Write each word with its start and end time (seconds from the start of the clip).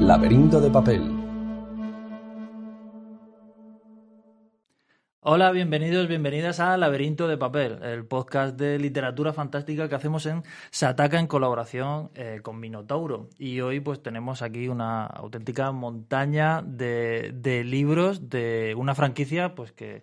Laberinto 0.00 0.62
de 0.62 0.70
papel. 0.70 1.02
Hola, 5.20 5.52
bienvenidos, 5.52 6.08
bienvenidas 6.08 6.58
a 6.58 6.78
Laberinto 6.78 7.28
de 7.28 7.36
Papel, 7.36 7.82
el 7.82 8.06
podcast 8.06 8.56
de 8.58 8.78
literatura 8.78 9.34
fantástica 9.34 9.90
que 9.90 9.94
hacemos 9.94 10.24
en 10.24 10.42
Sataka 10.70 11.20
en 11.20 11.26
colaboración 11.26 12.10
eh, 12.14 12.40
con 12.42 12.58
Minotauro. 12.58 13.28
Y 13.38 13.60
hoy 13.60 13.80
pues 13.80 14.02
tenemos 14.02 14.40
aquí 14.40 14.68
una 14.68 15.04
auténtica 15.04 15.70
montaña 15.70 16.62
de, 16.62 17.32
de 17.34 17.62
libros 17.62 18.30
de 18.30 18.74
una 18.78 18.94
franquicia 18.94 19.54
pues 19.54 19.70
que, 19.72 20.02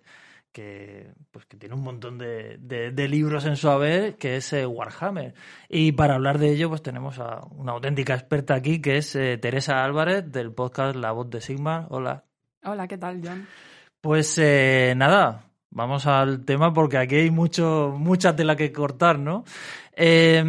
que, 0.58 1.12
pues, 1.30 1.46
que 1.46 1.56
tiene 1.56 1.76
un 1.76 1.84
montón 1.84 2.18
de, 2.18 2.56
de, 2.58 2.90
de 2.90 3.06
libros 3.06 3.46
en 3.46 3.54
su 3.54 3.70
haber, 3.70 4.16
que 4.16 4.38
es 4.38 4.52
eh, 4.52 4.66
Warhammer. 4.66 5.32
Y 5.68 5.92
para 5.92 6.16
hablar 6.16 6.38
de 6.38 6.50
ello 6.50 6.68
pues 6.68 6.82
tenemos 6.82 7.20
a 7.20 7.46
una 7.52 7.70
auténtica 7.70 8.14
experta 8.14 8.56
aquí, 8.56 8.82
que 8.82 8.96
es 8.96 9.14
eh, 9.14 9.38
Teresa 9.38 9.84
Álvarez 9.84 10.32
del 10.32 10.52
podcast 10.52 10.96
La 10.96 11.12
Voz 11.12 11.30
de 11.30 11.40
Sigma. 11.40 11.86
Hola. 11.90 12.24
Hola, 12.64 12.88
¿qué 12.88 12.98
tal, 12.98 13.20
John? 13.22 13.46
Pues 14.00 14.36
eh, 14.38 14.94
nada, 14.96 15.47
vamos 15.70 16.06
al 16.06 16.44
tema 16.44 16.72
porque 16.72 16.98
aquí 16.98 17.16
hay 17.16 17.30
mucho, 17.30 17.94
mucha 17.96 18.34
tela 18.34 18.56
que 18.56 18.72
cortar, 18.72 19.18
¿no? 19.18 19.44
Eh, 19.94 20.42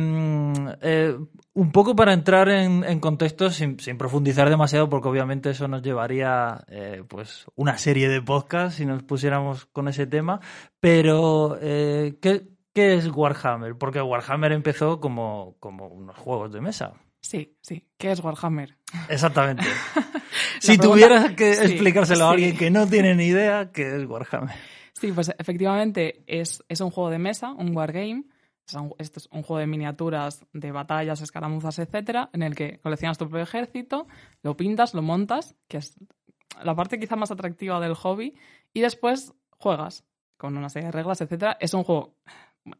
eh, 0.82 1.18
un 1.60 1.72
poco 1.72 1.96
para 1.96 2.14
entrar 2.14 2.50
en, 2.50 2.84
en 2.86 3.00
contexto, 3.00 3.50
sin, 3.50 3.80
sin, 3.80 3.98
profundizar 3.98 4.50
demasiado, 4.50 4.90
porque 4.90 5.10
obviamente 5.10 5.50
eso 5.50 5.68
nos 5.68 5.82
llevaría 5.82 6.64
eh, 6.68 7.04
pues 7.08 7.46
una 7.56 7.78
serie 7.78 8.08
de 8.08 8.22
podcasts 8.22 8.78
si 8.78 8.86
nos 8.86 9.04
pusiéramos 9.04 9.66
con 9.66 9.88
ese 9.88 10.08
tema. 10.08 10.40
Pero, 10.80 11.58
eh, 11.62 12.18
¿qué, 12.22 12.44
¿qué, 12.74 12.94
es 12.94 13.10
Warhammer? 13.14 13.76
Porque 13.76 14.02
Warhammer 14.02 14.54
empezó 14.54 15.02
como, 15.02 15.58
como 15.60 15.88
unos 15.88 16.16
juegos 16.16 16.54
de 16.54 16.62
mesa. 16.62 16.94
Sí, 17.20 17.58
sí. 17.62 17.86
¿Qué 17.98 18.12
es 18.12 18.24
Warhammer? 18.24 18.78
Exactamente. 19.10 19.64
si 20.60 20.78
pregunta... 20.78 20.88
tuvieras 20.88 21.32
que 21.32 21.56
sí, 21.56 21.74
explicárselo 21.74 22.20
sí. 22.20 22.24
a 22.24 22.30
alguien 22.30 22.58
que 22.58 22.72
no 22.72 22.88
tiene 22.88 23.16
ni 23.16 23.26
idea, 23.26 23.72
¿qué 23.74 23.98
es 23.98 24.06
Warhammer? 24.06 24.56
Sí, 24.94 25.12
pues 25.12 25.34
efectivamente 25.38 26.24
es, 26.28 26.64
es 26.68 26.82
un 26.82 26.92
juego 26.92 27.10
de 27.10 27.20
mesa, 27.20 27.52
un 27.52 27.76
wargame. 27.76 28.26
Este 29.00 29.20
es 29.20 29.28
un 29.32 29.42
juego 29.42 29.60
de 29.60 29.68
miniaturas, 29.68 30.46
de 30.54 30.72
batallas, 30.72 31.22
escaramuzas, 31.22 31.80
etcétera, 31.80 32.30
en 32.34 32.44
el 32.44 32.56
que 32.56 32.80
coleccionas 32.80 33.18
tu 33.18 33.26
propio 33.26 33.42
ejército, 33.42 34.06
lo 34.44 34.56
pintas, 34.56 34.94
lo 34.94 35.02
montas, 35.02 35.56
que 35.68 35.78
es 35.78 35.96
la 36.64 36.76
parte 36.76 37.00
quizá 37.00 37.16
más 37.16 37.32
atractiva 37.32 37.80
del 37.80 37.96
hobby, 37.96 38.36
y 38.72 38.82
después 38.82 39.34
juegas 39.58 40.06
con 40.38 40.56
una 40.56 40.70
serie 40.70 40.88
de 40.88 40.92
reglas, 40.92 41.20
etcétera. 41.22 41.58
Es 41.60 41.74
un 41.74 41.84
juego. 41.84 42.16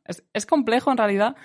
Es, 0.06 0.24
es 0.32 0.46
complejo 0.46 0.92
en 0.92 0.98
realidad, 0.98 1.36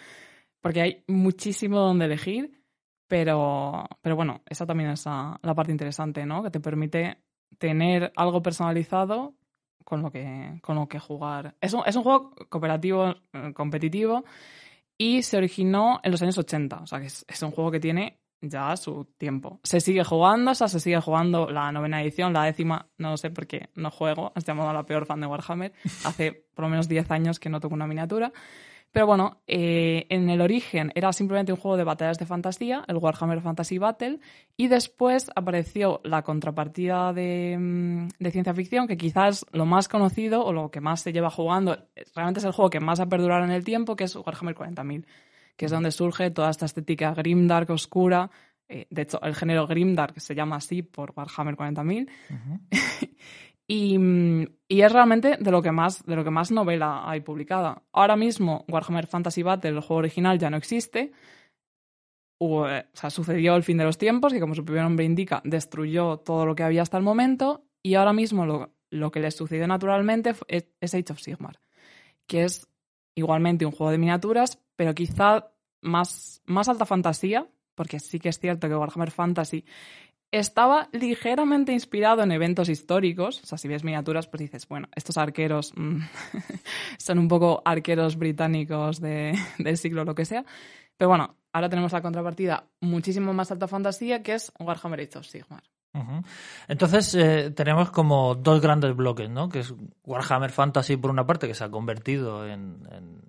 porque 0.60 0.82
hay 0.82 1.04
muchísimo 1.06 1.78
donde 1.80 2.04
elegir 2.04 2.64
pero, 3.06 3.86
pero 4.00 4.16
bueno, 4.16 4.42
esa 4.46 4.66
también 4.66 4.90
es 4.90 5.06
la, 5.06 5.38
la 5.42 5.54
parte 5.54 5.72
interesante, 5.72 6.24
¿no? 6.26 6.42
Que 6.42 6.50
te 6.50 6.60
permite 6.60 7.18
tener 7.58 8.12
algo 8.16 8.42
personalizado 8.42 9.34
con 9.84 10.02
lo 10.02 10.10
que, 10.10 10.58
con 10.62 10.76
lo 10.76 10.88
que 10.88 10.98
jugar. 10.98 11.54
Es 11.60 11.72
un, 11.72 11.82
es 11.86 11.94
un 11.96 12.02
juego 12.02 12.34
cooperativo, 12.48 13.14
eh, 13.32 13.52
competitivo, 13.54 14.24
y 14.98 15.22
se 15.22 15.36
originó 15.36 16.00
en 16.02 16.10
los 16.10 16.22
años 16.22 16.38
80. 16.38 16.80
O 16.82 16.86
sea, 16.86 17.00
que 17.00 17.06
es, 17.06 17.24
es, 17.28 17.42
un 17.42 17.50
juego 17.50 17.70
que 17.70 17.80
tiene 17.80 18.20
ya 18.40 18.76
su 18.76 19.04
tiempo. 19.18 19.60
Se 19.62 19.80
sigue 19.80 20.04
jugando, 20.04 20.52
o 20.52 20.54
sea, 20.54 20.68
se 20.68 20.80
sigue 20.80 21.00
jugando 21.00 21.48
la 21.50 21.70
novena 21.72 22.02
edición, 22.02 22.32
la 22.32 22.44
décima, 22.44 22.88
no 22.98 23.10
lo 23.10 23.16
sé 23.16 23.30
por 23.30 23.46
qué 23.46 23.70
no 23.74 23.90
juego, 23.90 24.32
has 24.34 24.44
llamado 24.44 24.70
a 24.70 24.72
la 24.72 24.84
peor 24.84 25.06
fan 25.06 25.20
de 25.20 25.26
Warhammer. 25.26 25.72
Hace 26.04 26.46
por 26.54 26.64
lo 26.64 26.68
menos 26.68 26.88
10 26.88 27.10
años 27.10 27.38
que 27.38 27.48
no 27.48 27.60
toco 27.60 27.74
una 27.74 27.86
miniatura. 27.86 28.32
Pero 28.94 29.08
bueno, 29.08 29.42
eh, 29.48 30.06
en 30.08 30.30
el 30.30 30.40
origen 30.40 30.92
era 30.94 31.12
simplemente 31.12 31.50
un 31.50 31.58
juego 31.58 31.76
de 31.76 31.82
batallas 31.82 32.16
de 32.16 32.26
fantasía, 32.26 32.84
el 32.86 32.98
Warhammer 32.98 33.40
Fantasy 33.40 33.76
Battle, 33.76 34.20
y 34.56 34.68
después 34.68 35.32
apareció 35.34 36.00
la 36.04 36.22
contrapartida 36.22 37.12
de, 37.12 37.56
mm, 37.58 38.08
de, 38.20 38.30
ciencia 38.30 38.54
ficción, 38.54 38.86
que 38.86 38.96
quizás 38.96 39.46
lo 39.50 39.66
más 39.66 39.88
conocido 39.88 40.44
o 40.44 40.52
lo 40.52 40.70
que 40.70 40.80
más 40.80 41.00
se 41.00 41.12
lleva 41.12 41.28
jugando, 41.28 41.76
realmente 42.14 42.38
es 42.38 42.44
el 42.44 42.52
juego 42.52 42.70
que 42.70 42.78
más 42.78 43.00
ha 43.00 43.06
perdurado 43.06 43.42
en 43.42 43.50
el 43.50 43.64
tiempo, 43.64 43.96
que 43.96 44.04
es 44.04 44.14
Warhammer 44.14 44.54
40.000, 44.54 45.04
que 45.56 45.64
es 45.64 45.72
donde 45.72 45.90
surge 45.90 46.30
toda 46.30 46.50
esta 46.50 46.66
estética 46.66 47.14
grimdark, 47.14 47.70
oscura. 47.70 48.30
Eh, 48.68 48.86
de 48.90 49.02
hecho, 49.02 49.20
el 49.22 49.34
género 49.34 49.66
grimdark 49.66 50.20
se 50.20 50.36
llama 50.36 50.54
así 50.54 50.82
por 50.82 51.12
Warhammer 51.16 51.56
40.000. 51.56 52.08
Uh 52.30 52.34
-huh. 52.34 53.08
Y, 53.66 53.98
y, 54.68 54.82
es 54.82 54.92
realmente 54.92 55.38
de 55.38 55.50
lo 55.50 55.62
que 55.62 55.72
más 55.72 56.04
de 56.04 56.16
lo 56.16 56.22
que 56.22 56.30
más 56.30 56.50
novela 56.50 57.08
hay 57.08 57.20
publicada. 57.20 57.82
Ahora 57.92 58.14
mismo 58.14 58.64
Warhammer 58.68 59.06
Fantasy 59.06 59.42
Battle, 59.42 59.70
el 59.70 59.80
juego 59.80 60.00
original, 60.00 60.38
ya 60.38 60.50
no 60.50 60.58
existe. 60.58 61.12
Eh, 62.40 62.84
o 62.92 62.96
sea, 62.96 63.10
sucedió 63.10 63.56
el 63.56 63.62
fin 63.62 63.78
de 63.78 63.84
los 63.84 63.96
tiempos 63.96 64.34
y 64.34 64.40
como 64.40 64.54
su 64.54 64.64
propio 64.64 64.82
nombre 64.82 65.04
indica, 65.04 65.40
destruyó 65.44 66.18
todo 66.18 66.44
lo 66.46 66.54
que 66.54 66.62
había 66.62 66.82
hasta 66.82 66.98
el 66.98 67.02
momento 67.02 67.64
y 67.82 67.94
ahora 67.94 68.12
mismo 68.12 68.44
lo, 68.44 68.74
lo 68.90 69.10
que 69.10 69.20
le 69.20 69.30
sucedió 69.30 69.66
naturalmente 69.66 70.34
es, 70.48 70.66
es 70.80 70.94
Age 70.94 71.12
of 71.12 71.20
Sigmar, 71.20 71.60
que 72.26 72.44
es 72.44 72.68
igualmente 73.14 73.64
un 73.64 73.72
juego 73.72 73.90
de 73.90 73.98
miniaturas, 73.98 74.58
pero 74.76 74.94
quizá 74.94 75.52
más, 75.80 76.42
más 76.44 76.68
alta 76.68 76.86
fantasía, 76.86 77.48
porque 77.74 78.00
sí 78.00 78.18
que 78.18 78.28
es 78.28 78.38
cierto 78.38 78.68
que 78.68 78.76
Warhammer 78.76 79.10
Fantasy 79.10 79.64
estaba 80.38 80.88
ligeramente 80.90 81.72
inspirado 81.72 82.22
en 82.22 82.32
eventos 82.32 82.68
históricos. 82.68 83.40
O 83.44 83.46
sea, 83.46 83.56
si 83.56 83.68
ves 83.68 83.84
miniaturas, 83.84 84.26
pues 84.26 84.40
dices, 84.40 84.66
bueno, 84.66 84.88
estos 84.96 85.16
arqueros 85.16 85.72
mmm, 85.76 86.00
son 86.98 87.20
un 87.20 87.28
poco 87.28 87.62
arqueros 87.64 88.16
británicos 88.16 89.00
de, 89.00 89.38
del 89.58 89.78
siglo 89.78 90.04
lo 90.04 90.16
que 90.16 90.24
sea. 90.24 90.44
Pero 90.96 91.08
bueno, 91.08 91.36
ahora 91.52 91.68
tenemos 91.68 91.92
la 91.92 92.02
contrapartida 92.02 92.66
muchísimo 92.80 93.32
más 93.32 93.52
alta 93.52 93.68
fantasía, 93.68 94.24
que 94.24 94.34
es 94.34 94.52
Warhammer 94.58 95.00
Age 95.00 95.18
of 95.18 95.26
Sigmar. 95.26 95.62
Entonces 96.66 97.14
eh, 97.14 97.52
tenemos 97.52 97.92
como 97.92 98.34
dos 98.34 98.60
grandes 98.60 98.96
bloques, 98.96 99.30
¿no? 99.30 99.48
Que 99.48 99.60
es 99.60 99.72
Warhammer 100.02 100.50
Fantasy 100.50 100.96
por 100.96 101.12
una 101.12 101.24
parte, 101.24 101.46
que 101.46 101.54
se 101.54 101.62
ha 101.62 101.70
convertido 101.70 102.48
en, 102.48 102.80
en, 102.90 103.20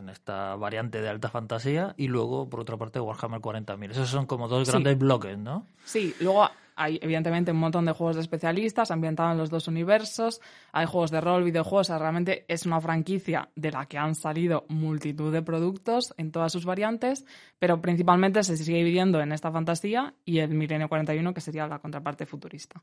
en 0.00 0.08
esta 0.08 0.56
variante 0.56 1.00
de 1.00 1.08
alta 1.08 1.28
fantasía, 1.28 1.94
y 1.96 2.08
luego 2.08 2.48
por 2.48 2.60
otra 2.60 2.76
parte 2.76 3.00
Warhammer 3.00 3.40
40.000. 3.40 3.90
Esos 3.90 4.08
son 4.08 4.26
como 4.26 4.48
dos 4.48 4.68
grandes 4.68 4.94
sí. 4.94 4.98
bloques, 4.98 5.38
¿no? 5.38 5.66
Sí, 5.84 6.14
luego 6.20 6.48
hay 6.80 6.98
evidentemente 7.02 7.52
un 7.52 7.58
montón 7.58 7.84
de 7.84 7.92
juegos 7.92 8.16
de 8.16 8.22
especialistas 8.22 8.90
ambientados 8.90 9.32
en 9.32 9.38
los 9.38 9.50
dos 9.50 9.68
universos, 9.68 10.40
hay 10.72 10.86
juegos 10.86 11.10
de 11.10 11.20
rol, 11.20 11.44
videojuegos, 11.44 11.88
o 11.88 11.92
sea, 11.92 11.98
realmente 11.98 12.46
es 12.48 12.64
una 12.64 12.80
franquicia 12.80 13.50
de 13.54 13.70
la 13.70 13.84
que 13.84 13.98
han 13.98 14.14
salido 14.14 14.64
multitud 14.68 15.30
de 15.30 15.42
productos 15.42 16.14
en 16.16 16.32
todas 16.32 16.50
sus 16.50 16.64
variantes, 16.64 17.26
pero 17.58 17.82
principalmente 17.82 18.42
se 18.42 18.56
sigue 18.56 18.78
dividiendo 18.78 19.20
en 19.20 19.32
esta 19.32 19.52
fantasía 19.52 20.14
y 20.24 20.38
el 20.38 20.54
Milenio 20.54 20.88
41, 20.88 21.34
que 21.34 21.42
sería 21.42 21.66
la 21.66 21.80
contraparte 21.80 22.24
futurista. 22.24 22.82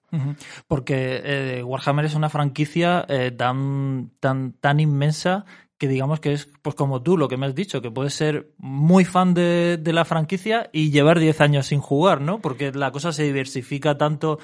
Porque 0.68 1.22
eh, 1.24 1.64
Warhammer 1.64 2.06
es 2.06 2.14
una 2.14 2.30
franquicia 2.30 3.04
eh, 3.10 3.32
tan, 3.32 4.12
tan, 4.20 4.54
tan 4.54 4.80
inmensa 4.80 5.46
que 5.78 5.88
digamos 5.88 6.20
que 6.20 6.34
es 6.34 6.50
pues 6.62 6.76
como 6.76 7.04
tú 7.04 7.18
lo 7.18 7.28
que 7.28 7.38
me 7.38 7.46
has 7.46 7.56
dicho, 7.56 7.82
que 7.82 7.92
puedes 7.92 8.14
ser 8.14 8.52
muy 8.58 9.06
fan 9.06 9.34
de, 9.34 9.78
de 9.78 9.94
la 9.94 10.06
franquicia 10.06 10.70
y 10.74 10.92
llevar 10.92 11.20
10 11.20 11.42
años 11.42 11.68
sin 11.68 11.80
jugar, 11.80 12.22
¿no? 12.22 12.40
Porque 12.40 12.72
la 12.72 12.92
cosa 12.92 13.12
se 13.12 13.24
diversifica 13.24 13.98
tanto 13.98 14.40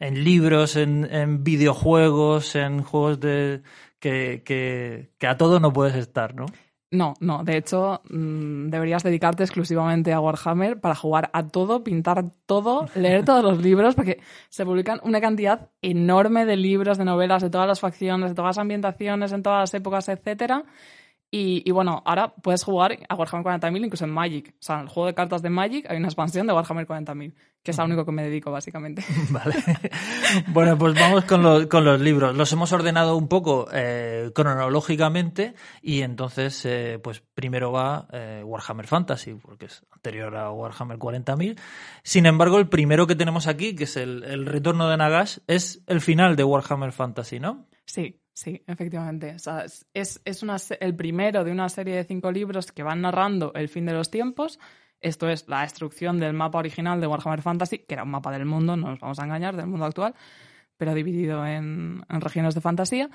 en 0.00 0.24
libros, 0.24 0.76
en, 0.76 1.42
videojuegos, 1.42 2.54
en 2.54 2.82
juegos 2.82 3.20
de 3.20 3.62
que, 3.98 4.42
que, 4.44 5.10
que, 5.18 5.26
a 5.26 5.36
todo 5.36 5.60
no 5.60 5.72
puedes 5.72 5.96
estar, 5.96 6.34
¿no? 6.34 6.46
No, 6.90 7.14
no. 7.18 7.42
De 7.42 7.56
hecho, 7.56 8.00
mmm, 8.10 8.68
deberías 8.68 9.02
dedicarte 9.02 9.42
exclusivamente 9.42 10.12
a 10.12 10.20
Warhammer 10.20 10.80
para 10.80 10.94
jugar 10.94 11.30
a 11.32 11.48
todo, 11.48 11.82
pintar 11.82 12.30
todo, 12.46 12.86
leer 12.94 13.24
todos 13.24 13.42
los 13.42 13.60
libros, 13.60 13.96
porque 13.96 14.20
se 14.48 14.64
publican 14.64 15.00
una 15.02 15.20
cantidad 15.20 15.70
enorme 15.82 16.46
de 16.46 16.56
libros, 16.56 16.96
de 16.96 17.04
novelas, 17.04 17.42
de 17.42 17.50
todas 17.50 17.66
las 17.66 17.80
facciones, 17.80 18.30
de 18.30 18.34
todas 18.36 18.50
las 18.50 18.58
ambientaciones, 18.58 19.32
en 19.32 19.42
todas 19.42 19.60
las 19.60 19.74
épocas, 19.74 20.08
etcétera. 20.08 20.64
Y, 21.30 21.68
y, 21.68 21.72
bueno, 21.72 22.02
ahora 22.06 22.34
puedes 22.34 22.62
jugar 22.62 22.98
a 23.08 23.14
Warhammer 23.14 23.60
40.000 23.60 23.84
incluso 23.84 24.04
en 24.04 24.12
Magic. 24.12 24.54
O 24.54 24.62
sea, 24.62 24.76
en 24.76 24.82
el 24.82 24.88
juego 24.88 25.08
de 25.08 25.14
cartas 25.14 25.42
de 25.42 25.50
Magic 25.50 25.84
hay 25.88 25.96
una 25.96 26.06
expansión 26.06 26.46
de 26.46 26.52
Warhammer 26.52 26.86
40.000, 26.86 27.34
que 27.64 27.72
es 27.72 27.78
a 27.78 27.82
lo 27.82 27.88
único 27.88 28.06
que 28.06 28.12
me 28.12 28.22
dedico, 28.22 28.52
básicamente. 28.52 29.04
Vale. 29.30 29.56
bueno, 30.48 30.78
pues 30.78 30.94
vamos 30.94 31.24
con 31.24 31.42
los, 31.42 31.66
con 31.66 31.84
los 31.84 32.00
libros. 32.00 32.36
Los 32.36 32.52
hemos 32.52 32.72
ordenado 32.72 33.16
un 33.16 33.26
poco 33.26 33.66
eh, 33.72 34.30
cronológicamente 34.34 35.54
y 35.82 36.02
entonces, 36.02 36.64
eh, 36.64 37.00
pues 37.02 37.22
primero 37.34 37.72
va 37.72 38.06
eh, 38.12 38.42
Warhammer 38.44 38.86
Fantasy, 38.86 39.34
porque 39.34 39.66
es 39.66 39.84
anterior 39.90 40.36
a 40.36 40.52
Warhammer 40.52 40.98
40.000. 40.98 41.58
Sin 42.04 42.26
embargo, 42.26 42.58
el 42.58 42.68
primero 42.68 43.08
que 43.08 43.16
tenemos 43.16 43.48
aquí, 43.48 43.74
que 43.74 43.84
es 43.84 43.96
el, 43.96 44.22
el 44.22 44.46
retorno 44.46 44.88
de 44.88 44.96
Nagash, 44.96 45.38
es 45.48 45.82
el 45.88 46.00
final 46.00 46.36
de 46.36 46.44
Warhammer 46.44 46.92
Fantasy, 46.92 47.40
¿no? 47.40 47.66
Sí, 47.84 48.20
Sí, 48.36 48.62
efectivamente. 48.66 49.34
O 49.34 49.38
sea, 49.38 49.64
es, 49.64 50.20
es 50.22 50.42
una, 50.42 50.56
el 50.80 50.94
primero 50.94 51.42
de 51.42 51.50
una 51.50 51.70
serie 51.70 51.96
de 51.96 52.04
cinco 52.04 52.30
libros 52.30 52.70
que 52.70 52.82
van 52.82 53.00
narrando 53.00 53.52
el 53.54 53.70
fin 53.70 53.86
de 53.86 53.94
los 53.94 54.10
tiempos. 54.10 54.58
Esto 55.00 55.30
es 55.30 55.48
la 55.48 55.62
destrucción 55.62 56.20
del 56.20 56.34
mapa 56.34 56.58
original 56.58 57.00
de 57.00 57.06
Warhammer 57.06 57.40
Fantasy, 57.40 57.78
que 57.78 57.94
era 57.94 58.02
un 58.02 58.10
mapa 58.10 58.30
del 58.30 58.44
mundo, 58.44 58.76
no 58.76 58.90
nos 58.90 59.00
vamos 59.00 59.18
a 59.18 59.24
engañar, 59.24 59.56
del 59.56 59.66
mundo 59.66 59.86
actual, 59.86 60.14
pero 60.76 60.92
dividido 60.92 61.46
en, 61.46 62.04
en 62.08 62.20
regiones 62.20 62.54
de 62.54 62.60
fantasía. 62.60 63.08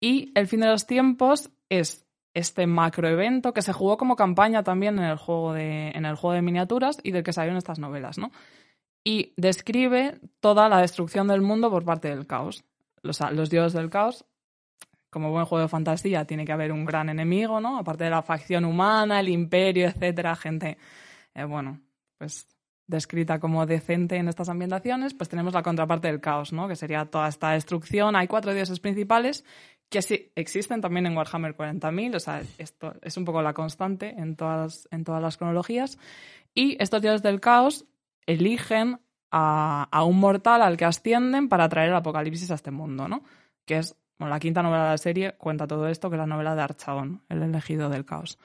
Y 0.00 0.32
el 0.34 0.48
fin 0.48 0.60
de 0.60 0.66
los 0.66 0.86
tiempos 0.86 1.50
es 1.68 2.04
este 2.34 2.66
macroevento 2.66 3.54
que 3.54 3.62
se 3.62 3.72
jugó 3.72 3.96
como 3.96 4.16
campaña 4.16 4.64
también 4.64 4.98
en 4.98 5.04
el 5.04 5.18
juego 5.18 5.52
de, 5.52 5.90
en 5.90 6.04
el 6.04 6.16
juego 6.16 6.34
de 6.34 6.42
miniaturas 6.42 6.98
y 7.04 7.12
del 7.12 7.22
que 7.22 7.32
salieron 7.32 7.58
estas 7.58 7.78
novelas, 7.78 8.18
¿no? 8.18 8.32
y 9.04 9.34
describe 9.36 10.18
toda 10.40 10.68
la 10.68 10.80
destrucción 10.80 11.28
del 11.28 11.42
mundo 11.42 11.70
por 11.70 11.84
parte 11.84 12.08
del 12.08 12.26
caos. 12.26 12.64
Los, 13.02 13.20
los 13.32 13.50
dioses 13.50 13.74
del 13.74 13.90
caos, 13.90 14.24
como 15.14 15.30
buen 15.30 15.46
juego 15.46 15.62
de 15.62 15.68
fantasía, 15.68 16.26
tiene 16.26 16.44
que 16.44 16.52
haber 16.52 16.72
un 16.72 16.84
gran 16.84 17.08
enemigo, 17.08 17.60
¿no? 17.60 17.78
Aparte 17.78 18.04
de 18.04 18.10
la 18.10 18.22
facción 18.22 18.66
humana, 18.66 19.20
el 19.20 19.28
imperio, 19.30 19.86
etcétera, 19.86 20.36
gente, 20.36 20.76
eh, 21.34 21.44
bueno, 21.44 21.80
pues 22.18 22.46
descrita 22.86 23.38
como 23.38 23.64
decente 23.64 24.16
en 24.16 24.28
estas 24.28 24.48
ambientaciones, 24.48 25.14
pues 25.14 25.30
tenemos 25.30 25.54
la 25.54 25.62
contraparte 25.62 26.08
del 26.08 26.20
caos, 26.20 26.52
¿no? 26.52 26.68
Que 26.68 26.76
sería 26.76 27.06
toda 27.06 27.28
esta 27.28 27.52
destrucción. 27.52 28.16
Hay 28.16 28.26
cuatro 28.26 28.52
dioses 28.52 28.80
principales 28.80 29.44
que 29.88 30.02
sí 30.02 30.32
existen 30.34 30.80
también 30.80 31.06
en 31.06 31.16
Warhammer 31.16 31.56
40.000, 31.56 32.16
o 32.16 32.20
sea, 32.20 32.42
esto 32.58 32.94
es 33.00 33.16
un 33.16 33.24
poco 33.24 33.40
la 33.40 33.54
constante 33.54 34.14
en 34.18 34.34
todas, 34.34 34.88
en 34.90 35.04
todas 35.04 35.22
las 35.22 35.36
cronologías. 35.36 35.98
Y 36.52 36.76
estos 36.82 37.00
dioses 37.00 37.22
del 37.22 37.40
caos 37.40 37.86
eligen 38.26 38.98
a, 39.30 40.04
un 40.04 40.18
mortal 40.20 40.62
al 40.62 40.76
que 40.76 40.84
ascienden 40.84 41.48
para 41.48 41.68
traer 41.68 41.88
el 41.88 41.96
apocalipsis 41.96 42.50
a 42.50 42.54
este 42.54 42.70
mundo, 42.70 43.08
¿no? 43.08 43.24
Que 43.64 43.78
es, 43.78 43.96
bueno, 44.18 44.32
la 44.32 44.40
quinta 44.40 44.62
novela 44.62 44.84
de 44.84 44.90
la 44.90 44.98
serie 44.98 45.32
cuenta 45.36 45.66
todo 45.66 45.88
esto, 45.88 46.08
que 46.08 46.16
es 46.16 46.20
la 46.20 46.26
novela 46.26 46.54
de 46.54 46.62
Archaon, 46.62 47.22
el 47.28 47.42
elegido 47.42 47.88
del 47.88 48.04
caos. 48.04 48.38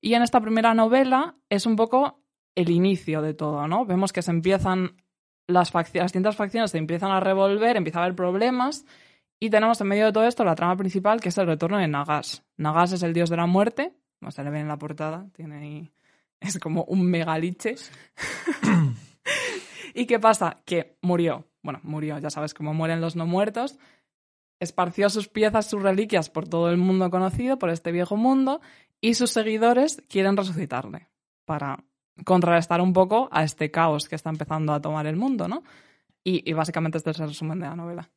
Y 0.00 0.14
en 0.14 0.22
esta 0.22 0.40
primera 0.40 0.74
novela 0.74 1.36
es 1.48 1.66
un 1.66 1.76
poco 1.76 2.20
el 2.54 2.70
inicio 2.70 3.22
de 3.22 3.34
todo, 3.34 3.66
¿no? 3.68 3.84
Vemos 3.84 4.12
que 4.12 4.22
se 4.22 4.30
empiezan 4.30 4.96
las, 5.48 5.72
las 5.74 5.92
distintas 5.92 6.36
facciones 6.36 6.70
se 6.70 6.78
empiezan 6.78 7.10
a 7.10 7.20
revolver, 7.20 7.76
empieza 7.76 7.98
a 7.98 8.04
haber 8.04 8.14
problemas 8.14 8.84
y 9.40 9.50
tenemos 9.50 9.80
en 9.80 9.88
medio 9.88 10.06
de 10.06 10.12
todo 10.12 10.26
esto 10.26 10.44
la 10.44 10.54
trama 10.54 10.76
principal 10.76 11.20
que 11.20 11.30
es 11.30 11.38
el 11.38 11.46
retorno 11.46 11.78
de 11.78 11.88
Nagas. 11.88 12.44
Nagas 12.56 12.92
es 12.92 13.02
el 13.02 13.14
dios 13.14 13.30
de 13.30 13.36
la 13.36 13.46
muerte, 13.46 13.92
como 14.20 14.30
se 14.30 14.44
le 14.44 14.50
ve 14.50 14.60
en 14.60 14.68
la 14.68 14.76
portada, 14.76 15.26
tiene 15.32 15.56
ahí, 15.56 15.92
es 16.40 16.58
como 16.58 16.84
un 16.84 17.04
megaliche. 17.10 17.76
¿Y 19.94 20.06
qué 20.06 20.18
pasa? 20.18 20.58
Que 20.64 20.96
murió. 21.02 21.46
Bueno, 21.62 21.80
murió, 21.82 22.18
ya 22.18 22.30
sabes 22.30 22.54
cómo 22.54 22.72
mueren 22.74 23.00
los 23.00 23.16
no 23.16 23.26
muertos. 23.26 23.78
Esparció 24.60 25.08
sus 25.10 25.28
piezas, 25.28 25.68
sus 25.68 25.82
reliquias 25.82 26.30
por 26.30 26.48
todo 26.48 26.70
el 26.70 26.76
mundo 26.76 27.10
conocido, 27.10 27.58
por 27.58 27.70
este 27.70 27.92
viejo 27.92 28.16
mundo, 28.16 28.60
y 29.00 29.14
sus 29.14 29.30
seguidores 29.30 30.02
quieren 30.08 30.36
resucitarle 30.36 31.08
para 31.44 31.84
contrarrestar 32.24 32.80
un 32.80 32.92
poco 32.92 33.28
a 33.30 33.44
este 33.44 33.70
caos 33.70 34.08
que 34.08 34.16
está 34.16 34.30
empezando 34.30 34.72
a 34.72 34.80
tomar 34.80 35.06
el 35.06 35.16
mundo, 35.16 35.48
¿no? 35.48 35.62
Y, 36.24 36.52
básicamente 36.52 36.98
este 36.98 37.10
es 37.10 37.20
el 37.20 37.28
resumen 37.28 37.60
de 37.60 37.66
la 37.66 37.76
novela. 37.76 38.10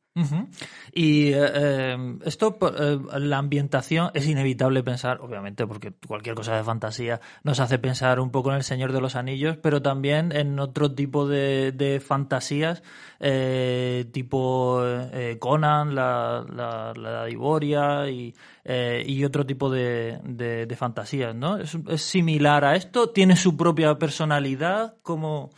Y 0.92 1.32
eh, 1.32 1.50
eh, 1.54 2.18
esto, 2.26 2.58
eh, 2.78 2.98
la 3.18 3.38
ambientación, 3.38 4.10
es 4.12 4.26
inevitable 4.26 4.82
pensar, 4.82 5.20
obviamente, 5.22 5.66
porque 5.66 5.94
cualquier 6.06 6.34
cosa 6.34 6.54
de 6.54 6.62
fantasía 6.62 7.20
nos 7.44 7.60
hace 7.60 7.78
pensar 7.78 8.20
un 8.20 8.30
poco 8.30 8.50
en 8.50 8.56
El 8.56 8.62
Señor 8.62 8.92
de 8.92 9.00
los 9.00 9.16
Anillos, 9.16 9.56
pero 9.56 9.80
también 9.80 10.32
en 10.32 10.58
otro 10.58 10.92
tipo 10.92 11.26
de, 11.26 12.02
fantasías, 12.04 12.82
tipo 14.12 14.82
Conan, 15.38 15.94
la, 15.94 16.44
la, 16.54 16.92
la 16.94 17.30
Iboria 17.30 18.10
y, 18.10 18.34
y, 19.06 19.24
otro 19.24 19.46
tipo 19.46 19.70
de, 19.70 20.20
de, 20.24 20.76
fantasías, 20.76 21.34
¿no? 21.34 21.56
Es, 21.56 21.78
similar 22.02 22.66
a 22.66 22.76
esto, 22.76 23.10
tiene 23.10 23.36
su 23.36 23.56
propia 23.56 23.96
personalidad, 23.98 24.96
como... 25.02 25.50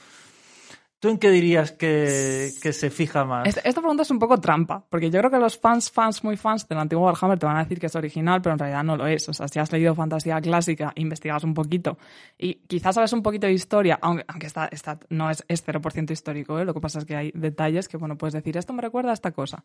¿Tú 1.04 1.10
en 1.10 1.18
qué 1.18 1.30
dirías 1.30 1.70
que, 1.70 2.48
se 2.50 2.88
fija 2.88 3.26
más? 3.26 3.46
Esta, 3.46 3.82
pregunta 3.82 4.04
es 4.04 4.10
un 4.10 4.18
poco 4.18 4.40
trampa, 4.40 4.86
porque 4.88 5.10
yo 5.10 5.18
creo 5.18 5.30
que 5.30 5.38
los 5.38 5.58
fans, 5.58 5.90
fans, 5.90 6.24
muy 6.24 6.38
fans 6.38 6.66
del 6.66 6.78
antiguo 6.78 7.04
Warhammer 7.04 7.38
te 7.38 7.44
van 7.44 7.58
a 7.58 7.62
decir 7.64 7.78
que 7.78 7.88
es 7.88 7.94
original, 7.94 8.40
pero 8.40 8.54
en 8.54 8.58
realidad 8.58 8.82
no 8.84 8.96
lo 8.96 9.06
es. 9.06 9.28
O 9.28 9.34
sea, 9.34 9.46
si 9.46 9.58
has 9.58 9.70
leído 9.70 9.94
fantasía 9.94 10.40
clásica, 10.40 10.94
investigas 10.96 11.44
un 11.44 11.52
poquito 11.52 11.98
y 12.38 12.54
quizás 12.54 12.94
sabes 12.94 13.12
un 13.12 13.22
poquito 13.22 13.46
de 13.46 13.52
historia, 13.52 13.98
aunque, 14.00 14.24
aunque 14.26 14.46
está, 14.46 14.70
no 15.10 15.28
es, 15.28 15.44
es 15.46 15.62
0% 15.66 16.10
histórico, 16.10 16.58
¿eh? 16.58 16.64
lo 16.64 16.72
que 16.72 16.80
pasa 16.80 17.00
es 17.00 17.04
que 17.04 17.16
hay 17.16 17.32
detalles 17.34 17.86
que, 17.86 17.98
bueno, 17.98 18.16
puedes 18.16 18.32
decir, 18.32 18.56
esto 18.56 18.72
me 18.72 18.80
recuerda 18.80 19.10
a 19.10 19.12
esta 19.12 19.32
cosa. 19.32 19.62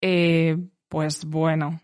Eh, 0.00 0.56
pues 0.88 1.24
bueno, 1.24 1.80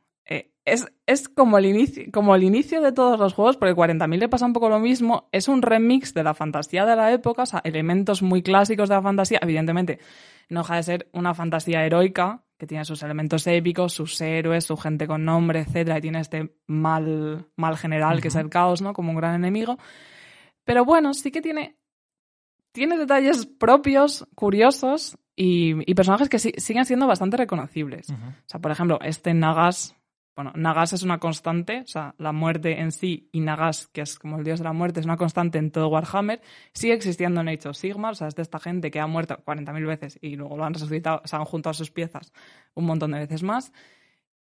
es, 1.07 1.29
como, 1.29 1.59
el 1.59 1.67
inicio, 1.67 2.05
como 2.13 2.35
el 2.35 2.45
inicio 2.45 2.81
de 2.81 2.93
todos 2.93 3.19
los 3.19 3.35
juegos, 3.35 3.57
porque 3.57 3.75
40.000 3.75 4.19
le 4.19 4.29
pasa 4.29 4.47
un 4.47 4.53
poco 4.53 4.69
lo 4.69 4.79
mismo. 4.79 5.29
Es 5.33 5.49
un 5.49 5.63
remix 5.63 6.15
de 6.15 6.23
la 6.23 6.35
fantasía 6.35 6.85
de 6.85 6.97
la 6.97 7.13
época, 7.13 7.43
o 7.43 7.47
sea, 7.47 7.61
elementos 7.65 8.23
muy 8.23 8.43
clásicos 8.43 8.89
de 8.89 8.95
la 8.95 9.03
fantasía. 9.03 9.39
Evidentemente, 9.43 9.99
no 10.49 10.61
deja 10.61 10.77
de 10.77 10.83
ser 10.83 11.09
una 11.13 11.35
fantasía 11.35 11.85
heroica, 11.85 12.43
que 12.59 12.67
tiene 12.67 12.85
sus 12.85 13.03
elementos 13.03 13.47
épicos, 13.47 13.93
sus 13.93 14.21
héroes, 14.21 14.65
su 14.65 14.77
gente 14.77 15.07
con 15.07 15.25
nombre, 15.25 15.61
etcétera, 15.61 15.99
y 15.99 16.01
tiene 16.01 16.21
este 16.21 16.53
mal, 16.67 17.47
mal 17.57 17.77
general 17.77 18.21
que 18.21 18.29
es 18.29 18.35
el 18.35 18.51
caos, 18.51 18.83
¿no? 18.83 18.93
Como 18.93 19.11
un 19.11 19.17
gran 19.17 19.35
enemigo. 19.35 19.79
Pero 20.65 20.85
bueno, 20.85 21.15
sí 21.15 21.31
que 21.31 21.41
tiene, 21.41 21.77
tiene 22.73 22.99
detalles 22.99 23.47
propios, 23.47 24.27
curiosos, 24.35 25.17
y, 25.41 25.95
personajes 25.95 26.29
que 26.29 26.41
siguen 26.41 26.85
siendo 26.85 27.07
bastante 27.07 27.37
reconocibles. 27.37 28.11
O 28.11 28.17
sea, 28.47 28.61
por 28.61 28.73
ejemplo, 28.73 28.99
este 29.03 29.35
Nagas 29.35 29.95
bueno, 30.39 30.53
Nagas 30.55 30.93
es 30.93 31.03
una 31.03 31.19
constante, 31.19 31.81
o 31.81 31.87
sea, 31.89 32.15
la 32.17 32.31
muerte 32.31 32.79
en 32.79 32.93
sí 32.93 33.29
y 33.33 33.41
Nagas, 33.41 33.89
que 33.89 34.03
es 34.03 34.21
como 34.21 34.39
el 34.39 34.45
dios 34.45 34.61
de 34.61 34.67
la 34.67 34.73
muerte, 34.73 35.01
es 35.01 35.07
una 35.07 35.17
constante 35.17 35.59
en 35.59 35.73
todo 35.73 35.89
Warhammer, 35.89 36.41
sigue 36.73 36.93
existiendo 36.93 37.41
en 37.41 37.49
Age 37.49 37.69
of 37.69 37.77
Sigmar, 37.77 38.13
o 38.13 38.15
sea, 38.15 38.29
es 38.29 38.37
de 38.37 38.43
esta 38.43 38.61
gente 38.61 38.93
que 38.93 39.01
ha 39.01 39.09
muerto 39.09 39.37
40.000 39.45 39.85
veces 39.85 40.17
y 40.23 40.37
luego 40.37 40.57
lo 40.57 40.65
han 40.65 40.75
resucitado, 40.75 41.23
se 41.25 41.35
han 41.35 41.45
juntado 41.45 41.75
sus 41.75 41.91
piezas 41.91 42.33
un 42.75 42.85
montón 42.85 43.11
de 43.11 43.19
veces 43.19 43.43
más. 43.43 43.73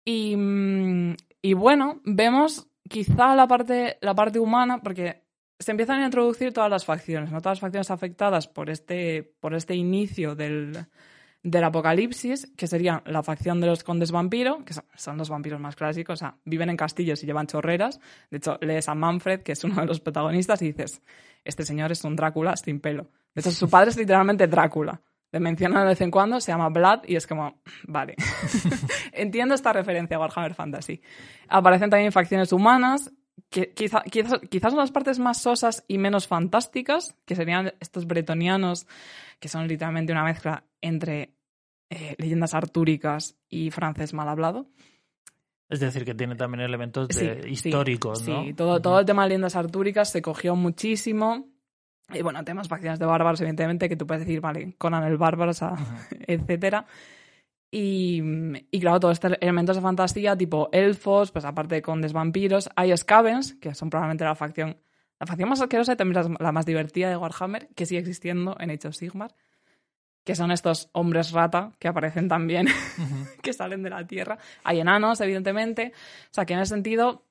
Y, 0.04 0.36
mm, 0.36 1.16
y 1.44 1.54
bueno, 1.54 2.02
vemos 2.06 2.68
quizá 2.90 3.36
la 3.36 3.48
parte, 3.48 4.00
la 4.02 4.16
parte 4.16 4.40
humana, 4.40 4.82
porque 4.82 5.22
se 5.60 5.70
empiezan 5.70 6.02
a 6.02 6.06
introducir 6.06 6.54
todas 6.54 6.72
las 6.72 6.86
facciones, 6.86 7.32
¿no? 7.32 7.40
Todas 7.40 7.58
las 7.58 7.62
facciones 7.62 7.92
afectadas 7.92 8.48
por 8.48 8.72
este, 8.72 9.36
por 9.40 9.54
este 9.54 9.76
inicio 9.76 10.34
del, 10.34 10.88
del 11.44 11.66
apocalipsis, 11.66 12.52
que 12.56 12.68
serían 12.68 13.02
la 13.06 13.22
facción 13.22 13.60
de 13.60 13.68
los 13.68 13.84
condes 13.84 14.12
vampiro, 14.12 14.64
que 14.64 14.74
son, 14.96 15.18
los 15.18 15.30
vampiros 15.30 15.60
más 15.60 15.76
clásicos, 15.76 16.14
o 16.14 16.18
sea, 16.18 16.38
viven 16.46 16.70
en 16.70 16.78
castillos 16.78 17.22
y 17.22 17.26
llevan 17.26 17.48
chorreras. 17.48 18.00
De 18.32 18.38
hecho, 18.38 18.58
lees 18.62 18.88
a 18.88 18.96
Manfred, 18.96 19.42
que 19.42 19.52
es 19.52 19.64
uno 19.64 19.82
de 19.82 19.86
los 19.86 20.00
protagonistas, 20.00 20.62
y 20.62 20.68
dices, 20.68 21.02
este 21.44 21.64
señor 21.64 21.92
es 21.92 22.04
un 22.06 22.16
Drácula 22.16 22.56
sin 22.56 22.80
pelo. 22.80 23.10
De 23.36 23.42
hecho, 23.42 23.52
su 23.52 23.70
padre 23.70 23.92
es 23.92 23.98
literalmente 23.98 24.48
Drácula. 24.48 25.02
Le 25.34 25.40
mencionan 25.40 25.82
de 25.82 25.90
vez 25.90 26.02
en 26.02 26.12
cuando, 26.12 26.40
se 26.40 26.52
llama 26.52 26.70
Vlad 26.70 27.02
y 27.08 27.16
es 27.16 27.28
como, 27.28 27.60
vale. 27.88 28.16
Entiendo 29.12 29.56
esta 29.56 29.74
referencia 29.74 30.16
a 30.16 30.20
Warhammer 30.20 30.54
Fantasy. 30.54 31.02
Aparecen 31.50 31.90
también 31.90 32.12
facciones 32.12 32.54
humanas, 32.54 33.12
quizá, 33.50 34.04
quizás, 34.04 34.40
quizás 34.50 34.74
las 34.74 34.92
partes 34.92 35.20
más 35.20 35.42
sosas 35.42 35.84
y 35.88 35.98
menos 35.98 36.28
fantásticas, 36.28 37.16
que 37.26 37.36
serían 37.36 37.74
estos 37.80 38.08
bretonianos, 38.08 38.88
que 39.40 39.48
son 39.48 39.68
literalmente 39.68 40.12
una 40.12 40.24
mezcla 40.24 40.64
entre 40.82 41.36
eh, 41.90 42.16
leyendas 42.18 42.54
artúricas 42.54 43.38
y 43.50 43.72
francés 43.72 44.14
mal 44.14 44.30
hablado. 44.30 44.68
Es 45.70 45.80
decir, 45.80 46.06
que 46.06 46.14
tiene 46.14 46.36
también 46.36 46.62
elementos 46.62 47.10
históricos, 47.48 48.20
sí, 48.20 48.32
¿no? 48.32 48.44
Sí, 48.44 48.54
todo, 48.54 48.82
todo 48.82 49.00
el 49.00 49.06
tema 49.06 49.24
de 49.24 49.30
leyendas 49.30 49.56
artúricas 49.56 50.12
se 50.12 50.22
cogió 50.22 50.56
muchísimo. 50.56 51.48
Y 52.14 52.22
bueno, 52.22 52.44
temas 52.44 52.68
facciones 52.68 53.00
de 53.00 53.06
bárbaros, 53.06 53.40
evidentemente, 53.42 53.90
que 53.90 53.96
tú 53.96 54.06
puedes 54.06 54.26
decir, 54.26 54.42
vale, 54.42 54.76
Conan 54.78 55.04
el 55.04 55.18
bárbaro, 55.18 55.52
o 55.52 55.54
sea, 55.54 55.74
etcétera. 56.28 56.86
Y, 57.76 58.22
y, 58.70 58.80
claro, 58.80 59.00
todos 59.00 59.14
estos 59.14 59.34
elementos 59.42 59.76
de 59.76 59.82
fantasía, 59.82 60.38
tipo 60.38 60.70
elfos, 60.72 61.32
pues 61.32 61.44
aparte 61.44 61.74
de 61.74 61.82
condes 61.82 62.14
vampiros, 62.14 62.70
hay 62.76 62.96
scavens, 62.96 63.56
que 63.56 63.74
son 63.74 63.90
probablemente 63.90 64.24
la 64.24 64.36
facción, 64.36 64.78
la 65.20 65.26
facción 65.26 65.50
más 65.50 65.60
asquerosa 65.60 65.94
y 65.94 65.96
también 65.96 66.38
la, 66.40 66.52
más 66.52 66.68
divertida 66.68 67.10
de 67.10 67.18
Warhammer, 67.18 67.70
que 67.70 67.88
sigue 67.88 68.00
existiendo 68.00 68.56
en 68.60 68.70
Age 68.70 68.90
of 68.90 68.96
Sigmar 68.96 69.34
que 70.24 70.36
son 70.36 70.52
estos 70.52 70.90
hombres 70.94 71.32
rata 71.32 71.72
que 71.80 71.88
aparecen 71.88 72.28
también, 72.28 72.68
que 73.42 73.54
salen 73.54 73.82
de 73.82 73.90
la 73.90 74.06
Tierra. 74.06 74.38
Hay 74.64 74.80
enanos, 74.80 75.20
evidentemente. 75.20 75.94
O 76.26 76.34
sea, 76.34 76.46
que 76.46 76.54
en 76.54 76.60
ese 76.60 76.76
sentido, 76.76 77.26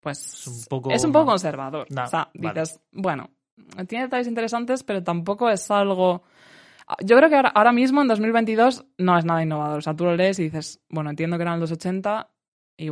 pues 0.00 0.22
es 0.22 0.46
un 0.46 0.64
poco, 0.66 0.90
es 0.92 1.04
un 1.04 1.12
poco 1.12 1.26
conservador. 1.26 1.88
o 1.90 2.06
sea, 2.06 2.30
dices, 2.32 2.80
bueno, 2.92 3.30
tiene 3.88 4.04
detalles 4.04 4.28
interesantes, 4.28 4.84
pero 4.84 5.02
tampoco 5.02 5.50
es 5.50 5.68
algo... 5.72 6.22
Yo 7.04 7.16
creo 7.16 7.28
que 7.28 7.36
ahora, 7.36 7.72
mismo, 7.72 8.02
en 8.02 8.08
2022, 8.08 8.86
no 8.98 9.18
es 9.18 9.24
nada 9.24 9.42
innovador. 9.42 9.78
O 9.78 9.82
sea, 9.82 9.94
tú 9.94 10.04
lo 10.04 10.16
lees 10.16 10.38
y 10.38 10.44
dices, 10.44 10.80
bueno, 10.88 11.10
entiendo 11.10 11.36
que 11.36 11.42
eran 11.42 11.60
los 11.60 11.72
80 11.72 12.30
y 12.76 12.88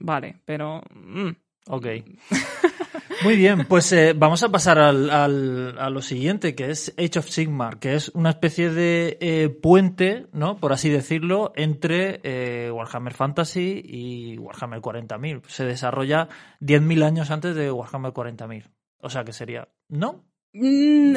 vale, 0.00 0.40
pero... 0.44 0.82
Mm. 0.90 1.30
Ok. 1.68 1.86
Muy 3.24 3.36
bien, 3.36 3.66
pues 3.66 3.92
eh, 3.92 4.14
vamos 4.16 4.42
a 4.44 4.48
pasar 4.48 4.78
al, 4.78 5.10
a 5.10 5.90
lo 5.90 6.00
siguiente, 6.02 6.54
que 6.54 6.70
es 6.70 6.94
Age 6.96 7.18
of 7.18 7.28
Sigmar, 7.28 7.78
que 7.78 7.94
es 7.94 8.10
una 8.10 8.30
especie 8.30 8.70
de 8.70 9.18
eh, 9.20 9.48
puente, 9.48 10.26
¿no? 10.32 10.58
Por 10.58 10.72
así 10.72 10.88
decirlo, 10.88 11.52
entre 11.56 12.20
eh, 12.22 12.70
Warhammer 12.70 13.14
Fantasy 13.14 13.82
y 13.84 14.38
Warhammer 14.38 14.80
40.000. 14.80 15.42
Se 15.48 15.64
desarrolla 15.64 16.28
10.000 16.60 17.04
años 17.04 17.30
antes 17.30 17.56
de 17.56 17.72
Warhammer 17.72 18.12
40.000. 18.12 18.70
O 19.00 19.10
sea 19.10 19.24
que 19.24 19.32
sería, 19.32 19.68
¿no? 19.88 20.24
Mm, 20.52 21.16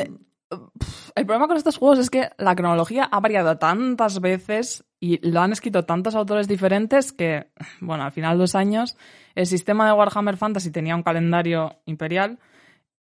el 1.15 1.25
problema 1.25 1.47
con 1.47 1.57
estos 1.57 1.77
juegos 1.77 1.99
es 1.99 2.09
que 2.09 2.29
la 2.37 2.55
cronología 2.55 3.03
ha 3.03 3.19
variado 3.19 3.57
tantas 3.57 4.19
veces 4.21 4.85
y 4.99 5.25
lo 5.27 5.41
han 5.41 5.51
escrito 5.51 5.83
tantos 5.85 6.15
autores 6.15 6.47
diferentes 6.47 7.11
que, 7.11 7.47
bueno, 7.79 8.03
al 8.03 8.11
final 8.11 8.37
de 8.37 8.43
los 8.43 8.55
años, 8.55 8.97
el 9.35 9.47
sistema 9.47 9.85
de 9.87 9.93
Warhammer 9.93 10.37
Fantasy 10.37 10.71
tenía 10.71 10.95
un 10.95 11.03
calendario 11.03 11.77
imperial 11.85 12.39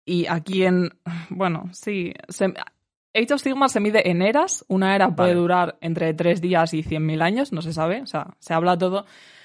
y 0.04 0.26
aquí 0.26 0.64
en, 0.64 0.90
bueno, 1.30 1.70
sí, 1.72 2.12
Age 3.14 3.34
of 3.34 3.42
Sigmar 3.42 3.68
se 3.68 3.80
mide 3.80 4.10
en 4.10 4.22
eras. 4.22 4.64
Una 4.68 4.94
era 4.94 5.14
puede 5.14 5.34
durar 5.34 5.76
entre 5.80 6.14
3 6.14 6.40
días 6.40 6.72
y 6.74 6.82
100.000 6.82 7.22
años, 7.22 7.52
no 7.52 7.62
se 7.62 7.72
sabe. 7.72 8.02
O 8.02 8.06
sea, 8.06 8.34
se 8.38 8.54
habla 8.54 8.78
todo. 8.78 9.04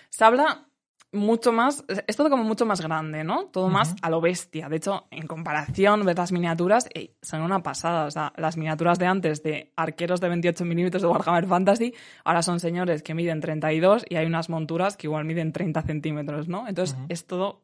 Se 0.10 0.24
habla 0.24 0.67
mucho 1.12 1.52
más, 1.52 1.86
es 2.06 2.16
todo 2.18 2.30
como 2.30 2.44
mucho 2.44 2.66
más 2.66 2.82
grande, 2.82 3.24
¿no? 3.24 3.46
Todo 3.46 3.70
más 3.70 3.96
a 4.02 4.10
lo 4.10 4.20
bestia. 4.20 4.68
De 4.68 4.78
hecho, 4.78 5.08
en 5.10 5.26
comparación, 5.26 6.06
ves 6.06 6.18
las 6.18 6.32
miniaturas, 6.32 6.88
son 7.22 7.42
una 7.42 7.64
pasada. 7.64 8.06
O 8.06 8.12
sea, 8.12 8.34
las 8.36 8.58
miniaturas 8.58 9.00
de 9.00 9.06
antes 9.08 9.42
de 9.42 9.72
arqueros 9.76 10.20
de 10.20 10.30
28 10.30 10.66
milímetros 10.66 11.02
de 11.02 11.08
Warhammer 11.08 11.48
Fantasy, 11.48 11.94
ahora 12.26 12.42
son 12.42 12.60
señores 12.60 13.04
que 13.04 13.14
miden 13.14 13.40
32 13.40 14.06
y 14.10 14.16
hay 14.16 14.26
unas 14.26 14.50
monturas 14.50 14.98
que 14.98 15.08
igual 15.08 15.26
miden 15.26 15.54
30 15.54 15.82
centímetros, 15.84 16.48
¿no? 16.48 16.68
Entonces, 16.68 16.98
es 17.10 17.26
todo 17.26 17.64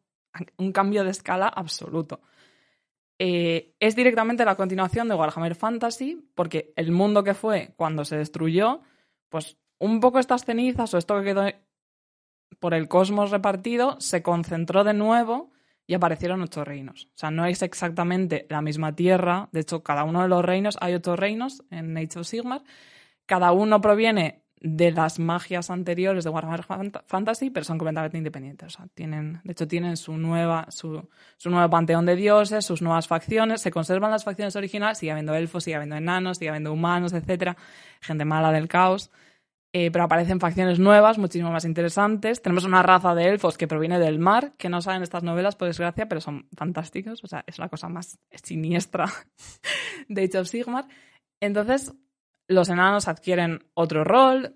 un 0.57 0.71
cambio 0.71 1.03
de 1.03 1.11
escala 1.11 1.47
absoluto. 1.47 2.21
Eh, 3.19 3.75
es 3.79 3.95
directamente 3.95 4.45
la 4.45 4.55
continuación 4.55 5.07
de 5.07 5.15
Warhammer 5.15 5.55
Fantasy, 5.55 6.29
porque 6.33 6.73
el 6.75 6.91
mundo 6.91 7.23
que 7.23 7.33
fue 7.33 7.73
cuando 7.75 8.05
se 8.05 8.17
destruyó, 8.17 8.81
pues 9.29 9.57
un 9.79 9.99
poco 9.99 10.19
estas 10.19 10.45
cenizas 10.45 10.93
o 10.93 10.97
esto 10.97 11.17
que 11.19 11.25
quedó 11.25 11.45
por 12.59 12.73
el 12.73 12.87
cosmos 12.87 13.31
repartido, 13.31 13.99
se 13.99 14.21
concentró 14.21 14.83
de 14.83 14.93
nuevo 14.93 15.51
y 15.85 15.93
aparecieron 15.93 16.41
ocho 16.41 16.63
reinos. 16.63 17.09
O 17.15 17.17
sea, 17.17 17.31
no 17.31 17.45
es 17.45 17.61
exactamente 17.61 18.45
la 18.49 18.61
misma 18.61 18.95
tierra. 18.95 19.49
De 19.51 19.61
hecho, 19.61 19.83
cada 19.83 20.03
uno 20.03 20.21
de 20.21 20.29
los 20.29 20.43
reinos, 20.43 20.77
hay 20.81 20.93
ocho 20.93 21.15
reinos 21.15 21.63
en 21.71 21.97
Age 21.97 22.19
of 22.19 22.27
Sigmar. 22.27 22.63
Cada 23.25 23.51
uno 23.51 23.81
proviene 23.81 24.43
de 24.63 24.91
las 24.91 25.19
magias 25.19 25.69
anteriores 25.69 26.23
de 26.23 26.29
Warhammer 26.29 26.63
Fantasy, 27.05 27.49
pero 27.49 27.65
son 27.65 27.77
completamente 27.77 28.17
independientes. 28.17 28.67
O 28.67 28.77
sea, 28.77 28.87
tienen, 28.93 29.41
de 29.43 29.51
hecho, 29.51 29.67
tienen 29.67 29.97
su, 29.97 30.17
nueva, 30.17 30.67
su, 30.69 31.09
su 31.35 31.49
nuevo 31.49 31.69
panteón 31.69 32.05
de 32.05 32.15
dioses, 32.15 32.65
sus 32.65 32.81
nuevas 32.81 33.07
facciones. 33.07 33.61
Se 33.61 33.71
conservan 33.71 34.11
las 34.11 34.23
facciones 34.23 34.55
originales, 34.55 34.99
sigue 34.99 35.11
habiendo 35.11 35.35
elfos, 35.35 35.65
sigue 35.65 35.75
habiendo 35.75 35.97
enanos, 35.97 36.37
sigue 36.37 36.47
habiendo 36.47 36.71
humanos, 36.71 37.11
etcétera, 37.11 37.57
gente 37.99 38.23
mala 38.23 38.53
del 38.53 38.69
caos. 38.69 39.11
Eh, 39.75 39.89
pero 39.89 40.03
aparecen 40.03 40.39
facciones 40.39 40.77
nuevas, 40.77 41.17
muchísimo 41.17 41.49
más 41.51 41.65
interesantes. 41.65 42.43
Tenemos 42.43 42.63
una 42.63 42.83
raza 42.83 43.15
de 43.15 43.27
elfos 43.27 43.57
que 43.57 43.67
proviene 43.67 43.97
del 43.97 44.19
mar, 44.19 44.53
que 44.55 44.69
no 44.69 44.83
saben 44.83 45.01
estas 45.01 45.23
novelas, 45.23 45.55
por 45.55 45.67
desgracia, 45.67 46.07
pero 46.07 46.21
son 46.21 46.47
fantásticos. 46.55 47.23
O 47.23 47.27
sea, 47.27 47.43
es 47.47 47.57
la 47.57 47.69
cosa 47.69 47.89
más 47.89 48.19
siniestra 48.43 49.05
de 50.07 50.25
Age 50.25 50.37
of 50.37 50.47
Sigmar. 50.47 50.85
Entonces, 51.41 51.91
los 52.47 52.69
enanos 52.69 53.07
adquieren 53.07 53.63
otro 53.73 54.03
rol. 54.03 54.55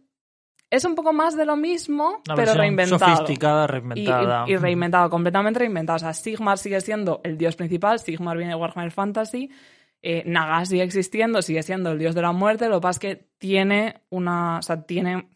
Es 0.70 0.86
un 0.86 0.94
poco 0.94 1.14
más 1.14 1.36
de 1.36 1.46
lo 1.46 1.56
mismo, 1.56 2.22
pero 2.36 2.54
reinventado. 2.54 3.00
Sofisticada, 3.00 3.66
reinventada. 3.66 4.46
Y, 4.48 4.52
y, 4.52 4.58
reinventado, 4.58 5.10
completamente 5.10 5.62
reinventado. 5.62 5.96
O 5.96 6.00
sea, 6.00 6.14
Sigmar 6.14 6.60
sigue 6.60 6.80
siendo 6.82 7.22
el 7.24 7.40
dios 7.40 7.56
principal. 7.56 8.00
Sigmar 8.00 8.38
viene 8.38 8.54
de 8.54 8.60
Warhammer 8.60 8.92
Fantasy 8.92 9.50
eh, 10.02 10.24
Naga 10.26 10.66
sigue 10.66 10.84
existiendo, 10.84 11.42
sigue 11.42 11.64
siendo 11.64 11.92
el 11.92 12.00
dios 12.00 12.16
de 12.16 12.22
la 12.22 12.32
muerte, 12.32 12.70
lo 12.70 12.76
que 12.76 12.82
pasa 12.82 12.98
es 12.98 13.00
que 13.00 13.30
tiene 13.38 14.02
una. 14.10 14.60
O 14.60 14.62
sea, 14.62 14.84
tiene 14.84 15.30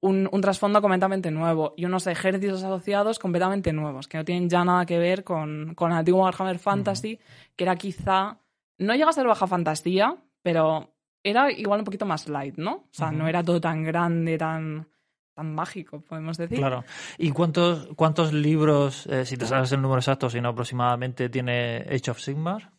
un, 0.00 0.28
trasfondo 0.40 0.80
completamente 0.80 1.30
nuevo 1.30 1.74
y 1.76 1.84
unos 1.84 2.06
ejércitos 2.06 2.62
asociados 2.62 3.18
completamente 3.18 3.72
nuevos, 3.72 4.08
que 4.08 4.18
no 4.18 4.24
tienen 4.24 4.48
ya 4.48 4.64
nada 4.64 4.84
que 4.84 4.98
ver 4.98 5.24
con, 5.24 5.74
con 5.74 5.92
el 5.92 5.98
antiguo 5.98 6.22
Warhammer 6.22 6.58
Fantasy, 6.58 7.18
que 7.56 7.64
era 7.64 7.76
quizá. 7.76 8.38
No 8.78 8.94
llega 8.94 9.10
a 9.10 9.12
ser 9.12 9.26
baja 9.26 9.46
fantasía, 9.46 10.16
pero 10.42 10.92
era 11.22 11.52
igual 11.52 11.80
un 11.80 11.84
poquito 11.84 12.04
más 12.04 12.28
light, 12.28 12.56
¿no? 12.56 12.72
O 12.74 12.88
sea, 12.90 13.12
no 13.12 13.28
era 13.28 13.44
todo 13.44 13.60
tan 13.60 13.84
grande, 13.84 14.36
tan 14.38 14.88
tan 15.34 15.54
mágico, 15.54 16.00
podemos 16.00 16.36
decir. 16.36 16.58
Claro. 16.58 16.84
¿Y 17.16 17.30
cuántos, 17.30 17.88
cuántos 17.96 18.32
libros, 18.32 19.06
eh, 19.06 19.24
si 19.24 19.36
te 19.36 19.46
sabes 19.46 19.72
el 19.72 19.80
número 19.80 20.00
exacto, 20.00 20.28
si 20.28 20.40
no 20.40 20.50
aproximadamente, 20.50 21.28
tiene 21.28 21.86
Age 21.88 22.10
of 22.10 22.20
Sigmar? 22.20 22.70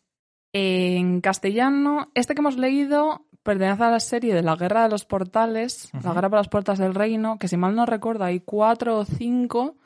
En 0.56 1.20
castellano, 1.20 2.12
este 2.14 2.34
que 2.34 2.40
hemos 2.40 2.56
leído 2.56 3.26
pertenece 3.42 3.82
a 3.82 3.90
la 3.90 3.98
serie 3.98 4.34
de 4.34 4.42
La 4.42 4.54
Guerra 4.54 4.84
de 4.84 4.88
los 4.88 5.04
Portales, 5.04 5.90
La 6.04 6.14
Guerra 6.14 6.30
por 6.30 6.38
las 6.38 6.48
Puertas 6.48 6.78
del 6.78 6.94
Reino, 6.94 7.40
que 7.40 7.48
si 7.48 7.56
mal 7.56 7.74
no 7.74 7.86
recuerdo 7.86 8.22
hay 8.22 8.38
cuatro 8.38 8.98
o 8.98 9.04
cinco 9.04 9.76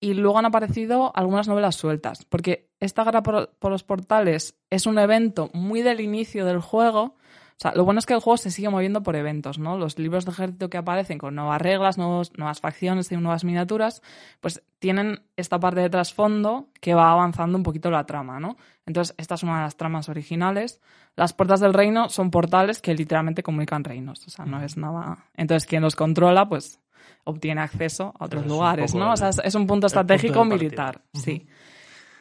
y 0.00 0.12
luego 0.12 0.38
han 0.38 0.44
aparecido 0.44 1.10
algunas 1.16 1.48
novelas 1.48 1.76
sueltas, 1.76 2.26
porque 2.26 2.68
esta 2.80 3.02
Guerra 3.02 3.22
por, 3.22 3.54
por 3.58 3.72
los 3.72 3.82
Portales 3.82 4.58
es 4.68 4.86
un 4.86 4.98
evento 4.98 5.48
muy 5.54 5.80
del 5.80 6.02
inicio 6.02 6.44
del 6.44 6.60
juego 6.60 7.16
o 7.56 7.60
sea, 7.60 7.72
lo 7.74 7.84
bueno 7.84 8.00
es 8.00 8.06
que 8.06 8.14
el 8.14 8.20
juego 8.20 8.36
se 8.36 8.50
sigue 8.50 8.68
moviendo 8.68 9.04
por 9.04 9.14
eventos, 9.14 9.60
¿no? 9.60 9.78
Los 9.78 9.96
libros 9.96 10.24
de 10.24 10.32
ejército 10.32 10.68
que 10.68 10.76
aparecen 10.76 11.18
con 11.18 11.36
nuevas 11.36 11.62
reglas, 11.62 11.98
nuevas 11.98 12.60
facciones 12.60 13.12
y 13.12 13.16
nuevas 13.16 13.44
miniaturas, 13.44 14.02
pues 14.40 14.62
tienen 14.80 15.22
esta 15.36 15.60
parte 15.60 15.80
de 15.80 15.88
trasfondo 15.88 16.68
que 16.80 16.94
va 16.94 17.12
avanzando 17.12 17.56
un 17.56 17.62
poquito 17.62 17.92
la 17.92 18.06
trama, 18.06 18.40
¿no? 18.40 18.56
Entonces, 18.86 19.14
esta 19.18 19.36
es 19.36 19.44
una 19.44 19.58
de 19.58 19.62
las 19.62 19.76
tramas 19.76 20.08
originales. 20.08 20.80
Las 21.14 21.32
puertas 21.32 21.60
del 21.60 21.74
reino 21.74 22.08
son 22.08 22.32
portales 22.32 22.82
que 22.82 22.92
literalmente 22.92 23.44
comunican 23.44 23.84
reinos, 23.84 24.26
o 24.26 24.30
sea, 24.30 24.44
no 24.44 24.60
es 24.60 24.76
nada... 24.76 25.26
Entonces, 25.34 25.68
quien 25.68 25.82
los 25.82 25.94
controla, 25.94 26.48
pues 26.48 26.80
obtiene 27.22 27.60
acceso 27.60 28.14
a 28.18 28.24
otros 28.24 28.46
lugares, 28.46 28.94
¿no? 28.96 29.12
O 29.12 29.16
sea, 29.16 29.30
es, 29.30 29.54
un 29.54 29.68
punto 29.68 29.86
estratégico 29.86 30.44
militar, 30.44 31.02
sí. 31.12 31.46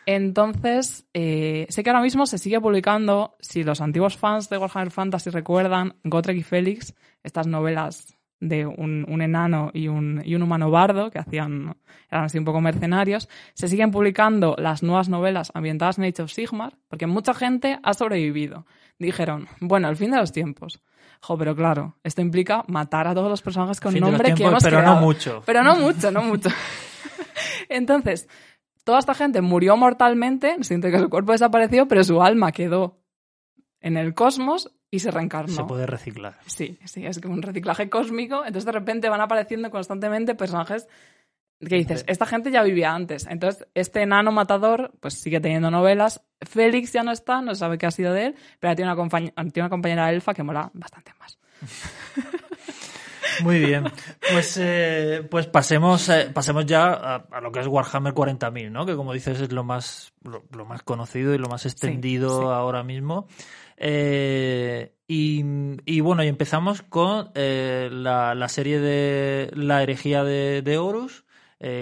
Entonces, 0.05 1.05
eh, 1.13 1.65
sé 1.69 1.83
que 1.83 1.89
ahora 1.89 2.01
mismo 2.01 2.25
se 2.25 2.37
sigue 2.37 2.59
publicando, 2.59 3.35
si 3.39 3.63
los 3.63 3.81
antiguos 3.81 4.17
fans 4.17 4.49
de 4.49 4.57
Warhammer 4.57 4.91
Fantasy 4.91 5.29
recuerdan, 5.29 5.95
Gotrek 6.03 6.37
y 6.37 6.43
Félix, 6.43 6.93
estas 7.23 7.47
novelas 7.47 8.17
de 8.41 8.65
un, 8.65 9.21
enano 9.21 9.71
y 9.73 9.87
un, 9.87 10.21
y 10.25 10.35
un, 10.35 10.41
humano 10.41 10.69
bardo, 10.69 11.09
que 11.09 11.19
hacían, 11.19 11.77
eran 12.11 12.25
así 12.25 12.37
un 12.37 12.43
poco 12.43 12.59
mercenarios, 12.59 13.29
se 13.53 13.69
siguen 13.69 13.91
publicando 13.91 14.55
las 14.59 14.83
nuevas 14.83 15.07
novelas 15.07 15.51
ambientadas 15.53 15.97
en 15.97 16.03
Age 16.03 16.23
of 16.23 16.31
Sigmar, 16.31 16.77
porque 16.89 17.07
mucha 17.07 17.33
gente 17.33 17.79
ha 17.81 17.93
sobrevivido. 17.93 18.65
Dijeron, 18.99 19.47
bueno, 19.61 19.87
al 19.87 19.95
fin 19.95 20.11
de 20.11 20.17
los 20.17 20.33
tiempos. 20.33 20.81
Jo, 21.21 21.37
pero 21.37 21.55
claro, 21.55 21.95
esto 22.03 22.21
implica 22.21 22.65
matar 22.67 23.07
a 23.07 23.13
todos 23.13 23.29
los 23.29 23.41
personajes 23.41 23.79
con 23.79 23.97
nombre 23.97 24.33
que 24.33 24.43
hemos 24.43 24.61
pero 24.61 24.81
no 24.81 24.95
mucho. 24.97 25.41
Pero 25.45 25.63
no 25.63 25.77
mucho, 25.77 26.11
no 26.11 26.21
mucho. 26.21 26.49
Entonces, 27.69 28.27
toda 28.83 28.99
esta 28.99 29.13
gente 29.13 29.41
murió 29.41 29.77
mortalmente, 29.77 30.57
siente 30.61 30.91
que 30.91 30.99
su 30.99 31.09
cuerpo 31.09 31.31
desapareció, 31.31 31.87
pero 31.87 32.03
su 32.03 32.21
alma 32.21 32.51
quedó 32.51 32.99
en 33.79 33.97
el 33.97 34.13
cosmos 34.13 34.71
y 34.89 34.99
se 34.99 35.11
reencarnó. 35.11 35.53
Se 35.53 35.63
puede 35.63 35.85
reciclar. 35.85 36.37
Sí, 36.45 36.77
sí, 36.85 37.05
es 37.05 37.19
como 37.19 37.33
un 37.33 37.41
reciclaje 37.41 37.89
cósmico. 37.89 38.45
Entonces 38.45 38.65
de 38.65 38.71
repente 38.71 39.09
van 39.09 39.21
apareciendo 39.21 39.69
constantemente 39.71 40.35
personajes 40.35 40.87
que 41.59 41.75
dices, 41.75 42.03
esta 42.07 42.25
gente 42.25 42.51
ya 42.51 42.63
vivía 42.63 42.93
antes. 42.93 43.25
Entonces 43.27 43.67
este 43.73 44.01
enano 44.01 44.31
matador 44.31 44.91
pues 44.99 45.15
sigue 45.15 45.39
teniendo 45.39 45.71
novelas. 45.71 46.21
Félix 46.41 46.93
ya 46.93 47.03
no 47.03 47.11
está, 47.11 47.41
no 47.41 47.55
sabe 47.55 47.77
qué 47.77 47.85
ha 47.85 47.91
sido 47.91 48.13
de 48.13 48.27
él, 48.27 48.35
pero 48.59 48.75
tiene 48.75 48.93
una, 48.93 49.09
tiene 49.09 49.33
una 49.57 49.69
compañera 49.69 50.11
elfa 50.11 50.33
que 50.33 50.43
mola 50.43 50.69
bastante 50.73 51.11
más. 51.19 51.39
Muy 53.41 53.59
bien. 53.59 53.85
Pues, 54.31 54.57
eh, 54.61 55.25
pues 55.29 55.47
pasemos, 55.47 56.09
eh, 56.09 56.29
pasemos 56.33 56.65
ya 56.65 56.93
a, 56.93 57.41
lo 57.41 57.51
que 57.51 57.59
es 57.59 57.67
Warhammer 57.67 58.13
40.000, 58.13 58.71
¿no? 58.71 58.85
Que 58.85 58.95
como 58.95 59.13
dices 59.13 59.39
es 59.41 59.51
lo 59.51 59.63
más, 59.63 60.13
lo, 60.23 60.65
más 60.65 60.83
conocido 60.83 61.33
y 61.33 61.37
lo 61.37 61.47
más 61.47 61.65
extendido 61.65 62.53
ahora 62.53 62.83
mismo. 62.83 63.27
Eh, 63.77 64.93
y, 65.07 65.99
bueno, 66.01 66.23
y 66.23 66.27
empezamos 66.27 66.81
con 66.81 67.31
la, 67.35 68.33
la, 68.33 68.49
serie 68.49 68.79
de 68.79 69.51
La 69.53 69.83
herejía 69.83 70.23
de, 70.23 70.61
de 70.61 70.77
Horus. 70.77 71.22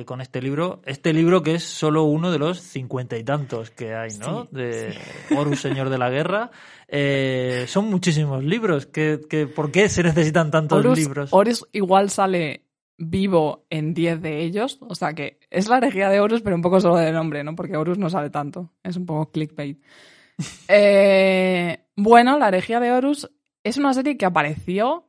Con 0.05 0.21
este 0.21 0.41
libro. 0.41 0.81
Este 0.85 1.11
libro 1.11 1.41
que 1.41 1.55
es 1.55 1.63
solo 1.63 2.03
uno 2.03 2.31
de 2.31 2.38
los 2.38 2.59
cincuenta 2.59 3.17
y 3.17 3.23
tantos 3.23 3.71
que 3.71 3.95
hay, 3.95 4.11
¿no? 4.19 4.47
de 4.51 4.95
Horus, 5.35 5.61
Señor 5.61 5.89
de 5.89 5.97
la 5.97 6.09
Guerra. 6.09 6.51
Eh, 6.88 7.65
son 7.67 7.89
muchísimos 7.89 8.43
libros. 8.43 8.85
¿Qué, 8.85 9.17
por 9.55 9.71
qué 9.71 9.88
se 9.88 10.03
necesitan 10.03 10.51
tantos 10.51 10.85
libros? 10.97 11.29
Horus 11.31 11.65
igual 11.71 12.09
sale 12.09 12.65
vivo 12.97 13.65
en 13.69 13.93
10 13.93 14.21
de 14.21 14.43
ellos. 14.43 14.77
O 14.81 14.93
sea 14.93 15.13
que 15.13 15.39
es 15.50 15.69
la 15.69 15.77
herejía 15.77 16.09
de 16.09 16.19
Horus, 16.19 16.41
pero 16.41 16.55
un 16.55 16.61
poco 16.61 16.81
solo 16.81 16.97
de 16.97 17.11
nombre, 17.13 17.43
¿no? 17.43 17.55
Porque 17.55 17.77
Horus 17.77 17.97
no 17.97 18.09
sale 18.09 18.29
tanto. 18.29 18.73
Es 18.83 18.97
un 18.97 19.05
poco 19.05 19.31
clickbait. 19.31 19.81
Eh, 20.67 21.85
bueno, 21.95 22.39
la 22.39 22.47
herejía 22.47 22.79
de 22.79 22.91
Horus 22.91 23.29
es 23.63 23.77
una 23.77 23.93
serie 23.93 24.17
que 24.17 24.25
apareció 24.25 25.07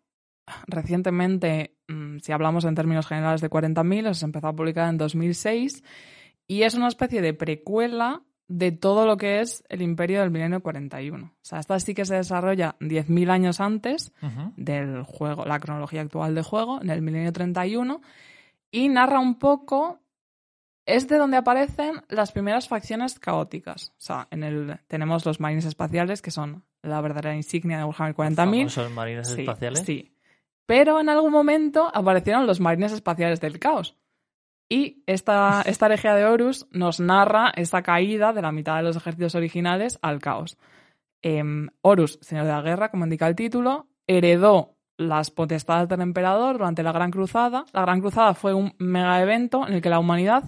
recientemente, 0.66 1.78
si 2.22 2.32
hablamos 2.32 2.64
en 2.64 2.74
términos 2.74 3.06
generales 3.06 3.40
de 3.40 3.50
40.000, 3.50 4.14
se 4.14 4.24
empezó 4.24 4.48
a 4.48 4.56
publicar 4.56 4.88
en 4.88 4.98
2006 4.98 5.82
y 6.46 6.62
es 6.62 6.74
una 6.74 6.88
especie 6.88 7.22
de 7.22 7.34
precuela 7.34 8.22
de 8.48 8.70
todo 8.70 9.06
lo 9.06 9.16
que 9.16 9.40
es 9.40 9.64
el 9.68 9.80
imperio 9.80 10.20
del 10.20 10.30
milenio 10.30 10.62
41. 10.62 11.24
O 11.24 11.30
sea, 11.40 11.60
esta 11.60 11.78
sí 11.80 11.94
que 11.94 12.04
se 12.04 12.16
desarrolla 12.16 12.76
10.000 12.80 13.30
años 13.30 13.60
antes 13.60 14.12
del 14.56 15.02
juego, 15.04 15.44
la 15.46 15.58
cronología 15.58 16.02
actual 16.02 16.34
del 16.34 16.44
juego, 16.44 16.80
en 16.82 16.90
el 16.90 17.00
milenio 17.00 17.32
31, 17.32 18.02
y 18.70 18.88
narra 18.88 19.20
un 19.20 19.38
poco, 19.38 20.00
es 20.84 21.08
de 21.08 21.16
donde 21.16 21.38
aparecen 21.38 22.02
las 22.08 22.32
primeras 22.32 22.68
facciones 22.68 23.18
caóticas. 23.18 23.90
O 23.90 24.00
sea, 24.00 24.28
en 24.30 24.42
el, 24.42 24.78
tenemos 24.86 25.24
los 25.24 25.40
marines 25.40 25.64
espaciales, 25.64 26.20
que 26.20 26.30
son 26.30 26.64
la 26.82 27.00
verdadera 27.00 27.34
insignia 27.34 27.78
de 27.78 27.84
Warhammer 27.84 28.14
40.000. 28.14 28.68
¿Son 28.68 28.92
marines 28.92 29.30
espaciales? 29.30 29.82
Sí. 29.86 30.11
Pero 30.66 31.00
en 31.00 31.08
algún 31.08 31.32
momento 31.32 31.90
aparecieron 31.92 32.46
los 32.46 32.60
marines 32.60 32.92
espaciales 32.92 33.40
del 33.40 33.58
caos. 33.58 33.96
Y 34.68 35.02
esta, 35.06 35.62
esta 35.66 35.86
herejía 35.86 36.14
de 36.14 36.24
Horus 36.24 36.66
nos 36.70 37.00
narra 37.00 37.52
esa 37.56 37.82
caída 37.82 38.32
de 38.32 38.42
la 38.42 38.52
mitad 38.52 38.76
de 38.76 38.84
los 38.84 38.96
ejércitos 38.96 39.34
originales 39.34 39.98
al 40.02 40.20
caos. 40.20 40.56
Em, 41.22 41.68
Horus, 41.82 42.18
señor 42.20 42.46
de 42.46 42.52
la 42.52 42.62
guerra, 42.62 42.90
como 42.90 43.04
indica 43.04 43.28
el 43.28 43.36
título, 43.36 43.86
heredó 44.06 44.76
las 44.96 45.30
potestades 45.30 45.88
del 45.88 46.00
emperador 46.00 46.58
durante 46.58 46.82
la 46.82 46.92
Gran 46.92 47.10
Cruzada. 47.10 47.64
La 47.72 47.82
Gran 47.82 48.00
Cruzada 48.00 48.34
fue 48.34 48.54
un 48.54 48.74
mega 48.78 49.20
evento 49.20 49.66
en 49.66 49.74
el 49.74 49.82
que 49.82 49.90
la 49.90 49.98
humanidad, 49.98 50.44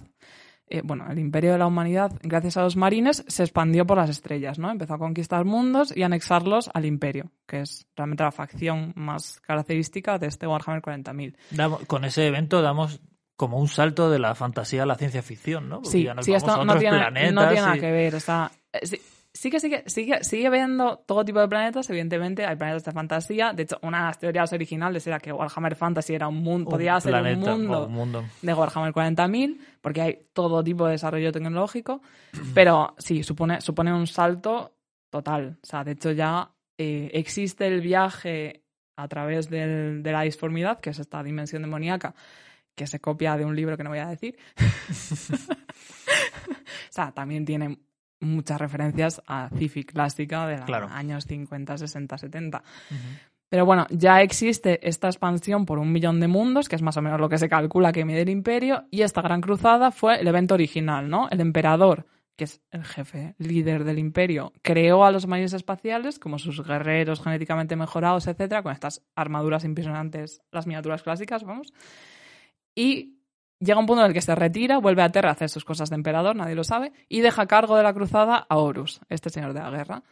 eh, 0.67 0.81
bueno, 0.83 1.05
el 1.09 1.19
imperio 1.19 1.51
de 1.53 1.57
la 1.59 1.67
humanidad, 1.67 2.11
gracias 2.23 2.57
a 2.57 2.61
los 2.63 2.75
marines, 2.75 3.23
se 3.27 3.43
expandió 3.43 3.85
por 3.85 3.97
las 3.97 4.09
estrellas, 4.09 4.57
¿no? 4.59 4.71
Empezó 4.71 4.95
a 4.95 4.97
conquistar 4.97 5.45
mundos 5.45 5.95
y 5.95 6.03
anexarlos 6.03 6.69
al 6.73 6.85
imperio, 6.85 7.31
que 7.47 7.61
es 7.61 7.85
realmente 7.95 8.23
la 8.23 8.31
facción 8.31 8.91
más 8.95 9.39
característica 9.41 10.17
de 10.17 10.27
este 10.27 10.47
Warhammer 10.47 10.81
40.000. 10.81 11.35
Damos- 11.51 11.85
Con 11.85 12.03
ese 12.05 12.25
evento 12.27 12.61
damos 12.61 12.99
como 13.35 13.59
un 13.59 13.67
salto 13.67 14.09
de 14.09 14.17
la 14.19 14.33
fantasía 14.33 14.83
a 14.83 14.85
la 14.85 14.95
ciencia 14.95 15.21
ficción, 15.21 15.67
¿no? 15.69 15.75
Porque 15.81 15.89
Sí, 15.89 16.03
ya 16.05 16.13
nos 16.13 16.25
sí, 16.25 16.31
vamos 16.31 16.43
esto 16.43 16.53
a 16.53 16.57
no 16.57 16.71
otros 16.71 16.79
tiene, 16.79 16.97
planetas 16.97 17.33
no 17.33 17.41
tiene 17.49 17.61
nada 17.61 17.77
y- 17.77 17.79
que 17.81 17.91
ver. 17.91 18.15
O 18.15 18.19
sea, 18.19 18.51
eh, 18.73 19.01
sí, 19.35 19.41
sí 19.41 19.49
que 19.51 19.59
sigue, 19.59 19.83
sigue, 19.87 20.23
sigue 20.23 20.49
viendo 20.49 20.97
todo 21.05 21.23
tipo 21.25 21.39
de 21.39 21.47
planetas, 21.47 21.89
evidentemente. 21.89 22.45
Hay 22.45 22.55
planetas 22.55 22.83
de 22.85 22.91
fantasía. 22.91 23.53
De 23.53 23.63
hecho, 23.63 23.77
una 23.81 23.99
de 23.99 24.03
las 24.05 24.19
teorías 24.19 24.51
originales 24.53 25.05
era 25.07 25.19
que 25.19 25.31
Warhammer 25.33 25.75
Fantasy 25.75 26.15
era 26.15 26.27
un 26.27 26.37
mundo, 26.37 26.69
un 26.69 26.71
podía 26.71 26.99
ser 27.01 27.11
mundo 27.13 27.51
un 27.85 27.93
mundo. 27.93 28.25
de 28.41 28.53
Warhammer 28.53 28.93
40.000, 28.93 29.59
porque 29.81 30.01
hay 30.01 30.19
todo 30.33 30.63
tipo 30.63 30.85
de 30.85 30.93
desarrollo 30.93 31.31
tecnológico. 31.31 32.01
Pero 32.53 32.95
sí, 32.97 33.23
supone, 33.23 33.61
supone 33.61 33.93
un 33.93 34.07
salto 34.07 34.73
total. 35.11 35.57
O 35.61 35.65
sea, 35.65 35.83
de 35.83 35.91
hecho, 35.91 36.11
ya 36.11 36.51
eh, 36.77 37.09
existe 37.13 37.67
el 37.67 37.81
viaje 37.81 38.63
a 38.97 39.07
través 39.07 39.49
del- 39.49 40.01
de 40.03 40.11
la 40.11 40.21
disformidad, 40.21 40.79
que 40.79 40.89
es 40.91 40.99
esta 40.99 41.21
dimensión 41.21 41.61
demoníaca, 41.61 42.15
que 42.75 42.87
se 42.87 42.99
copia 42.99 43.37
de 43.37 43.45
un 43.45 43.55
libro 43.55 43.75
que 43.77 43.83
no 43.83 43.89
voy 43.89 43.99
a 43.99 44.07
decir. 44.07 44.37
o 45.29 46.91
sea, 46.91 47.11
también 47.11 47.45
tiene 47.45 47.79
muchas 48.19 48.59
referencias 48.59 49.21
a 49.27 49.49
sci-fi 49.49 49.83
clásica 49.83 50.47
de 50.47 50.57
los 50.57 50.65
Claro. 50.65 50.87
años 50.91 51.25
50, 51.25 51.77
60, 51.77 52.17
70. 52.17 52.63
Ujú. 52.91 52.99
Pero 53.47 53.65
bueno, 53.65 53.85
ya 53.91 54.21
existe 54.21 54.79
esta 54.87 55.07
expansión 55.07 55.65
por 55.65 55.77
un 55.79 55.91
millón 55.91 56.19
de 56.19 56.27
mundos, 56.27 56.67
que 56.67 56.75
es 56.75 56.81
más 56.81 56.97
o 56.97 57.01
menos 57.01 57.19
lo 57.19 57.29
que 57.29 57.37
se 57.37 57.47
calcula 57.47 57.91
que 57.93 58.03
mide 58.03 58.21
el 58.21 58.29
imperio, 58.29 58.85
y 58.89 59.01
esta 59.03 59.21
gran 59.21 59.39
cruzada 59.41 59.91
fue 59.91 60.19
el 60.19 60.27
evento 60.27 60.55
original, 60.55 61.09
¿no? 61.09 61.29
El 61.29 61.39
emperador, 61.41 62.07
que 62.35 62.45
es 62.45 62.61
el 62.71 62.83
jefe, 62.83 63.35
líder 63.37 63.83
del 63.83 63.99
imperio, 63.99 64.51
creó 64.63 65.05
a 65.05 65.11
los 65.11 65.27
marines 65.27 65.53
espaciales 65.53 66.17
como 66.19 66.39
sus 66.39 66.65
guerreros 66.67 67.21
genéticamente 67.21 67.75
mejorados, 67.75 68.27
etcétera, 68.27 68.63
con 68.63 68.73
estas 68.73 69.03
armaduras 69.15 69.63
impresionantes, 69.63 70.41
las 70.51 70.65
miniaturas 70.67 71.03
clásicas, 71.03 71.43
vamos. 71.43 71.71
Y 72.73 73.19
llega 73.59 73.79
un 73.79 73.85
punto 73.85 74.01
en 74.01 74.07
el 74.07 74.13
que 74.13 74.21
se 74.21 74.35
retira, 74.35 74.77
vuelve 74.77 75.01
a 75.01 75.11
Terra 75.11 75.29
a 75.29 75.33
hacer 75.33 75.49
sus 75.49 75.65
cosas 75.65 75.89
de 75.89 75.95
emperador, 75.95 76.35
nadie 76.35 76.55
lo 76.55 76.63
sabe, 76.63 76.91
y 77.09 77.21
deja 77.21 77.43
a 77.43 77.47
cargo 77.47 77.75
de 77.75 77.83
la 77.83 77.93
cruzada 77.93 78.45
a 78.47 78.57
Horus, 78.57 79.01
este 79.09 79.29
señor 79.29 79.53
de 79.53 79.61
la 79.61 79.69
guerra. 79.69 80.03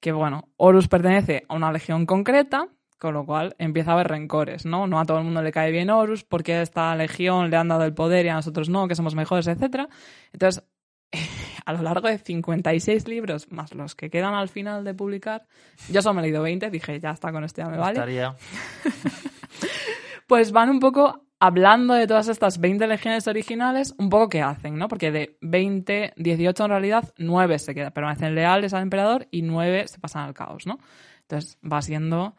Que 0.00 0.12
bueno, 0.12 0.48
Horus 0.56 0.88
pertenece 0.88 1.44
a 1.48 1.54
una 1.54 1.72
legión 1.72 2.06
concreta, 2.06 2.68
con 2.98 3.14
lo 3.14 3.24
cual 3.24 3.54
empieza 3.58 3.90
a 3.90 3.94
haber 3.94 4.08
rencores, 4.08 4.66
¿no? 4.66 4.86
No 4.86 5.00
a 5.00 5.04
todo 5.04 5.18
el 5.18 5.24
mundo 5.24 5.42
le 5.42 5.52
cae 5.52 5.70
bien 5.70 5.90
Horus, 5.90 6.24
porque 6.24 6.54
a 6.54 6.62
esta 6.62 6.94
legión 6.96 7.50
le 7.50 7.56
han 7.56 7.68
dado 7.68 7.84
el 7.84 7.94
poder 7.94 8.26
y 8.26 8.28
a 8.28 8.34
nosotros 8.34 8.68
no, 8.68 8.88
que 8.88 8.94
somos 8.94 9.14
mejores, 9.14 9.46
etcétera. 9.46 9.88
Entonces, 10.32 10.64
a 11.64 11.72
lo 11.72 11.82
largo 11.82 12.08
de 12.08 12.18
56 12.18 13.08
libros, 13.08 13.50
más 13.50 13.74
los 13.74 13.94
que 13.94 14.10
quedan 14.10 14.34
al 14.34 14.48
final 14.48 14.84
de 14.84 14.94
publicar, 14.94 15.46
yo 15.90 16.02
solo 16.02 16.14
me 16.14 16.20
he 16.20 16.24
leído 16.24 16.42
20, 16.42 16.70
dije, 16.70 17.00
ya 17.00 17.10
está, 17.10 17.32
con 17.32 17.44
esto 17.44 17.62
ya 17.62 17.68
me 17.68 17.78
vale 17.78 17.98
pues 20.26 20.52
van 20.52 20.70
un 20.70 20.80
poco 20.80 21.24
hablando 21.40 21.94
de 21.94 22.06
todas 22.06 22.28
estas 22.28 22.60
20 22.60 22.86
legiones 22.86 23.26
originales, 23.26 23.94
un 23.98 24.10
poco 24.10 24.28
qué 24.28 24.42
hacen, 24.42 24.76
¿no? 24.76 24.88
Porque 24.88 25.10
de 25.10 25.38
20, 25.40 26.12
18 26.16 26.64
en 26.64 26.70
realidad, 26.70 27.12
9 27.16 27.58
se 27.58 27.74
quedan, 27.74 27.92
permanecen 27.92 28.34
leales 28.34 28.74
al 28.74 28.82
emperador 28.82 29.26
y 29.30 29.42
9 29.42 29.88
se 29.88 29.98
pasan 29.98 30.24
al 30.24 30.34
caos, 30.34 30.66
¿no? 30.66 30.78
Entonces 31.22 31.58
va 31.60 31.82
siendo... 31.82 32.36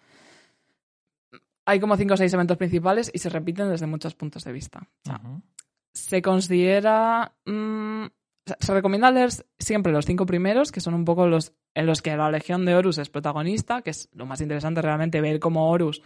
Hay 1.65 1.79
como 1.79 1.97
5 1.97 2.13
o 2.13 2.17
6 2.17 2.33
eventos 2.33 2.57
principales 2.57 3.11
y 3.13 3.19
se 3.19 3.29
repiten 3.29 3.69
desde 3.69 3.87
muchos 3.87 4.15
puntos 4.15 4.43
de 4.43 4.51
vista. 4.51 4.79
O 4.83 5.05
sea, 5.05 5.15
Ujú. 5.23 5.41
se 5.93 6.21
considera... 6.21 7.33
mm, 7.45 8.05
se 8.59 8.73
recomienda 8.73 9.11
leer 9.11 9.29
siempre 9.59 9.91
los 9.91 10.05
cinco 10.05 10.25
primeros, 10.25 10.71
que 10.71 10.81
son 10.81 10.93
un 10.95 11.05
poco 11.05 11.27
los 11.27 11.53
en 11.73 11.85
los 11.85 12.01
que 12.01 12.17
la 12.17 12.29
Legión 12.29 12.65
de 12.65 12.75
Horus 12.75 12.97
es 12.97 13.09
protagonista, 13.09 13.81
que 13.81 13.91
es 13.91 14.09
lo 14.13 14.25
más 14.25 14.41
interesante 14.41 14.81
realmente 14.81 15.21
ver 15.21 15.39
cómo 15.39 15.69
Horus, 15.69 16.01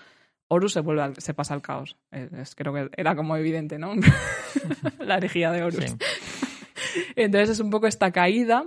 Horus 0.48 0.74
se 0.74 0.82
vuelve 0.82 1.02
al- 1.02 1.16
se 1.18 1.34
pasa 1.34 1.54
al 1.54 1.62
caos. 1.62 1.98
Es, 2.12 2.32
es- 2.34 2.56
creo 2.56 2.74
que 2.74 2.90
era 2.98 3.16
como 3.16 3.36
evidente, 3.38 3.78
¿no? 3.80 3.94
la 5.00 5.18
herejía 5.18 5.52
de 5.52 5.64
Horus. 5.64 5.86
Sí. 5.86 5.96
Entonces 7.16 7.50
es 7.52 7.60
un 7.60 7.70
poco 7.70 7.88
esta 7.88 8.12
caída, 8.12 8.66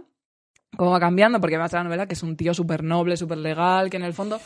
cómo 0.76 0.90
va 0.90 1.00
cambiando, 1.00 1.40
porque 1.40 1.56
además 1.56 1.70
de 1.72 1.78
la 1.78 1.84
novela 1.84 2.06
que 2.06 2.14
es 2.14 2.22
un 2.22 2.36
tío 2.36 2.52
súper 2.54 2.82
noble, 2.82 3.16
súper 3.16 3.38
legal, 3.38 3.90
que 3.90 3.96
en 3.96 4.02
el 4.04 4.12
fondo... 4.14 4.40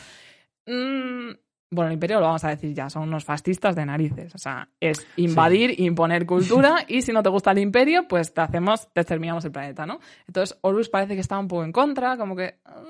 mm, 0.67 1.31
bueno, 1.75 1.89
el 1.89 1.95
imperio 1.95 2.21
lo 2.21 2.27
vamos 2.27 2.45
a 2.45 2.51
decir 2.51 2.75
ya, 2.75 2.91
son 2.91 3.05
unos 3.05 3.25
fascistas 3.25 3.75
de 3.75 3.87
narices. 3.87 4.35
O 4.35 4.39
sea, 4.39 4.69
es 4.79 5.07
invadir, 5.17 5.81
imponer 5.81 6.27
cultura 6.27 6.85
y 6.87 7.01
si 7.01 7.13
no 7.13 7.23
te 7.23 7.31
gusta 7.31 7.53
el 7.53 7.59
imperio, 7.61 8.07
pues 8.07 8.35
te 8.35 8.43
hacemos, 8.43 8.93
te 8.93 9.01
exterminamos 9.01 9.43
el 9.47 9.53
planeta, 9.53 9.87
¿no? 9.87 9.99
Entonces 10.29 10.59
Horus 10.61 10.91
parece 10.91 11.15
que 11.15 11.21
está 11.23 11.39
un 11.39 11.49
poco 11.49 11.65
en 11.65 11.73
contra, 11.73 12.19
como 12.19 12.37
que... 12.37 12.57
ah, 12.67 12.83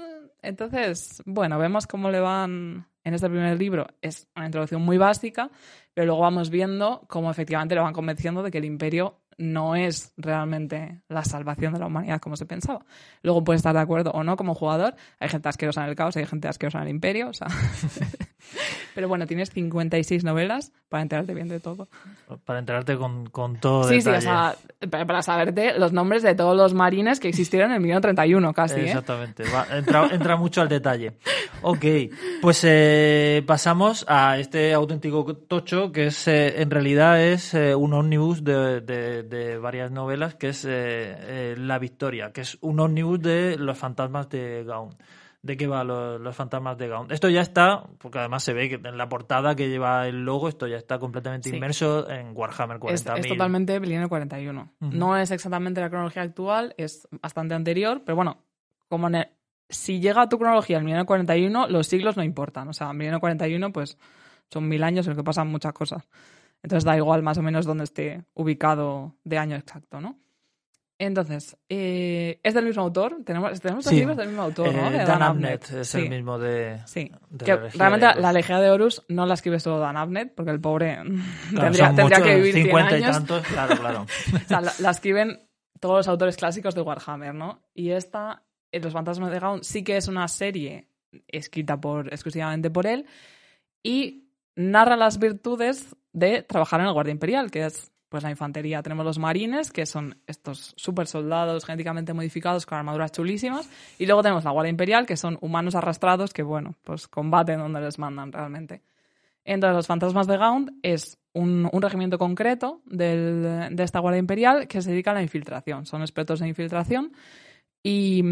Entonces, 0.42 1.22
bueno, 1.26 1.58
vemos 1.60 1.86
cómo 1.86 2.10
le 2.10 2.18
van 2.18 2.88
en 3.04 3.14
este 3.14 3.28
primer 3.28 3.58
libro. 3.58 3.86
Es 4.00 4.28
una 4.36 4.46
introducción 4.46 4.82
muy 4.82 4.98
básica, 4.98 5.50
pero 5.94 6.06
luego 6.06 6.22
vamos 6.22 6.50
viendo 6.50 7.04
cómo 7.08 7.30
efectivamente 7.30 7.74
lo 7.74 7.82
van 7.82 7.92
convenciendo 7.92 8.42
de 8.42 8.50
que 8.50 8.58
el 8.58 8.64
imperio 8.64 9.18
no 9.38 9.74
es 9.74 10.12
realmente 10.16 11.02
la 11.08 11.24
salvación 11.24 11.72
de 11.72 11.80
la 11.80 11.86
humanidad 11.86 12.20
como 12.20 12.36
se 12.36 12.46
pensaba. 12.46 12.84
Luego 13.22 13.42
puedes 13.44 13.60
estar 13.60 13.74
de 13.74 13.80
acuerdo 13.80 14.10
o 14.12 14.22
no 14.22 14.36
como 14.36 14.54
jugador. 14.54 14.94
Hay 15.18 15.28
gente 15.28 15.48
asquerosa 15.48 15.82
en 15.82 15.90
el 15.90 15.96
caos, 15.96 16.16
hay 16.16 16.26
gente 16.26 16.48
asquerosa 16.48 16.78
en 16.78 16.84
el 16.84 16.90
imperio. 16.90 17.28
O 17.28 17.34
sea... 17.34 17.48
Pero 18.94 19.08
bueno, 19.08 19.26
tienes 19.26 19.50
56 19.50 20.24
novelas 20.24 20.72
para 20.88 21.02
enterarte 21.02 21.34
bien 21.34 21.48
de 21.48 21.60
todo. 21.60 21.88
Para 22.44 22.58
enterarte 22.58 22.96
con, 22.96 23.26
con 23.30 23.56
todo 23.58 23.84
Sí, 23.84 24.00
sí, 24.02 24.08
o 24.10 24.20
sea, 24.20 24.56
para 24.90 25.06
para 25.06 25.22
saberte 25.22 25.78
los 25.78 25.92
nombres 25.92 26.22
de 26.22 26.34
todos 26.34 26.56
los 26.56 26.74
marines 26.74 27.20
que 27.20 27.28
existieron 27.28 27.70
en 27.70 27.76
el 27.76 27.80
1931 27.82 28.52
casi, 28.52 28.80
¿eh? 28.80 28.84
Exactamente, 28.84 29.44
Va, 29.44 29.66
entra, 29.76 30.08
entra 30.12 30.36
mucho 30.36 30.60
al 30.60 30.68
detalle. 30.68 31.12
Ok, 31.62 31.84
pues 32.40 32.62
eh, 32.64 33.42
pasamos 33.46 34.04
a 34.08 34.38
este 34.38 34.72
auténtico 34.74 35.24
tocho 35.36 35.92
que 35.92 36.06
es 36.06 36.26
eh, 36.28 36.60
en 36.60 36.70
realidad 36.70 37.22
es 37.22 37.54
eh, 37.54 37.74
un 37.74 37.92
ómnibus 37.94 38.42
de, 38.44 38.80
de- 38.80 39.22
de 39.22 39.58
varias 39.58 39.90
novelas 39.90 40.34
que 40.34 40.48
es 40.48 40.64
La 41.58 41.78
Victoria, 41.78 42.32
que 42.32 42.40
es 42.42 42.58
un 42.60 42.80
ómnibus 42.80 43.20
de 43.20 43.56
los 43.58 43.78
fantasmas 43.78 44.28
de 44.28 44.64
Gaun. 44.66 44.90
¿De 45.42 45.56
qué 45.56 45.66
va 45.66 45.82
los, 45.82 46.20
los 46.20 46.36
fantasmas 46.36 46.78
de 46.78 46.86
Gaun? 46.86 47.10
Esto 47.10 47.28
ya 47.28 47.40
está, 47.40 47.82
porque 47.98 48.20
además 48.20 48.44
se 48.44 48.52
ve 48.52 48.68
que 48.68 48.74
en 48.76 48.96
la 48.96 49.08
portada 49.08 49.56
que 49.56 49.68
lleva 49.68 50.06
el 50.06 50.24
logo, 50.24 50.48
esto 50.48 50.68
ya 50.68 50.76
está 50.76 51.00
completamente 51.00 51.50
Sí. 51.50 51.56
inmerso 51.56 52.08
en 52.08 52.30
Warhammer 52.32 52.78
40.000. 52.78 53.18
Es, 53.18 53.24
es 53.24 53.28
totalmente 53.28 53.80
Milenio 53.80 54.08
41. 54.08 54.70
Ujú. 54.80 54.90
No 54.96 55.16
es 55.16 55.32
exactamente 55.32 55.80
la 55.80 55.90
cronología 55.90 56.22
actual, 56.22 56.74
es 56.78 57.08
bastante 57.20 57.54
anterior, 57.54 58.02
pero 58.06 58.14
bueno, 58.14 58.38
como 58.88 59.08
en 59.08 59.16
el- 59.16 59.28
si 59.68 59.98
llega 60.00 60.22
a 60.22 60.28
tu 60.28 60.38
cronología 60.38 60.78
el 60.78 60.84
Milenio 60.84 61.06
41, 61.06 61.66
los 61.66 61.88
siglos 61.88 62.16
no 62.16 62.22
importan. 62.22 62.68
O 62.68 62.72
sea, 62.72 62.92
Milenio 62.92 63.18
41, 63.18 63.72
pues 63.72 63.98
son 64.48 64.68
mil 64.68 64.84
años 64.84 65.06
en 65.06 65.10
los 65.10 65.18
que 65.18 65.24
pasan 65.24 65.48
muchas 65.48 65.72
cosas. 65.72 66.08
Entonces 66.62 66.84
da 66.84 66.96
igual 66.96 67.24
más 67.24 67.38
o 67.38 67.42
menos 67.42 67.66
dónde 67.66 67.82
esté 67.84 68.22
ubicado 68.34 69.16
de 69.24 69.38
año 69.38 69.56
exacto, 69.56 70.00
¿no? 70.00 70.18
Entonces, 71.04 71.56
eh, 71.68 72.38
es 72.44 72.54
del 72.54 72.64
mismo 72.64 72.82
autor. 72.82 73.16
Tenemos, 73.24 73.60
tenemos 73.60 73.84
dos 73.84 73.90
Sí. 73.92 73.98
libros 73.98 74.16
del 74.16 74.28
mismo 74.28 74.42
autor, 74.42 74.72
¿no? 74.72 74.88
Eh, 74.88 74.98
De 74.98 75.04
Dan 75.04 75.20
Abnett. 75.22 75.68
Es 75.72 75.88
Sí. 75.88 75.98
el 75.98 76.10
mismo 76.10 76.38
de, 76.38 76.80
Sí, 76.86 77.10
de 77.28 77.44
que 77.44 77.50
la 77.52 77.56
Legión 77.60 77.78
realmente 77.80 78.06
de 78.06 78.20
la 78.20 78.32
Legión 78.32 78.60
de 78.60 78.70
Horus 78.70 79.02
no 79.08 79.26
la 79.26 79.34
escribe 79.34 79.58
solo 79.58 79.80
Dan 79.80 79.96
Abnett, 79.96 80.32
porque 80.32 80.52
el 80.52 80.60
pobre 80.60 80.94
Claro, 81.50 81.64
tendría, 81.64 81.86
son 81.88 81.96
tendría 81.96 82.18
muchos, 82.18 82.22
que 82.22 82.36
vivir 82.36 82.54
100 82.54 82.64
50 82.66 82.98
y 82.98 83.02
tantos, 83.02 83.42
claro, 83.48 83.76
claro. 83.76 84.06
O 84.44 84.48
sea, 84.48 84.60
la, 84.60 84.72
la 84.78 84.90
escriben 84.90 85.40
todos 85.80 85.96
los 85.96 86.08
autores 86.08 86.36
clásicos 86.36 86.74
de 86.76 86.82
Warhammer, 86.82 87.34
¿no? 87.34 87.62
Y 87.74 87.90
esta, 87.90 88.44
eh, 88.70 88.78
Los 88.78 88.92
Fantasmas 88.92 89.32
de 89.32 89.40
Gaun, 89.40 89.64
sí 89.64 89.82
que 89.82 89.96
es 89.96 90.06
una 90.06 90.28
serie 90.28 90.86
escrita 91.26 91.80
por, 91.80 92.12
exclusivamente 92.12 92.70
por 92.70 92.86
él 92.86 93.06
y 93.82 94.28
narra 94.54 94.96
las 94.96 95.18
virtudes 95.18 95.96
de 96.12 96.42
trabajar 96.42 96.80
en 96.80 96.86
el 96.86 96.92
Guardia 96.92 97.10
Imperial, 97.12 97.50
que 97.50 97.66
es 97.66 97.90
pues 98.12 98.22
la 98.22 98.30
infantería. 98.30 98.82
Tenemos 98.82 99.06
los 99.06 99.18
marines, 99.18 99.72
que 99.72 99.86
son 99.86 100.18
estos 100.26 100.74
super 100.76 101.06
soldados 101.06 101.64
genéticamente 101.64 102.12
modificados 102.12 102.66
con 102.66 102.76
armaduras 102.76 103.10
chulísimas. 103.10 103.68
Y 103.98 104.04
luego 104.04 104.22
tenemos 104.22 104.44
la 104.44 104.50
Guardia 104.50 104.68
Imperial, 104.70 105.06
que 105.06 105.16
son 105.16 105.38
humanos 105.40 105.74
arrastrados 105.74 106.34
que, 106.34 106.42
bueno, 106.42 106.74
pues 106.84 107.08
combaten 107.08 107.58
donde 107.58 107.80
les 107.80 107.98
mandan 107.98 108.30
realmente. 108.30 108.82
Entonces, 109.44 109.74
los 109.76 109.86
fantasmas 109.86 110.26
de 110.26 110.36
Gaunt 110.36 110.70
es 110.82 111.18
un, 111.32 111.68
un 111.72 111.82
regimiento 111.82 112.18
concreto 112.18 112.82
del- 112.84 113.74
de 113.74 113.82
esta 113.82 113.98
Guardia 114.00 114.20
Imperial 114.20 114.68
que 114.68 114.82
se 114.82 114.90
dedica 114.90 115.12
a 115.12 115.14
la 115.14 115.22
infiltración. 115.22 115.86
Son 115.86 116.02
expertos 116.02 116.42
en 116.42 116.48
infiltración 116.48 117.12
y, 117.82 118.22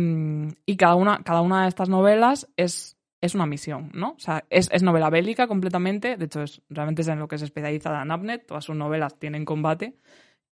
y 0.66 0.76
cada, 0.76 0.94
una, 0.94 1.22
cada 1.24 1.40
una 1.40 1.62
de 1.62 1.68
estas 1.70 1.88
novelas 1.88 2.48
es, 2.58 2.98
es 3.20 3.34
una 3.34 3.46
misión, 3.46 3.90
¿no? 3.94 4.12
O 4.12 4.18
sea, 4.18 4.44
es, 4.50 4.68
es 4.72 4.82
novela 4.82 5.10
bélica 5.10 5.46
completamente. 5.46 6.16
De 6.16 6.24
hecho, 6.24 6.42
es, 6.42 6.62
realmente 6.70 7.02
es 7.02 7.08
en 7.08 7.18
lo 7.18 7.28
que 7.28 7.38
se 7.38 7.44
especializa 7.44 7.90
Dan 7.90 8.10
Abnett. 8.10 8.46
Todas 8.46 8.64
sus 8.64 8.74
novelas 8.76 9.18
tienen 9.18 9.44
combate 9.44 9.96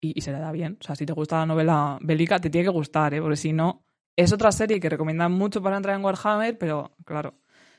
y, 0.00 0.12
y 0.16 0.20
se 0.20 0.32
le 0.32 0.38
da 0.38 0.52
bien. 0.52 0.76
O 0.80 0.84
sea, 0.84 0.94
si 0.94 1.06
te 1.06 1.12
gusta 1.12 1.38
la 1.38 1.46
novela 1.46 1.98
bélica, 2.02 2.38
te 2.40 2.50
tiene 2.50 2.66
que 2.66 2.70
gustar, 2.72 3.14
¿eh? 3.14 3.20
Porque 3.20 3.36
si 3.36 3.52
no, 3.52 3.84
Es 4.16 4.32
otra 4.32 4.50
serie 4.52 4.80
que 4.80 4.88
recomiendan 4.88 5.32
mucho 5.32 5.62
para 5.62 5.76
entrar 5.76 5.96
en 5.96 6.04
Warhammer, 6.04 6.58
pero 6.58 6.96
claro, 7.04 7.34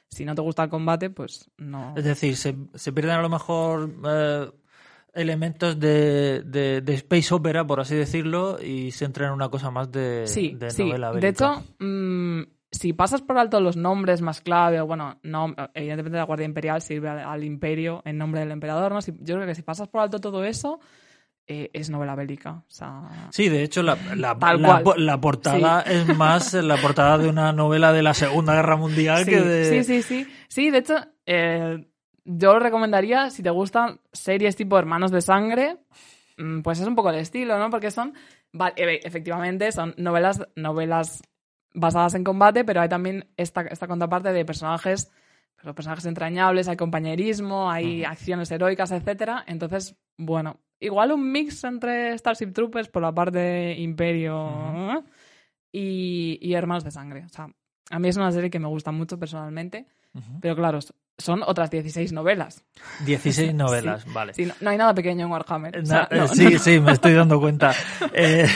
si 0.10 0.24
no 0.26 0.34
te 0.36 0.42
gusta 0.42 0.64
el 0.64 0.70
combate, 0.70 1.10
pues 1.10 1.52
no. 1.58 1.94
Es 1.98 2.04
decir, 2.06 2.36
se, 2.38 2.56
se 2.74 2.92
pierden 2.94 3.16
a 3.16 3.22
lo 3.22 3.30
mejor 3.30 3.94
eh, 4.08 4.50
elementos 5.14 5.80
de, 5.80 6.42
de, 6.46 6.82
de 6.82 6.94
Space 6.96 7.34
Opera, 7.34 7.66
por 7.68 7.80
así 7.80 7.96
decirlo, 7.96 8.58
y 8.62 8.92
se 8.92 9.06
entra 9.06 9.28
en 9.28 9.34
una 9.34 9.50
cosa 9.50 9.70
más 9.70 9.92
de, 9.92 10.24
Sí, 10.28 10.54
de 10.58 10.72
sí. 10.72 10.84
novela 10.86 11.12
De 11.12 11.20
bélica. 11.20 11.30
hecho, 11.30 11.64
mm, 11.80 12.42
si 12.72 12.94
pasas 12.94 13.22
por 13.22 13.38
alto 13.38 13.60
los 13.62 13.76
nombres 13.78 14.22
más 14.22 14.42
clave, 14.42 14.80
o 14.82 14.86
bueno, 14.88 15.20
no, 15.24 15.56
evidentemente 15.74 16.18
la 16.18 16.24
Guardia 16.26 16.46
Imperial 16.46 16.82
sirve 16.82 17.10
al, 17.10 17.20
al 17.20 17.44
imperio 17.44 18.02
en 18.06 18.18
nombre 18.18 18.42
del 18.42 18.52
emperador, 18.52 18.92
¿no? 18.92 19.02
Si- 19.02 19.14
yo 19.22 19.36
creo 19.36 19.48
que 19.48 19.56
si 19.56 19.62
pasas 19.64 19.88
por 19.88 20.02
alto 20.02 20.20
todo 20.20 20.44
eso, 20.44 20.80
eh, 21.48 21.72
es 21.74 21.90
novela 21.90 22.14
bélica. 22.16 22.52
O 22.52 22.64
sea, 22.72 23.02
Sí, 23.32 23.50
de 23.50 23.64
hecho, 23.64 23.82
la, 23.82 23.98
la, 24.16 24.38
Tal 24.38 24.62
la 24.62 24.68
cual. 24.68 24.84
po- 24.84 24.96
la 24.96 25.20
portada 25.20 25.82
es 25.82 26.06
más 26.06 26.54
la 26.64 26.78
portada 26.80 27.18
de 27.18 27.28
una 27.28 27.52
novela 27.54 27.92
de 27.92 28.04
la 28.04 28.14
Segunda 28.14 28.54
Guerra 28.54 28.76
Mundial 28.78 29.26
sí, 29.26 29.32
que 29.32 29.40
de. 29.42 29.84
sí, 29.84 29.84
sí, 29.84 30.04
sí. 30.04 30.28
Sí, 30.48 30.70
de 30.70 30.78
hecho, 30.78 30.96
eh, 31.26 31.88
yo 32.24 32.54
lo 32.54 32.60
recomendaría 32.60 33.32
si 33.32 33.42
te 33.42 33.50
gustan 33.50 34.00
series 34.14 34.56
tipo 34.56 34.78
Hermanos 34.78 35.10
de 35.10 35.22
Sangre, 35.22 35.78
mm, 36.38 36.62
pues 36.62 36.80
es 36.80 36.86
un 36.86 36.96
poco 36.96 37.10
el 37.10 37.16
estilo, 37.16 37.58
¿no? 37.58 37.72
Porque 37.72 37.90
son, 37.90 38.14
e- 38.76 39.00
efectivamente, 39.04 39.72
son 39.72 39.96
novelas, 39.98 40.46
novelas 40.56 41.24
basadas 41.74 42.16
en 42.16 42.24
combate, 42.24 42.64
pero 42.64 42.82
hay 42.82 42.90
también 42.90 43.28
esta, 43.38 43.62
esta 43.62 43.88
contraparte 43.88 44.32
de 44.32 44.46
personajes, 44.46 45.12
pero 45.56 45.76
personajes 45.76 46.06
entrañables, 46.06 46.68
hay 46.68 46.78
compañerismo, 46.78 47.70
hay 47.70 48.04
acciones 48.04 48.50
heroicas, 48.52 48.92
etcétera. 48.92 49.44
Entonces, 49.48 49.96
bueno, 50.18 50.60
igual 50.80 51.12
un 51.12 51.32
mix 51.32 51.64
entre 51.64 52.18
Starship 52.18 52.54
Troopers 52.54 52.88
por 52.90 53.02
la 53.02 53.14
parte 53.14 53.40
de 53.40 53.74
Imperio 53.80 54.50
¿eh? 54.94 55.04
y, 55.72 56.40
y 56.42 56.54
Hermanos 56.54 56.84
de 56.84 56.92
Sangre. 56.92 57.26
O 57.26 57.30
sea, 57.30 57.48
a 57.92 58.00
mí 58.00 58.08
es 58.08 58.18
una 58.18 58.32
serie 58.32 58.50
que 58.50 58.60
me 58.60 58.68
gusta 58.68 58.92
mucho 58.92 59.18
personalmente, 59.20 59.88
Ujú. 60.14 60.40
pero 60.42 60.56
claro, 60.56 60.80
son 61.18 61.44
otras 61.44 61.70
16 61.70 62.14
novelas. 62.14 62.64
16 63.06 63.54
novelas, 63.56 64.12
vale. 64.14 64.34
Sí, 64.34 64.46
no, 64.46 64.54
no 64.62 64.70
hay 64.70 64.78
nada 64.78 64.94
pequeño 64.94 65.26
en 65.26 65.32
Warhammer. 65.32 65.78
O 65.78 65.86
sea, 65.86 66.08
eh, 66.10 66.18
no, 66.18 66.28
sí, 66.28 66.54
no. 66.54 66.60
sí, 66.60 66.80
me 66.80 66.94
estoy 66.94 67.14
dando 67.14 67.40
cuenta. 67.40 67.74
Eh, 68.14 68.48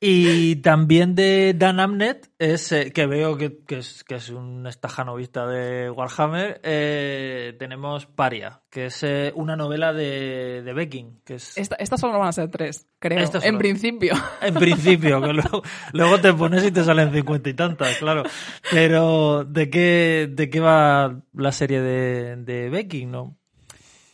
y 0.00 0.56
también 0.56 1.14
de 1.16 1.54
Dan 1.56 1.80
Abnett, 1.80 2.30
es, 2.38 2.70
eh, 2.70 2.92
que 2.92 3.06
veo 3.06 3.36
que, 3.36 3.58
que 3.66 3.78
es, 3.78 4.04
que 4.04 4.14
es 4.14 4.28
un 4.30 4.66
estajanovista 4.68 5.46
de 5.48 5.90
Warhammer, 5.90 6.60
eh, 6.62 7.56
tenemos 7.58 8.06
Paria, 8.06 8.60
que 8.70 8.86
es 8.86 9.02
eh, 9.02 9.32
una 9.34 9.56
novela 9.56 9.92
de, 9.92 10.62
de 10.62 10.72
Becking, 10.72 11.20
que 11.24 11.34
es... 11.34 11.58
Esta- 11.58 11.74
estas 11.76 12.00
solo 12.00 12.18
van 12.18 12.28
a 12.28 12.32
ser 12.32 12.48
tres, 12.48 12.86
creo, 13.00 13.18
Estas 13.18 13.42
en 13.42 13.48
solo- 13.50 13.58
principio. 13.58 14.14
En 14.40 14.54
principio, 14.54 15.20
que 15.20 15.32
luego, 15.32 15.62
luego 15.92 16.20
te 16.20 16.32
pones 16.32 16.64
y 16.64 16.70
te 16.70 16.84
salen 16.84 17.12
cincuenta 17.12 17.50
y 17.50 17.54
tantas, 17.54 17.96
claro. 17.98 18.22
Pero, 18.70 19.44
¿de 19.44 19.68
qué, 19.68 20.28
de 20.30 20.48
qué 20.48 20.60
va 20.60 21.20
la 21.34 21.50
serie 21.52 21.80
de, 21.80 22.36
de 22.36 22.70
Becking, 22.70 23.10
no? 23.10 23.36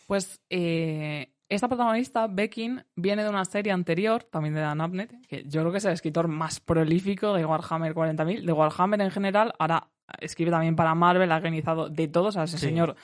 Pues 0.06 0.40
eh, 0.50 1.33
esta 1.54 1.68
protagonista, 1.68 2.26
Beckin, 2.26 2.84
viene 2.96 3.22
de 3.24 3.28
una 3.30 3.44
serie 3.44 3.72
anterior, 3.72 4.24
también 4.24 4.54
de 4.54 4.60
Dan 4.60 4.80
Abnett, 4.80 5.12
que 5.26 5.44
yo 5.44 5.60
creo 5.60 5.72
que 5.72 5.78
es 5.78 5.84
el 5.84 5.92
escritor 5.92 6.28
más 6.28 6.60
prolífico 6.60 7.34
de 7.34 7.44
Warhammer 7.44 7.94
40.000, 7.94 8.44
de 8.44 8.52
Warhammer 8.52 9.00
en 9.00 9.10
general. 9.10 9.52
Ahora 9.58 9.88
escribe 10.20 10.50
también 10.50 10.76
para 10.76 10.94
Marvel, 10.94 11.32
ha 11.32 11.36
organizado 11.36 11.88
de 11.88 12.08
todo, 12.08 12.28
o 12.28 12.32
sea, 12.32 12.44
ese 12.44 12.58
Sí. 12.58 12.66
señor 12.66 12.96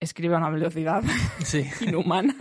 escribe 0.00 0.34
a 0.34 0.38
una 0.38 0.50
velocidad 0.50 1.02
Sí. 1.40 1.62
inhumana. 1.94 2.34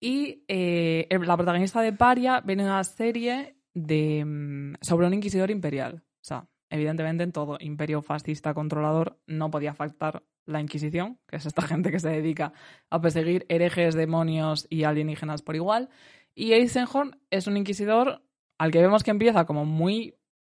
Y 0.00 0.44
eh, 0.48 1.08
la 1.10 1.36
protagonista 1.36 1.80
de 1.80 1.92
Paria 1.92 2.40
viene 2.40 2.64
de 2.64 2.68
una 2.68 2.84
serie 2.84 3.56
de, 3.74 4.24
mm, 4.24 4.74
sobre 4.82 5.06
un 5.06 5.14
inquisidor 5.14 5.50
imperial. 5.50 6.02
O 6.20 6.24
sea, 6.26 6.46
evidentemente 6.70 7.24
en 7.24 7.32
todo 7.32 7.56
imperio 7.60 8.02
fascista 8.02 8.52
controlador 8.52 9.18
no 9.26 9.50
podía 9.50 9.72
faltar 9.74 10.22
la 10.46 10.60
Inquisición, 10.60 11.18
que 11.28 11.36
es 11.36 11.46
esta 11.46 11.62
gente 11.68 11.90
que 11.90 12.00
se 12.00 12.08
dedica 12.08 12.52
a 12.90 13.00
perseguir 13.00 13.46
herejes, 13.48 13.94
demonios 13.94 14.66
y 14.70 14.84
alienígenas 14.84 15.42
por 15.42 15.56
igual. 15.56 15.88
Y 16.34 16.52
Eisenhorn 16.52 17.18
es 17.30 17.46
un 17.46 17.56
inquisidor 17.56 18.22
al 18.58 18.70
que 18.70 18.80
vemos 18.80 19.02
que 19.02 19.10
empieza 19.10 19.46
como 19.46 19.64
muy, 19.64 20.14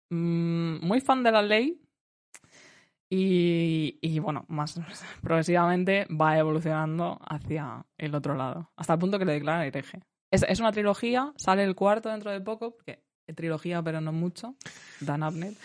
mm, 0.10 0.86
muy 0.86 1.02
fan 1.02 1.24
de 1.24 1.32
la 1.32 1.42
ley, 1.42 1.82
y, 3.10 4.00
y, 4.02 4.20
bueno, 4.20 4.44
más 4.50 4.80
progresivamente 5.22 6.08
va 6.10 6.38
evolucionando 6.38 7.20
hacia 7.26 7.86
el 7.98 8.14
otro 8.14 8.36
lado, 8.36 8.70
hasta 8.76 8.94
el 8.94 9.00
punto 9.00 9.18
que 9.18 9.26
le 9.26 9.34
declaran 9.34 9.66
hereje. 9.66 10.02
Es, 10.30 10.44
es 10.44 10.60
una 10.60 10.74
trilogía, 10.74 11.32
sale 11.38 11.64
el 11.64 11.76
cuarto 11.76 12.10
dentro 12.10 12.32
de 12.32 12.42
poco, 12.42 12.72
porque 12.72 13.02
trilogía 13.34 13.82
pero 13.82 14.02
no 14.02 14.12
mucho, 14.12 14.56
Dan 15.00 15.24
Abnett. 15.24 15.58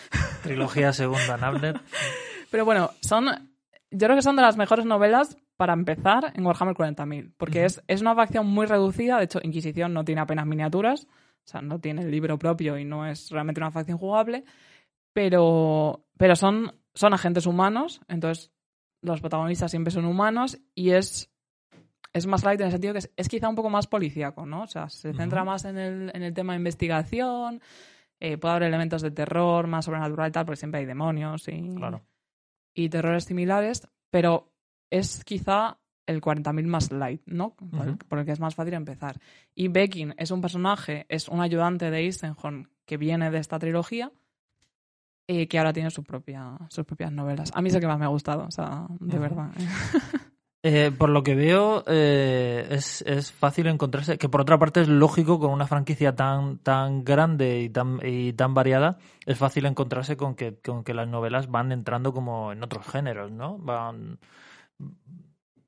Trilogía 0.43 0.93
según 0.93 1.19
Dan 1.27 1.45
Abnett. 1.45 1.81
Pero 2.51 2.65
bueno, 2.67 2.91
son, 3.01 3.52
yo 3.93 4.07
creo 4.07 4.17
que 4.17 4.23
son 4.23 4.37
de 4.37 4.43
las 4.43 4.57
mejores 4.57 4.85
novelas 4.87 5.37
para 5.57 5.75
empezar 5.75 6.33
en 6.35 6.45
Warhammer 6.45 6.75
40.000, 6.75 7.35
porque 7.37 7.65
es, 7.65 7.83
es 7.87 8.01
una 8.01 8.15
facción 8.15 8.47
muy 8.47 8.67
reducida, 8.67 9.19
de 9.19 9.25
hecho 9.25 9.41
Inquisición 9.43 9.93
no 9.93 10.05
tiene 10.05 10.21
apenas 10.21 10.47
miniaturas, 10.47 11.05
o 11.05 11.49
sea, 11.49 11.61
no 11.61 11.79
tiene 11.81 12.03
el 12.03 12.11
libro 12.11 12.39
propio 12.39 12.79
y 12.79 12.85
no 12.85 13.07
es 13.07 13.31
realmente 13.31 13.61
una 13.61 13.71
facción 13.71 13.99
jugable, 13.99 14.45
pero, 15.13 16.05
pero 16.17 16.37
son, 16.37 16.75
son 16.95 17.15
agentes 17.15 17.47
humanos, 17.47 18.01
entonces 18.09 18.51
los 19.03 19.21
protagonistas 19.21 19.71
siempre 19.71 19.91
son 19.91 20.05
humanos 20.05 20.59
y 20.75 20.91
es, 20.91 21.31
es 22.13 22.27
más 22.27 22.45
light 22.45 22.61
en 22.61 22.67
el 22.67 22.73
sentido 22.73 22.95
que 22.95 23.01
es, 23.01 23.13
es 23.17 23.29
quizá 23.29 23.49
un 23.49 23.57
poco 23.57 23.69
más 23.69 23.87
policíaco, 23.87 24.47
¿no? 24.47 24.63
O 24.63 24.67
sea, 24.67 24.89
se 24.89 25.13
centra 25.13 25.45
más 25.45 25.65
en 25.65 25.77
el, 25.77 26.11
en 26.15 26.23
el 26.23 26.33
tema 26.33 26.55
de 26.55 26.59
investigación, 26.59 27.61
eh, 28.21 28.39
puede 28.39 28.55
haber 28.55 28.69
elementos 28.69 29.03
de 29.03 29.11
terror 29.11 29.67
más 29.67 29.85
sobrenatural 29.85 30.29
y 30.29 30.33
tal, 30.33 30.47
porque 30.47 30.57
siempre 30.57 30.81
hay 30.81 30.87
demonios 30.87 31.49
y, 31.49 31.75
Claro. 31.75 32.03
Y 32.75 32.89
terrores 32.89 33.25
similares, 33.25 33.87
pero 34.11 34.53
es 34.91 35.25
quizá 35.25 35.79
el 36.07 36.21
40.000 36.21 36.67
más 36.67 36.91
light, 36.93 37.23
¿no? 37.27 37.55
Por, 38.09 38.19
el 38.19 38.25
que 38.25 38.33
es 38.33 38.41
más 38.41 38.55
fácil 38.55 38.75
empezar. 38.75 39.21
Y 39.55 39.69
Beckin 39.69 40.15
es 40.19 40.31
un 40.31 40.41
personaje, 40.41 41.07
es 41.09 41.29
un 41.29 41.41
ayudante 41.41 41.91
de 41.91 41.99
Eisenhorn 41.99 42.69
que 42.85 42.97
viene 42.97 43.31
de 43.31 43.39
esta 43.39 43.59
trilogía 43.59 44.13
y 45.27 45.47
que 45.47 45.59
ahora 45.59 45.73
tiene 45.73 45.91
su 45.91 46.03
propia, 46.03 46.59
sus 46.69 46.85
propias 46.85 47.13
novelas. 47.13 47.53
A 47.55 47.63
mí 47.63 47.69
es 47.69 47.75
el 47.75 47.81
que 47.81 47.87
más 47.87 47.99
me 47.99 48.05
ha 48.05 48.09
gustado, 48.09 48.45
o 48.47 48.51
sea, 48.51 48.87
de 49.01 49.19
verdad. 49.19 49.53
Eh, 50.65 50.93
por 50.97 51.09
lo 51.11 51.25
que 51.25 51.35
veo, 51.35 51.83
eh, 51.89 52.69
es, 52.71 53.03
es 53.03 53.33
fácil 53.33 53.67
encontrarse, 53.67 54.17
que 54.17 54.29
por 54.29 54.41
otra 54.43 54.59
parte 54.61 54.81
es 54.83 54.89
lógico 54.89 55.41
con 55.41 55.51
una 55.51 55.67
franquicia 55.67 56.15
tan, 56.15 56.59
tan 56.59 57.03
grande 57.05 57.61
y 57.63 57.69
tan, 57.69 57.99
y 58.05 58.33
tan 58.35 58.55
variada, 58.55 58.97
es 59.27 59.37
fácil 59.39 59.67
encontrarse 59.67 60.17
con 60.17 60.37
que, 60.37 60.55
con 60.61 60.85
que 60.85 60.95
las 60.95 61.09
novelas 61.09 61.51
van 61.51 61.73
entrando 61.73 62.13
como 62.13 62.53
en 62.53 62.63
otros 62.63 62.87
géneros, 62.87 63.33
¿no? 63.33 63.59
Van, 63.59 64.21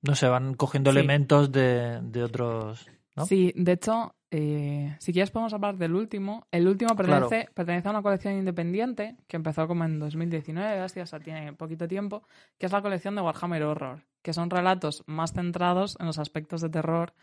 no 0.03 0.15
sé, 0.15 0.29
van 0.29 0.55
cogiendo 0.55 0.93
Sí. 0.93 0.99
elementos 0.99 1.51
de, 1.51 1.99
de 2.01 2.23
otros, 2.23 2.87
¿no? 3.17 3.27
Sí, 3.27 3.53
de 3.57 3.73
hecho, 3.73 4.15
eh, 4.31 4.97
si 4.99 5.13
quieres 5.13 5.31
podemos 5.31 5.53
hablar 5.53 5.77
del 5.77 5.95
último. 5.95 6.47
El 6.51 6.67
último 6.67 6.97
Claro. 6.97 7.29
pertenece, 7.29 7.53
pertenece 7.55 7.89
a 7.89 7.91
una 7.93 8.03
colección 8.03 8.35
independiente 8.35 9.17
que 9.29 9.37
empezó 9.37 9.69
como 9.69 9.85
en 9.85 9.99
2019, 10.01 10.81
así, 10.81 11.01
o 11.01 11.07
sea, 11.07 11.21
tiene 11.21 11.53
poquito 11.53 11.87
tiempo, 11.87 12.25
que 12.59 12.67
es 12.67 12.73
la 12.73 12.83
colección 12.83 13.15
de 13.15 13.23
Warhammer 13.23 13.63
Horror, 13.63 14.03
que 14.23 14.33
son 14.33 14.51
relatos 14.51 15.05
más 15.07 15.33
centrados 15.33 15.97
en 16.01 16.07
los 16.07 16.19
aspectos 16.19 16.61
de 16.63 16.69
terror. 16.71 17.15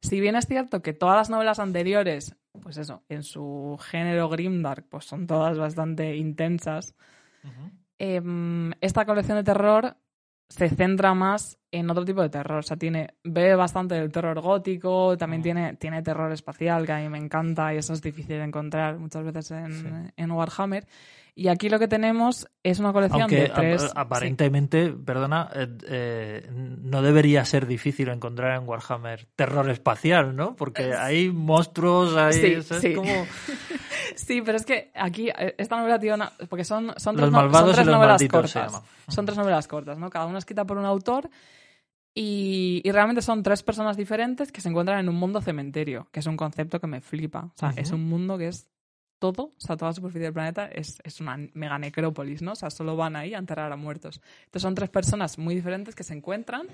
Si 0.00 0.20
bien 0.20 0.36
es 0.36 0.46
cierto 0.46 0.82
que 0.82 0.92
todas 0.92 1.16
las 1.16 1.30
novelas 1.30 1.58
anteriores, 1.58 2.36
pues 2.62 2.76
eso, 2.76 3.02
en 3.08 3.22
su 3.22 3.78
género 3.80 4.28
grimdark, 4.28 4.86
pues 4.88 5.06
son 5.06 5.26
todas 5.26 5.58
bastante 5.58 6.16
intensas, 6.16 6.94
em, 7.98 8.72
esta 8.80 9.04
colección 9.06 9.38
de 9.38 9.44
terror 9.44 9.96
se 10.48 10.68
centra 10.70 11.14
más 11.14 11.58
en 11.70 11.90
otro 11.90 12.04
tipo 12.04 12.22
de 12.22 12.30
terror. 12.30 12.58
O 12.58 12.62
sea, 12.62 12.76
tiene, 12.76 13.14
ve 13.24 13.54
bastante 13.54 13.94
del 13.96 14.10
terror 14.10 14.40
gótico, 14.40 15.16
también 15.18 15.40
Mm. 15.40 15.42
tiene, 15.42 15.76
tiene 15.76 16.02
terror 16.02 16.32
espacial, 16.32 16.86
que 16.86 16.92
a 16.92 16.98
mí 17.00 17.08
me 17.08 17.18
encanta, 17.18 17.74
y 17.74 17.78
eso 17.78 17.92
es 17.92 18.00
difícil 18.00 18.38
de 18.38 18.44
encontrar 18.44 18.98
muchas 18.98 19.24
veces 19.24 19.50
en, 19.50 19.72
Sí. 19.72 20.12
en 20.16 20.30
Warhammer. 20.30 20.86
Y 21.40 21.46
aquí 21.46 21.68
lo 21.68 21.78
que 21.78 21.86
tenemos 21.86 22.48
es 22.64 22.80
una 22.80 22.92
colección 22.92 23.22
Aunque 23.22 23.42
de 23.42 23.48
tres. 23.50 23.84
ap- 23.84 23.96
aparentemente, 23.98 24.90
perdona, 24.90 25.48
eh, 25.54 25.68
eh, 25.86 26.50
no 26.50 27.00
debería 27.00 27.44
ser 27.44 27.68
difícil 27.68 28.08
encontrar 28.08 28.60
en 28.60 28.68
Warhammer 28.68 29.28
terror 29.36 29.70
espacial, 29.70 30.34
¿no? 30.34 30.56
Porque 30.56 30.94
hay 30.94 31.30
monstruos, 31.30 32.16
hay... 32.16 32.32
Sí, 32.62 32.62
sí. 32.80 32.94
como... 32.94 33.08
Sí, 34.16 34.42
pero 34.42 34.56
es 34.56 34.64
que 34.66 34.90
aquí 34.96 35.28
eh, 35.28 35.54
esta 35.58 35.76
novela 35.76 35.98
tiene 36.00 36.16
una. 36.16 36.32
Porque 36.48 36.64
son, 36.64 36.92
son 36.96 37.14
Los 37.16 37.22
tres, 37.22 37.30
no- 37.30 37.38
son 37.38 37.50
malvados 37.52 37.74
y 37.74 37.78
los 37.78 37.86
novelas 37.86 38.12
malditos 38.14 38.50
se 38.50 38.58
cortas. 38.58 38.72
llama. 38.72 38.86
Son 39.06 39.26
tres 39.26 39.38
novelas 39.38 39.68
cortas, 39.68 39.98
¿no? 39.98 40.10
Cada 40.10 40.26
una 40.26 40.38
escrita 40.38 40.64
por 40.64 40.76
un 40.78 40.86
autor. 40.86 41.30
Y, 42.14 42.80
y 42.84 42.90
realmente 42.90 43.22
son 43.22 43.42
tres 43.44 43.62
personas 43.62 43.96
diferentes 43.96 44.50
que 44.50 44.60
se 44.60 44.68
encuentran 44.68 44.98
en 44.98 45.08
un 45.08 45.14
mundo 45.14 45.40
cementerio, 45.40 46.08
que 46.10 46.18
es 46.20 46.26
un 46.26 46.36
concepto 46.36 46.80
que 46.80 46.88
me 46.88 47.00
flipa. 47.00 47.44
O 47.44 47.52
sea, 47.54 47.72
es 47.76 47.92
un 47.92 48.04
mundo 48.08 48.36
que 48.38 48.48
es 48.48 48.66
todo, 49.18 49.52
o 49.56 49.60
sea, 49.60 49.76
toda 49.76 49.90
la 49.90 49.94
superficie 49.94 50.24
del 50.24 50.32
planeta 50.32 50.66
es, 50.66 51.00
es 51.04 51.20
una 51.20 51.36
mega 51.54 51.78
necrópolis, 51.78 52.42
¿no? 52.42 52.52
O 52.52 52.56
sea, 52.56 52.70
solo 52.70 52.96
van 52.96 53.16
ahí 53.16 53.34
a 53.34 53.38
enterrar 53.38 53.72
a 53.72 53.76
muertos. 53.76 54.20
Entonces 54.40 54.62
son 54.62 54.74
tres 54.74 54.90
personas 54.90 55.38
muy 55.38 55.54
diferentes 55.54 55.94
que 55.94 56.04
se 56.04 56.14
encuentran 56.14 56.68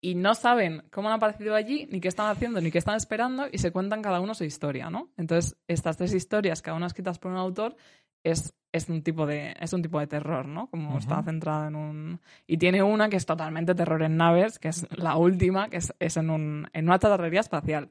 y 0.00 0.14
no 0.14 0.34
saben 0.34 0.84
cómo 0.90 1.08
han 1.08 1.14
aparecido 1.14 1.54
allí, 1.54 1.88
ni 1.90 2.00
qué 2.00 2.08
están 2.08 2.28
haciendo, 2.30 2.60
ni 2.60 2.70
qué 2.70 2.78
están 2.78 2.96
esperando, 2.96 3.46
y 3.50 3.58
se 3.58 3.72
cuentan 3.72 4.02
cada 4.02 4.20
uno 4.20 4.34
su 4.34 4.44
historia, 4.44 4.90
¿no? 4.90 5.08
Entonces, 5.16 5.56
estas 5.66 5.96
tres 5.96 6.14
historias, 6.14 6.62
cada 6.62 6.76
una 6.76 6.86
escritas 6.86 7.18
por 7.18 7.32
un 7.32 7.38
autor, 7.38 7.76
es, 8.22 8.54
es, 8.72 8.88
un, 8.88 9.02
tipo 9.02 9.26
de, 9.26 9.56
es 9.58 9.72
un 9.72 9.82
tipo 9.82 9.98
de 9.98 10.06
terror, 10.06 10.46
¿no? 10.46 10.68
Como 10.68 10.98
está 10.98 11.22
centrada 11.22 11.68
en 11.68 11.76
un... 11.76 12.20
Y 12.46 12.58
tiene 12.58 12.82
una 12.82 13.08
que 13.08 13.16
es 13.16 13.26
totalmente 13.26 13.74
terror 13.74 14.02
en 14.02 14.16
naves, 14.16 14.58
que 14.58 14.68
es 14.68 14.86
la 14.96 15.16
última, 15.16 15.68
que 15.70 15.78
es, 15.78 15.94
es 15.98 16.16
en, 16.16 16.30
un, 16.30 16.68
en 16.72 16.86
una 16.86 16.98
chatarrería 16.98 17.40
espacial. 17.40 17.90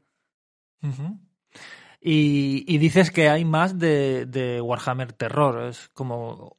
Y, 2.08 2.64
y, 2.68 2.78
dices 2.78 3.10
que 3.10 3.30
hay 3.30 3.46
más 3.46 3.80
de, 3.80 4.28
de 4.28 4.62
Warhammer 4.62 5.12
Terror, 5.14 5.70
es 5.70 5.90
como 5.90 6.56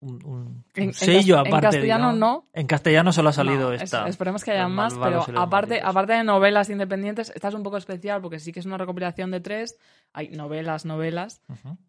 un, 0.00 0.64
sello 0.92 1.38
aparte. 1.38 1.56
En 1.56 1.72
castellano 1.72 2.12
no. 2.12 2.48
En 2.52 2.66
castellano 2.66 3.12
solo 3.12 3.30
ha 3.30 3.32
salido 3.32 3.72
esta. 3.72 4.08
esperemos 4.08 4.44
que 4.44 4.52
haya 4.52 4.68
más, 4.68 4.94
pero 4.98 5.24
aparte, 5.36 5.80
aparte 5.82 6.14
de 6.14 6.24
novelas 6.24 6.70
independientes, 6.70 7.30
esta 7.34 7.48
es 7.48 7.54
un 7.54 7.62
poco 7.62 7.76
especial 7.76 8.20
porque 8.22 8.38
sí 8.38 8.52
que 8.52 8.60
es 8.60 8.66
una 8.66 8.78
recopilación 8.78 9.30
de 9.30 9.40
tres. 9.40 9.78
Hay 10.12 10.28
novelas, 10.30 10.84
novelas, 10.84 11.42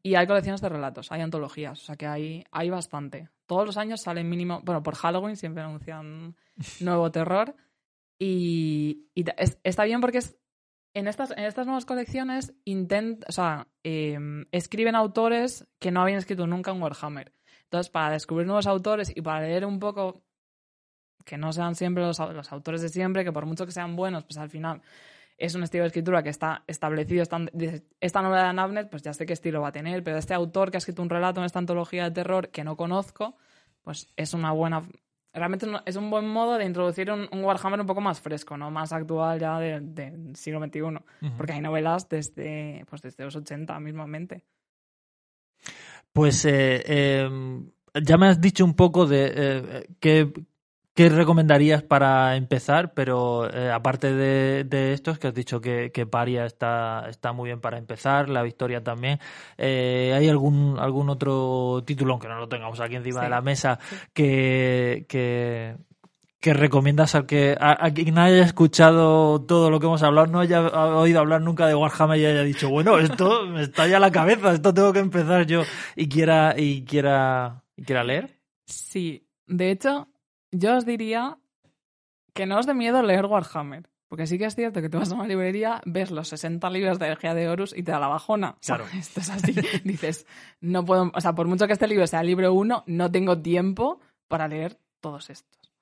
y 0.03 0.15
hay 0.15 0.27
colecciones 0.27 0.61
de 0.61 0.69
relatos, 0.69 1.11
hay 1.11 1.21
antologías, 1.21 1.81
o 1.81 1.85
sea 1.85 1.95
que 1.95 2.07
hay, 2.07 2.43
hay 2.51 2.69
bastante. 2.69 3.29
Todos 3.45 3.65
los 3.65 3.77
años 3.77 4.01
salen 4.01 4.29
mínimo, 4.29 4.61
bueno, 4.63 4.83
por 4.83 4.95
Halloween 4.95 5.37
siempre 5.37 5.63
anuncian 5.63 6.35
nuevo 6.81 7.09
terror. 7.11 7.55
Y, 8.19 9.05
está 9.63 9.83
bien 9.83 10.01
porque 10.01 10.17
es 10.17 10.37
en 10.97 11.07
estas, 11.07 11.31
en 11.31 11.43
estas 11.43 11.67
nuevas 11.67 11.85
colecciones 11.85 12.53
intent, 12.65 13.23
o 13.27 13.31
sea, 13.31 13.67
em, 13.83 14.45
escriben 14.51 14.95
autores 14.95 15.67
que 15.79 15.91
no 15.91 16.01
habían 16.01 16.17
escrito 16.17 16.47
nunca 16.47 16.71
en 16.71 16.81
Warhammer. 16.81 17.33
Entonces, 17.63 17.91
para 17.91 18.11
descubrir 18.11 18.47
nuevos 18.47 18.65
autores 18.65 19.11
y 19.15 19.21
para 19.21 19.41
leer 19.41 19.65
un 19.65 19.79
poco 19.79 20.23
que 21.23 21.37
no 21.37 21.53
sean 21.53 21.75
siempre 21.75 22.03
los, 22.03 22.19
autores 22.19 22.81
de 22.81 22.89
siempre, 22.89 23.23
que 23.23 23.31
por 23.31 23.45
mucho 23.45 23.65
que 23.65 23.71
sean 23.71 23.95
buenos, 23.95 24.23
pues 24.23 24.37
al 24.37 24.49
final 24.49 24.81
es 25.37 25.53
un 25.53 25.61
estilo 25.61 25.83
de 25.83 25.89
escritura 25.89 26.23
que 26.23 26.29
está 26.29 26.63
establecido. 26.65 27.21
esta 27.99 28.21
novela 28.21 28.47
de 28.47 28.53
Nabnet, 28.53 28.89
pues 28.89 29.03
ya 29.03 29.13
sé 29.13 29.25
qué 29.27 29.33
estilo 29.33 29.61
va 29.61 29.67
a 29.67 29.71
tener, 29.73 30.03
pero 30.03 30.17
este 30.17 30.33
autor 30.33 30.71
que 30.71 30.77
ha 30.77 30.79
escrito 30.79 31.03
un 31.03 31.09
relato 31.09 31.41
en 31.41 31.45
esta 31.45 31.59
antología 31.59 32.05
de 32.05 32.11
terror 32.11 32.49
que 32.49 32.63
no 32.63 32.75
conozco, 32.75 33.35
pues 33.83 34.11
es 34.15 34.33
una 34.33 34.51
buena. 34.51 34.81
Realmente 35.37 35.67
es 35.85 35.95
un 35.95 36.09
buen 36.09 36.27
modo 36.27 36.57
de 36.57 36.65
introducir 36.65 37.11
un, 37.11 37.27
Warhammer 37.31 37.79
un 37.79 37.85
poco 37.85 38.01
más 38.01 38.19
fresco, 38.19 38.57
¿no? 38.57 38.71
Más 38.71 38.91
actual 38.91 39.39
ya 39.39 39.59
del 39.59 40.35
siglo 40.35 40.59
XXI. 40.59 40.81
Porque 41.37 41.53
hay 41.53 41.61
novelas 41.61 42.09
desde, 42.09 42.83
pues 42.89 43.01
desde 43.03 43.23
los 43.23 43.35
80 43.35 43.79
mismamente. 43.79 44.43
Pues 46.11 46.43
eh, 46.45 47.21
em, 47.21 47.69
ya 48.03 48.17
me 48.17 48.27
has 48.27 48.41
dicho 48.41 48.65
un 48.65 48.73
poco 48.73 49.05
de 49.05 49.31
eh, 49.35 49.87
qué, 49.99 50.33
recomendarías 51.09 51.83
para 51.83 52.35
empezar, 52.35 52.93
pero 52.93 53.49
eh, 53.53 53.71
aparte 53.71 54.13
de, 54.13 54.63
de, 54.63 54.93
estos, 54.93 55.19
que 55.19 55.27
has 55.27 55.33
dicho 55.33 55.61
que, 55.61 56.07
Paria 56.09 56.45
está, 56.45 57.05
está 57.09 57.33
muy 57.33 57.49
bien 57.49 57.61
para 57.61 57.77
empezar, 57.77 58.29
la 58.29 58.43
Victoria 58.43 58.83
también, 58.83 59.19
¿hay 59.57 60.27
algún, 60.27 60.77
algún 60.79 61.09
otro 61.09 61.83
título, 61.85 62.13
aunque 62.13 62.27
no 62.27 62.39
lo 62.39 62.49
tengamos 62.49 62.79
aquí 62.79 62.95
encima 62.95 63.21
de 63.21 63.29
la 63.29 63.41
mesa, 63.41 63.79
que, 64.13 65.05
que, 65.07 65.75
que 66.39 66.53
recomiendas 66.53 67.15
al 67.15 67.25
que 67.25 67.57
a, 67.59 67.91
quien 67.91 68.17
haya 68.17 68.43
escuchado 68.43 69.41
todo 69.41 69.69
lo 69.69 69.79
que 69.79 69.87
hemos 69.87 70.03
hablado, 70.03 70.27
no 70.27 70.39
haya 70.39 70.61
oído 70.61 71.19
hablar 71.19 71.41
nunca 71.41 71.67
de 71.67 71.75
Warhammer 71.75 72.19
y 72.19 72.25
haya 72.25 72.43
dicho, 72.43 72.69
bueno, 72.69 72.99
esto 72.99 73.47
me 73.47 73.63
está 73.63 73.87
ya 73.87 73.99
la 73.99 74.11
cabeza, 74.11 74.53
esto 74.53 74.73
tengo 74.73 74.93
que 74.93 74.99
empezar 74.99 75.45
yo 75.45 75.63
y 75.95 76.07
quiera 76.07 76.53
y 76.57 76.83
quiera 76.83 77.63
y 77.75 77.83
quiera 77.83 78.03
leer? 78.03 78.39
Sí, 78.65 79.27
de 79.47 79.71
hecho, 79.71 80.07
yo 80.51 80.77
os 80.77 80.85
diría 80.85 81.37
que 82.33 82.45
no 82.45 82.59
os 82.59 82.65
dé 82.65 82.73
miedo 82.73 83.01
leer 83.01 83.25
Warhammer. 83.25 83.89
Porque 84.07 84.25
sí 84.25 84.37
que 84.37 84.45
es 84.45 84.55
cierto 84.55 84.81
que 84.81 84.89
tú 84.89 84.99
vas 84.99 85.11
a 85.11 85.15
una 85.15 85.27
librería, 85.27 85.81
ves 85.85 86.11
los 86.11 86.29
60 86.29 86.69
libros 86.69 86.97
de 86.97 87.07
energía 87.07 87.33
de 87.33 87.49
Horus 87.49 87.73
y 87.75 87.83
te 87.83 87.91
da 87.91 87.99
la 87.99 88.07
bajona. 88.07 88.55
Claro. 88.65 88.85
esto 88.97 89.19
es 89.19 89.29
así. 89.29 89.53
Dices, 89.83 90.25
no 90.61 90.85
puedo, 90.85 91.11
o 91.13 91.21
sea, 91.21 91.35
por 91.35 91.47
mucho 91.47 91.67
que 91.67 91.73
este 91.73 91.87
libro 91.87 92.07
sea 92.07 92.23
libro 92.23 92.53
1, 92.53 92.85
no 92.87 93.11
tengo 93.11 93.41
tiempo 93.41 93.99
para 94.29 94.47
leer 94.47 94.79
todos 95.01 95.29
estos. 95.29 95.73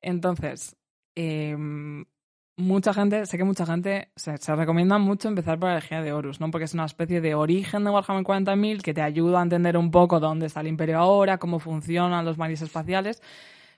Entonces, 0.00 0.76
em, 1.16 2.04
mucha 2.56 2.94
gente, 2.94 3.26
sé 3.26 3.36
que 3.36 3.44
mucha 3.44 3.66
gente, 3.66 4.12
se, 4.14 4.36
recomienda 4.54 4.98
mucho 4.98 5.26
empezar 5.26 5.58
por 5.58 5.68
la 5.68 5.74
energía 5.74 6.02
de 6.02 6.12
Horus, 6.12 6.40
¿no? 6.40 6.52
Porque 6.52 6.66
es 6.66 6.74
una 6.74 6.84
especie 6.84 7.20
de 7.20 7.34
origen 7.34 7.82
de 7.82 7.90
Warhammer 7.90 8.22
40.000 8.22 8.80
que 8.80 8.94
te 8.94 9.02
ayuda 9.02 9.40
a 9.40 9.42
entender 9.42 9.76
un 9.76 9.90
poco 9.90 10.20
dónde 10.20 10.46
está 10.46 10.60
el 10.60 10.68
imperio 10.68 10.98
ahora, 10.98 11.38
cómo 11.38 11.58
funcionan 11.58 12.24
los 12.24 12.38
marines 12.38 12.62
espaciales. 12.62 13.20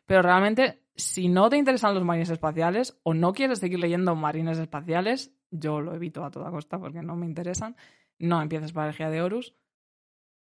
Pero 0.08 0.22
realmente, 0.22 0.80
si 0.96 1.28
no 1.28 1.50
te 1.50 1.58
interesan 1.58 1.94
los 1.94 2.02
marines 2.02 2.30
espaciales 2.30 2.98
o 3.02 3.12
no 3.12 3.34
quieres 3.34 3.58
seguir 3.58 3.78
leyendo 3.78 4.16
marines 4.16 4.58
espaciales, 4.58 5.32
yo 5.50 5.82
lo 5.82 5.94
evito 5.94 6.24
a 6.24 6.30
toda 6.30 6.50
costa 6.50 6.78
porque 6.78 7.02
no 7.02 7.14
me 7.14 7.26
interesan, 7.26 7.76
no 8.18 8.40
empieces 8.40 8.74
la 8.74 8.84
energía 8.84 9.10
de 9.10 9.20
Horus. 9.20 9.54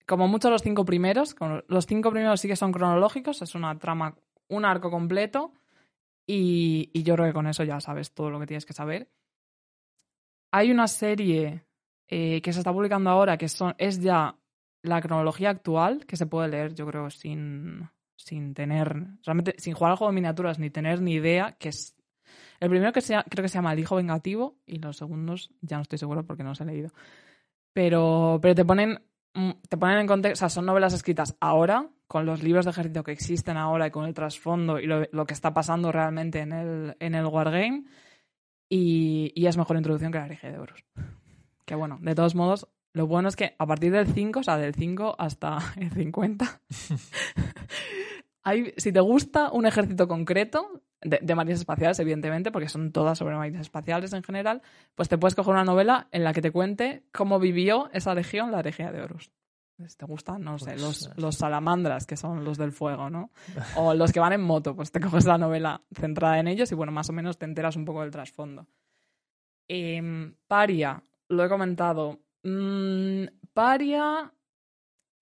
Como 0.05 0.27
mucho 0.27 0.51
los 0.51 0.61
cinco 0.61 0.85
primeros, 0.85 1.35
los 1.67 1.87
cinco 1.87 2.11
primeros 2.11 2.41
sí 2.41 2.47
que 2.47 2.55
son 2.55 2.71
cronológicos, 2.71 3.41
es 3.41 3.55
una 3.55 3.75
trama, 3.79 4.15
un 4.49 4.65
arco 4.65 4.91
completo 4.91 5.51
y, 6.27 6.91
yo 7.01 7.15
creo 7.15 7.25
que 7.25 7.33
con 7.33 7.47
eso 7.47 7.63
ya 7.63 7.79
sabes 7.79 8.13
todo 8.13 8.29
lo 8.29 8.39
que 8.39 8.45
tienes 8.45 8.67
que 8.67 8.73
saber. 8.73 9.09
Hay 10.51 10.69
una 10.69 10.87
serie 10.87 11.65
eh, 12.07 12.39
que 12.43 12.53
se 12.53 12.59
está 12.59 12.71
publicando 12.71 13.09
ahora 13.09 13.35
que 13.35 13.49
son, 13.49 13.73
es 13.79 13.99
ya 13.99 14.37
la 14.83 15.01
cronología 15.01 15.49
actual, 15.49 16.05
que 16.05 16.17
se 16.17 16.27
puede 16.27 16.49
leer, 16.49 16.75
yo 16.75 16.85
creo, 16.85 17.09
sin, 17.09 17.89
sin 18.15 18.53
tener, 18.53 18.95
realmente, 19.25 19.55
sin 19.57 19.73
jugar 19.73 19.91
al 19.91 19.97
juego 19.97 20.11
de 20.11 20.15
miniaturas 20.15 20.59
ni 20.59 20.69
tener 20.69 21.01
ni 21.01 21.13
idea, 21.13 21.55
que 21.59 21.69
es 21.69 21.95
el 22.59 22.69
primero 22.69 22.93
que 22.93 23.01
sea, 23.01 23.23
creo 23.29 23.43
que 23.43 23.49
se 23.49 23.55
llama 23.55 23.73
El 23.73 23.79
Hijo 23.79 23.97
Vengativo 23.97 24.57
y 24.65 24.79
los 24.79 24.97
segundos 24.97 25.51
ya 25.61 25.77
no 25.77 25.83
estoy 25.83 25.99
seguro 25.99 26.25
porque 26.25 26.43
no 26.43 26.49
los 26.49 26.61
he 26.61 26.65
leído. 26.65 26.91
Pero, 27.73 28.39
pero 28.41 28.55
te 28.55 28.63
ponen 28.63 29.01
Mm, 29.35 29.51
te 29.67 29.77
ponen 29.77 29.99
en 29.99 30.07
contexto, 30.07 30.45
o 30.45 30.47
sea, 30.47 30.49
son 30.49 30.65
novelas 30.65 30.93
escritas 30.93 31.35
ahora, 31.41 31.89
con 32.07 32.25
los 32.25 32.41
libros 32.41 32.63
de 32.63 32.71
ejército 32.71 33.03
que 33.03 33.11
existen 33.11 33.57
ahora 33.57 33.87
y 33.87 33.91
con 33.91 34.05
el 34.05 34.13
trasfondo 34.13 34.79
y 34.79 34.87
lo, 34.87 35.25
que 35.25 35.33
está 35.33 35.53
pasando 35.53 35.91
realmente 35.91 36.39
en 36.39 36.53
el, 36.53 36.95
en 36.99 37.15
el 37.15 37.25
Wargame. 37.25 37.83
Y, 38.69 39.33
y 39.35 39.45
es 39.47 39.57
mejor 39.57 39.75
introducción 39.75 40.11
que 40.11 40.19
la 40.19 40.25
herejía 40.25 40.51
de 40.51 40.59
Horus. 40.59 40.85
Que 41.65 41.75
bueno, 41.75 41.99
de 42.01 42.15
todos 42.15 42.33
modos, 42.33 42.67
lo 42.95 43.07
bueno 43.07 43.27
es 43.27 43.35
que 43.35 43.55
a 43.59 43.67
partir 43.67 43.91
del 43.91 44.07
5, 44.07 44.39
o 44.39 44.43
sea, 44.43 44.57
del 44.57 44.73
5 44.73 45.15
hasta 45.19 45.59
el 45.77 45.91
50, 45.91 46.61
hay, 48.43 48.73
si 48.77 48.93
te 48.93 49.01
gusta 49.01 49.51
un 49.51 49.65
ejército 49.65 50.07
concreto, 50.07 50.81
de, 51.01 51.19
de, 51.21 51.35
marines 51.35 51.59
espaciales, 51.59 51.99
evidentemente, 51.99 52.51
porque 52.51 52.69
son 52.69 52.91
todas 52.91 53.17
sobre 53.17 53.35
marines 53.35 53.61
espaciales 53.61 54.13
en 54.13 54.23
general, 54.23 54.61
pues 54.95 55.09
te 55.09 55.17
puedes 55.17 55.35
coger 55.35 55.53
una 55.53 55.65
novela 55.65 56.07
en 56.11 56.23
la 56.23 56.33
que 56.33 56.41
te 56.41 56.51
cuente 56.51 57.03
cómo 57.11 57.37
vivió 57.37 57.89
esa 57.91 58.15
legión, 58.15 58.51
la 58.51 58.59
herejía 58.59 58.91
de 58.91 59.01
Horus. 59.01 59.29
Si 59.77 59.97
te 59.97 60.05
gustan, 60.05 60.41
no 60.41 60.57
sé, 60.57 60.77
los, 60.77 61.11
los, 61.17 61.35
salamandras, 61.35 62.05
que 62.05 62.15
son 62.15 62.45
los 62.45 62.57
del 62.57 62.71
fuego, 62.71 63.09
¿no? 63.09 63.29
O 63.75 63.93
los 63.93 64.13
que 64.13 64.21
van 64.21 64.31
en 64.31 64.41
moto, 64.41 64.73
pues 64.73 64.89
te 64.89 65.01
coges 65.01 65.25
la 65.25 65.37
novela 65.37 65.81
centrada 65.93 66.39
en 66.39 66.47
ellos 66.47 66.71
y, 66.71 66.75
bueno, 66.75 66.93
más 66.93 67.09
o 67.09 67.13
menos 67.13 67.37
te 67.37 67.43
enteras 67.43 67.75
un 67.75 67.83
poco 67.83 68.01
del 68.01 68.09
trasfondo. 68.09 68.67
Em, 69.67 70.33
Paria, 70.47 71.03
lo 71.27 71.43
he 71.43 71.49
comentado. 71.49 72.19
Mm, 72.45 73.25
Paria, 73.53 74.31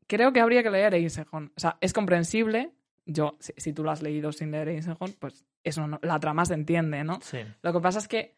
creo 0.07 0.33
que 0.33 0.41
habría 0.41 0.61
que 0.61 0.69
leer 0.69 0.93
Eisegon. 0.93 1.53
O 1.55 1.59
sea, 1.59 1.77
es 1.79 1.93
comprensible. 1.93 2.73
Yo, 3.05 3.37
si, 3.39 3.73
tú 3.73 3.83
lo 3.83 3.91
has 3.91 4.01
leído 4.01 4.31
sin 4.31 4.51
leer 4.51 4.69
Eisegon, 4.69 5.13
pues 5.19 5.45
eso 5.63 5.87
la 6.01 6.19
trama 6.19 6.45
se 6.45 6.53
entiende, 6.53 7.03
¿no? 7.03 7.19
Sí. 7.21 7.39
Lo 7.61 7.71
que 7.73 7.79
pasa 7.79 7.99
es 7.99 8.07
que 8.07 8.37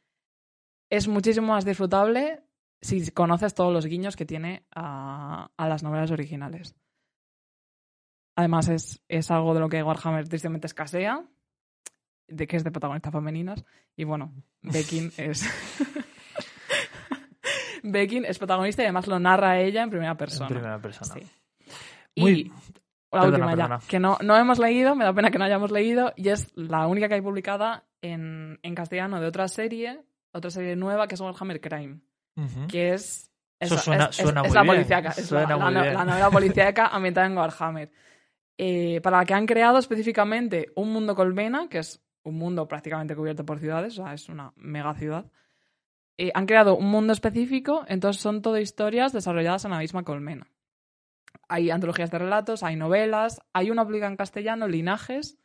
es 0.89 1.07
muchísimo 1.07 1.47
más 1.47 1.65
disfrutable 1.65 2.43
si 2.81 3.09
conoces 3.11 3.55
todos 3.55 3.73
los 3.73 3.87
guiños 3.87 4.15
que 4.15 4.25
tiene 4.25 4.65
a, 4.75 5.49
las 5.57 5.81
novelas 5.81 6.11
originales. 6.11 6.75
Además, 8.35 8.67
es, 8.67 9.01
es, 9.07 9.31
algo 9.31 9.53
de 9.55 9.61
lo 9.61 9.69
que 9.69 9.81
Warhammer 9.81 10.27
tristemente 10.27 10.67
escasea, 10.67 11.25
de 12.27 12.47
que 12.47 12.57
es 12.57 12.63
de 12.63 12.71
protagonistas 12.71 13.13
femeninas. 13.13 13.65
Y 13.95 14.03
bueno, 14.03 14.33
Bekin 14.61 15.11
es. 15.17 15.49
Bekin 17.91 18.25
es 18.25 18.37
protagonista 18.37 18.81
y 18.81 18.85
además 18.85 19.07
lo 19.07 19.19
narra 19.19 19.59
ella 19.59 19.83
en 19.83 19.89
primera 19.89 20.15
persona. 20.15 20.47
En 20.47 20.53
primera 20.53 20.79
persona. 20.79 21.13
Sí. 21.13 21.27
Muy, 22.17 22.51
la 23.11 23.25
última 23.25 23.55
ya, 23.55 23.79
que 23.87 23.99
no, 23.99 24.17
no 24.21 24.35
hemos 24.37 24.59
leído, 24.59 24.95
me 24.95 25.05
da 25.05 25.13
pena 25.13 25.31
que 25.31 25.37
no 25.37 25.45
hayamos 25.45 25.71
leído, 25.71 26.13
y 26.15 26.29
es 26.29 26.51
la 26.55 26.87
única 26.87 27.07
que 27.07 27.15
hay 27.15 27.21
publicada 27.21 27.85
en, 28.01 28.59
en 28.61 28.75
castellano 28.75 29.19
de 29.19 29.27
otra 29.27 29.47
serie, 29.47 30.03
otra 30.31 30.51
serie 30.51 30.75
nueva 30.75 31.07
que 31.07 31.15
es 31.15 31.21
Warhammer 31.21 31.61
Crime, 31.61 31.99
que 32.67 32.93
es... 32.93 33.31
Eso 33.57 33.77
suena, 33.77 34.05
es, 34.05 34.17
suena 34.17 34.41
es, 34.41 34.53
la 34.53 34.65
policíaca, 34.65 35.09
es 35.15 35.31
la, 35.31 35.45
la, 35.45 36.05
novela 36.05 36.29
policíaca 36.29 36.87
ambientada 36.91 37.27
en 37.27 37.37
Warhammer. 37.37 37.91
Eh, 38.57 38.99
para 39.01 39.17
la 39.17 39.25
que 39.25 39.33
han 39.33 39.45
creado 39.45 39.79
específicamente 39.79 40.71
un 40.75 40.91
mundo 40.91 41.15
colmena, 41.15 41.69
que 41.69 41.79
es 41.79 42.03
un 42.23 42.35
mundo 42.35 42.67
prácticamente 42.67 43.15
cubierto 43.15 43.45
por 43.45 43.59
ciudades, 43.59 43.97
o 43.97 44.03
sea, 44.03 44.13
es 44.13 44.27
una 44.27 44.51
mega 44.57 44.93
ciudad. 44.95 45.25
Eh, 46.17 46.31
han 46.33 46.45
creado 46.45 46.77
un 46.77 46.89
mundo 46.89 47.13
específico, 47.13 47.83
entonces 47.87 48.21
son 48.21 48.41
todo 48.41 48.57
historias 48.57 49.13
desarrolladas 49.13 49.65
en 49.65 49.71
la 49.71 49.79
misma 49.79 50.03
colmena 50.03 50.47
hay 51.47 51.69
antologías 51.69 52.11
de 52.11 52.19
relatos, 52.19 52.63
hay 52.63 52.75
novelas, 52.75 53.41
hay 53.53 53.71
una 53.71 53.85
publicada 53.85 54.11
en 54.11 54.17
castellano, 54.17 54.67
Linajes, 54.67 55.37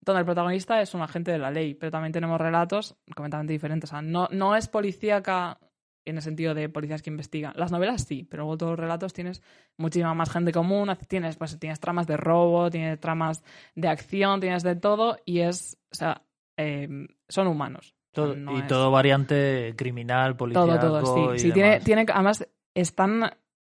donde 0.00 0.20
el 0.20 0.26
protagonista 0.26 0.80
es 0.80 0.94
un 0.94 1.02
agente 1.02 1.32
de 1.32 1.38
la 1.38 1.50
ley, 1.50 1.74
pero 1.74 1.90
también 1.90 2.12
tenemos 2.12 2.40
relatos 2.40 2.96
completamente 3.14 3.52
diferentes. 3.52 3.90
O 3.90 3.92
sea, 3.92 4.02
no, 4.02 4.28
no 4.30 4.56
es 4.56 4.68
policíaca 4.68 5.58
en 6.06 6.16
el 6.16 6.22
sentido 6.22 6.54
de 6.54 6.68
policías 6.68 7.02
que 7.02 7.10
investigan. 7.10 7.52
Las 7.56 7.70
novelas 7.70 8.04
sí, 8.04 8.24
pero 8.24 8.44
luego 8.44 8.56
todos 8.56 8.72
los 8.72 8.80
relatos 8.80 9.12
tienes 9.12 9.42
muchísima 9.76 10.14
más 10.14 10.30
gente 10.30 10.52
común, 10.52 10.90
tienes, 11.08 11.36
pues, 11.36 11.58
tienes 11.58 11.80
tramas 11.80 12.06
de 12.06 12.16
robo, 12.16 12.70
tienes 12.70 12.98
tramas 12.98 13.44
de 13.74 13.88
acción, 13.88 14.40
tienes 14.40 14.62
de 14.62 14.76
todo, 14.76 15.18
y 15.26 15.40
es, 15.40 15.78
o 15.92 15.94
sea, 15.94 16.22
em, 16.56 17.06
son 17.28 17.48
humanos. 17.48 17.94
Y 18.14 18.62
todo 18.62 18.90
variante 18.90 19.74
criminal, 19.76 20.36
policial. 20.36 20.80
Todo, 20.80 21.00
todo, 21.00 21.32
sí. 21.32 21.38
sí 21.38 21.52
tiene, 21.52 21.80
tiene, 21.80 22.06
además, 22.12 22.46
están. 22.74 23.30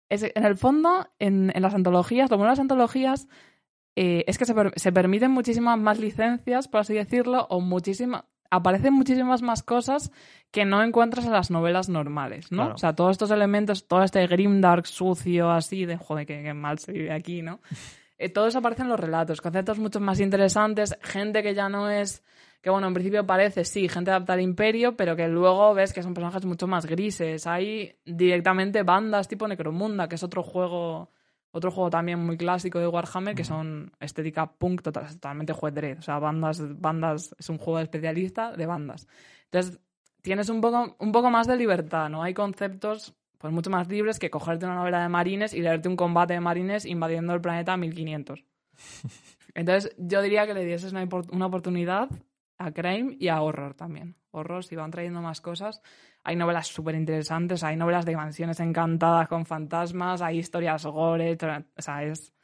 en 0.08 0.44
el 0.44 0.56
fondo, 0.56 1.08
en, 1.18 1.52
en 1.54 1.62
las 1.62 1.74
antologías, 1.74 2.30
lo 2.30 2.36
bueno 2.36 2.50
de 2.50 2.52
las 2.52 2.60
antologías 2.60 3.28
eh, 3.96 4.24
es 4.26 4.38
que 4.38 4.44
se, 4.44 4.54
se, 4.76 4.92
permiten 4.92 5.30
muchísimas 5.30 5.78
más 5.78 5.98
licencias, 5.98 6.68
por 6.68 6.80
así 6.80 6.94
decirlo, 6.94 7.46
o 7.50 7.60
muchísimas. 7.60 8.24
Aparecen 8.52 8.94
muchísimas 8.94 9.42
más 9.42 9.62
cosas 9.62 10.10
que 10.50 10.64
no 10.64 10.82
encuentras 10.82 11.24
en 11.24 11.32
las 11.32 11.52
novelas 11.52 11.88
normales, 11.88 12.50
¿no? 12.50 12.74
O 12.74 12.78
sea, 12.78 12.94
todos 12.96 13.12
estos 13.12 13.30
elementos, 13.30 13.86
todo 13.86 14.02
este 14.02 14.26
grimdark 14.26 14.86
sucio 14.86 15.52
así, 15.52 15.84
de 15.86 15.96
joder, 15.96 16.26
que, 16.26 16.52
mal 16.52 16.80
se 16.80 16.90
vive 16.92 17.12
aquí, 17.12 17.42
¿no? 17.42 17.60
Eh, 18.22 18.28
todo 18.28 18.48
eso 18.48 18.58
aparece 18.58 18.82
en 18.82 18.90
los 18.90 19.00
relatos, 19.00 19.40
conceptos 19.40 19.78
mucho 19.78 19.98
más 19.98 20.20
interesantes, 20.20 20.94
gente 21.00 21.42
que 21.42 21.54
ya 21.54 21.70
no 21.70 21.88
es 21.88 22.22
que 22.60 22.70
bueno, 22.70 22.88
en 22.88 22.94
principio 22.94 23.26
parece, 23.26 23.64
sí, 23.64 23.88
gente 23.88 24.10
adaptada 24.10 24.34
al 24.34 24.44
imperio, 24.44 24.96
pero 24.96 25.16
que 25.16 25.28
luego 25.28 25.72
ves 25.74 25.92
que 25.92 26.02
son 26.02 26.14
personajes 26.14 26.44
mucho 26.44 26.66
más 26.66 26.86
grises. 26.86 27.46
Hay 27.46 27.96
directamente 28.04 28.82
bandas 28.82 29.28
tipo 29.28 29.48
Necromunda, 29.48 30.08
que 30.08 30.16
es 30.16 30.22
otro 30.22 30.42
juego 30.42 31.10
otro 31.52 31.70
juego 31.70 31.90
también 31.90 32.18
muy 32.20 32.36
clásico 32.36 32.78
de 32.78 32.86
Warhammer, 32.86 33.34
que 33.34 33.44
son 33.44 33.92
estética 33.98 34.52
punk 34.52 34.82
totalmente 34.82 35.52
juez 35.52 35.74
O 35.98 36.02
sea, 36.02 36.18
bandas, 36.18 36.60
bandas, 36.80 37.34
es 37.38 37.48
un 37.48 37.58
juego 37.58 37.80
especialista 37.80 38.52
de 38.52 38.66
bandas. 38.66 39.08
Entonces, 39.46 39.80
tienes 40.22 40.48
un 40.48 40.60
poco, 40.60 40.96
un 40.98 41.12
poco 41.12 41.30
más 41.30 41.48
de 41.48 41.56
libertad, 41.56 42.08
¿no? 42.08 42.22
Hay 42.22 42.34
conceptos 42.34 43.14
pues 43.38 43.52
mucho 43.52 43.70
más 43.70 43.88
libres 43.88 44.18
que 44.18 44.30
cogerte 44.30 44.66
una 44.66 44.74
novela 44.76 45.02
de 45.02 45.08
marines 45.08 45.54
y 45.54 45.62
leerte 45.62 45.88
un 45.88 45.96
combate 45.96 46.34
de 46.34 46.40
marines 46.40 46.84
invadiendo 46.84 47.32
el 47.34 47.40
planeta 47.40 47.72
a 47.72 47.76
1500. 47.78 48.44
Entonces, 49.54 49.94
yo 49.98 50.22
diría 50.22 50.46
que 50.46 50.54
le 50.54 50.64
dieses 50.64 50.92
una, 50.92 51.08
una 51.32 51.46
oportunidad 51.46 52.08
a 52.60 52.72
Crime 52.72 53.16
y 53.18 53.28
a 53.28 53.40
Horror 53.40 53.74
también. 53.74 54.16
Horror, 54.32 54.62
si 54.62 54.76
van 54.76 54.90
trayendo 54.90 55.22
más 55.22 55.40
cosas, 55.40 55.80
hay 56.22 56.36
novelas 56.36 56.68
súper 56.68 56.94
interesantes, 56.94 57.64
hay 57.64 57.74
novelas 57.74 58.04
de 58.04 58.14
mansiones 58.14 58.60
encantadas 58.60 59.28
con 59.28 59.46
fantasmas, 59.46 60.20
hay 60.20 60.38
historias 60.38 60.84
gore, 60.84 61.38
o 61.42 61.82
sea, 61.82 62.04
es, 62.04 62.34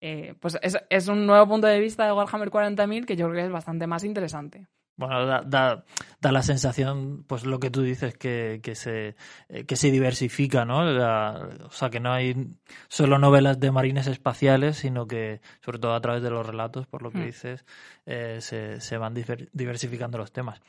eh, 0.00 0.34
pues 0.40 0.56
es, 0.62 0.78
es, 0.88 1.08
un 1.08 1.26
nuevo 1.26 1.48
punto 1.48 1.66
de 1.66 1.80
vista 1.80 2.06
de 2.06 2.12
Warhammer 2.12 2.50
40.000 2.50 3.04
que 3.04 3.16
yo 3.16 3.26
creo 3.26 3.40
que 3.40 3.46
es 3.46 3.52
bastante 3.52 3.88
más 3.88 4.04
interesante. 4.04 4.68
Bueno, 4.98 5.24
da, 5.26 5.42
da, 5.46 5.84
da, 6.20 6.32
la 6.32 6.42
sensación, 6.42 7.22
pues 7.28 7.46
lo 7.46 7.60
que 7.60 7.70
tú 7.70 7.82
dices, 7.82 8.16
que, 8.16 8.58
que, 8.64 8.74
se, 8.74 9.14
eh, 9.48 9.64
que 9.64 9.76
se 9.76 9.92
diversifica, 9.92 10.64
¿no? 10.64 10.80
o 10.80 11.70
sea, 11.70 11.88
que 11.88 12.00
no 12.00 12.12
hay 12.12 12.48
solo 12.88 13.16
novelas 13.16 13.60
de 13.60 13.70
marines 13.70 14.08
espaciales, 14.08 14.78
sino 14.78 15.06
que, 15.06 15.40
sobre 15.64 15.78
todo 15.78 15.94
a 15.94 16.00
través 16.00 16.20
de 16.24 16.30
los 16.30 16.44
relatos, 16.44 16.88
por 16.88 17.02
lo 17.02 17.12
que 17.12 17.18
hmm. 17.18 17.26
dices, 17.26 17.64
eh, 18.10 18.38
se, 18.40 18.80
se, 18.80 18.96
van 18.96 19.14
diversificando 19.52 20.16
los 20.16 20.32
temas. 20.32 20.60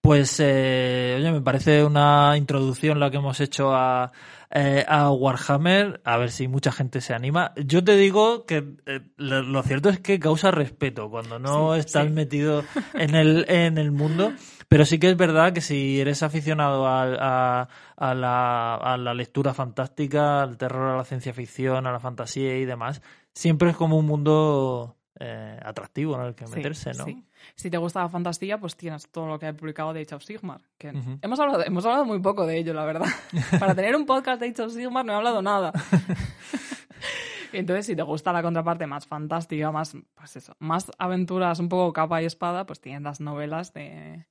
Pues, 0.00 0.40
eh, 0.40 1.16
oye, 1.18 1.30
me 1.30 1.42
parece 1.42 1.84
una 1.84 2.34
introducción 2.38 2.98
la 2.98 3.10
que 3.10 3.18
hemos 3.18 3.38
hecho 3.40 3.74
a, 3.74 4.10
eh, 4.50 4.82
a 4.88 5.10
Warhammer, 5.10 6.00
a 6.04 6.16
ver 6.16 6.30
si 6.30 6.48
mucha 6.48 6.72
gente 6.72 7.02
se 7.02 7.12
anima. 7.12 7.52
Yo 7.56 7.84
te 7.84 7.96
digo 7.96 8.46
que 8.46 8.64
eh, 8.86 9.00
lo, 9.18 9.62
cierto 9.62 9.90
es 9.90 10.00
que 10.00 10.18
causa 10.18 10.50
respeto 10.50 11.10
cuando 11.10 11.38
no 11.38 11.74
estás 11.74 12.10
metido 12.10 12.64
en 12.94 13.14
el, 13.14 13.44
en 13.50 13.76
el 13.76 13.92
mundo, 13.92 14.32
pero 14.68 14.86
sí 14.86 14.98
que 14.98 15.10
es 15.10 15.16
verdad 15.18 15.52
que 15.52 15.60
si 15.60 16.00
eres 16.00 16.22
aficionado 16.22 16.86
a, 16.86 17.68
a, 17.96 18.14
la, 18.14 18.74
a 18.76 18.96
la 18.96 19.12
lectura 19.12 19.52
fantástica, 19.52 20.42
al 20.42 20.56
terror, 20.56 20.94
a 20.94 20.96
la 20.96 21.04
ciencia 21.04 21.34
ficción, 21.34 21.86
a 21.86 21.92
la 21.92 22.00
fantasía 22.00 22.56
y 22.56 22.64
demás, 22.64 23.02
siempre 23.34 23.70
es 23.70 23.76
como 23.76 23.98
un 23.98 24.06
mundo 24.06 24.95
eh, 25.18 25.58
atractivo 25.62 26.14
en 26.16 26.26
el 26.26 26.34
que 26.34 26.46
meterse, 26.46 26.92
¿no? 26.92 27.06
Si 27.54 27.70
te 27.70 27.78
gusta 27.78 28.02
la 28.02 28.08
fantasía, 28.08 28.58
pues 28.58 28.76
tienes 28.76 29.10
todo 29.10 29.26
lo 29.26 29.38
que 29.38 29.48
he 29.48 29.54
publicado 29.54 29.92
de 29.92 30.02
Age 30.02 30.14
of 30.14 30.22
Sigmar. 30.22 30.60
Que 30.76 30.92
hemos, 31.22 31.40
hablado, 31.40 31.64
hemos 31.64 31.84
hablado 31.86 32.04
muy 32.04 32.20
poco 32.20 32.46
de 32.46 32.58
ello, 32.58 32.74
la 32.74 32.84
verdad. 32.84 33.06
Para 33.58 33.74
tener 33.74 33.96
un 33.96 34.04
podcast 34.04 34.40
de 34.40 34.48
Age 34.48 34.62
of 34.62 34.72
Sigmar 34.72 35.06
no 35.06 35.12
he 35.12 35.16
hablado 35.16 35.40
nada. 35.40 35.72
Entonces, 37.52 37.86
si 37.86 37.96
te 37.96 38.02
gusta 38.02 38.32
la 38.32 38.42
contraparte 38.42 38.86
más 38.86 39.06
fantástica, 39.06 39.72
más, 39.72 39.96
pues 40.14 40.36
eso, 40.36 40.54
más 40.58 40.90
aventuras, 40.98 41.58
un 41.60 41.70
poco 41.70 41.92
capa 41.94 42.20
y 42.20 42.26
espada, 42.26 42.66
pues 42.66 42.80
tienes 42.80 43.00
las 43.02 43.20
novelas 43.20 43.72
de, 43.72 44.26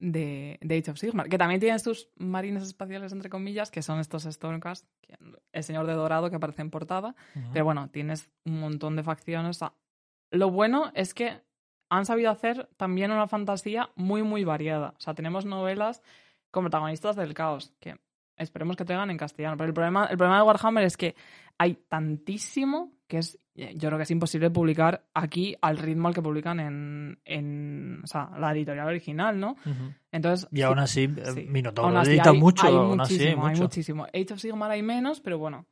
de, 0.00 0.58
Age 0.62 0.90
of 0.90 0.98
Sigmar. 0.98 1.30
Que 1.30 1.38
también 1.38 1.60
tienes 1.60 1.82
tus 1.82 2.10
marines 2.16 2.64
espaciales, 2.64 3.12
entre 3.12 3.30
comillas, 3.30 3.70
que 3.70 3.80
son 3.80 4.00
estos 4.00 4.24
Stormcast, 4.24 4.86
el 5.52 5.64
señor 5.64 5.86
de 5.86 5.94
dorado 5.94 6.28
que 6.28 6.36
aparece 6.36 6.60
en 6.60 6.70
portada. 6.70 7.14
Pero 7.52 7.64
bueno, 7.64 7.88
tienes 7.88 8.30
un 8.44 8.60
montón 8.60 8.96
de 8.96 9.02
facciones. 9.02 9.60
Lo 10.30 10.50
bueno 10.50 10.90
es 10.94 11.14
que 11.14 11.40
han 11.88 12.06
sabido 12.06 12.30
hacer 12.30 12.68
también 12.76 13.10
una 13.10 13.26
fantasía 13.26 13.90
muy, 13.96 14.22
muy 14.22 14.44
variada. 14.44 14.94
O 14.96 15.00
sea, 15.00 15.14
tenemos 15.14 15.44
novelas 15.44 16.02
con 16.50 16.64
protagonistas 16.64 17.16
del 17.16 17.34
caos, 17.34 17.72
que 17.80 17.96
esperemos 18.36 18.76
que 18.76 18.84
tengan 18.84 19.10
en 19.10 19.18
castellano. 19.18 19.56
Pero 19.56 19.68
el 19.68 19.74
problema, 19.74 20.06
el 20.06 20.16
problema 20.16 20.38
de 20.38 20.46
Warhammer 20.46 20.84
es 20.84 20.96
que 20.96 21.14
hay 21.58 21.74
tantísimo 21.88 22.92
que 23.10 23.18
es, 23.18 23.38
yo 23.54 23.88
creo 23.88 23.96
que 23.96 24.04
es 24.04 24.10
imposible 24.12 24.50
publicar 24.50 25.04
aquí 25.12 25.56
al 25.60 25.78
ritmo 25.78 26.06
al 26.06 26.14
que 26.14 26.22
publican 26.22 26.60
en, 26.60 27.18
en 27.24 28.00
o 28.04 28.06
sea, 28.06 28.30
la 28.38 28.52
editorial 28.52 28.86
original, 28.86 29.38
¿no? 29.38 29.56
Entonces, 30.12 30.48
y 30.52 30.62
aún 30.62 30.78
así, 30.78 31.08
sí. 31.34 31.46
Minotauro 31.48 32.02
edita 32.02 32.32
mucho, 32.32 32.68
hay 32.68 32.74
aún 32.74 32.96
muchísimo, 32.96 33.46
hay 33.46 33.56
muchísimo. 33.56 34.04
Age 34.04 34.32
of 34.32 34.40
Sigmar 34.40 34.70
hay 34.70 34.82
menos, 34.82 35.20
pero 35.20 35.38
bueno, 35.38 35.66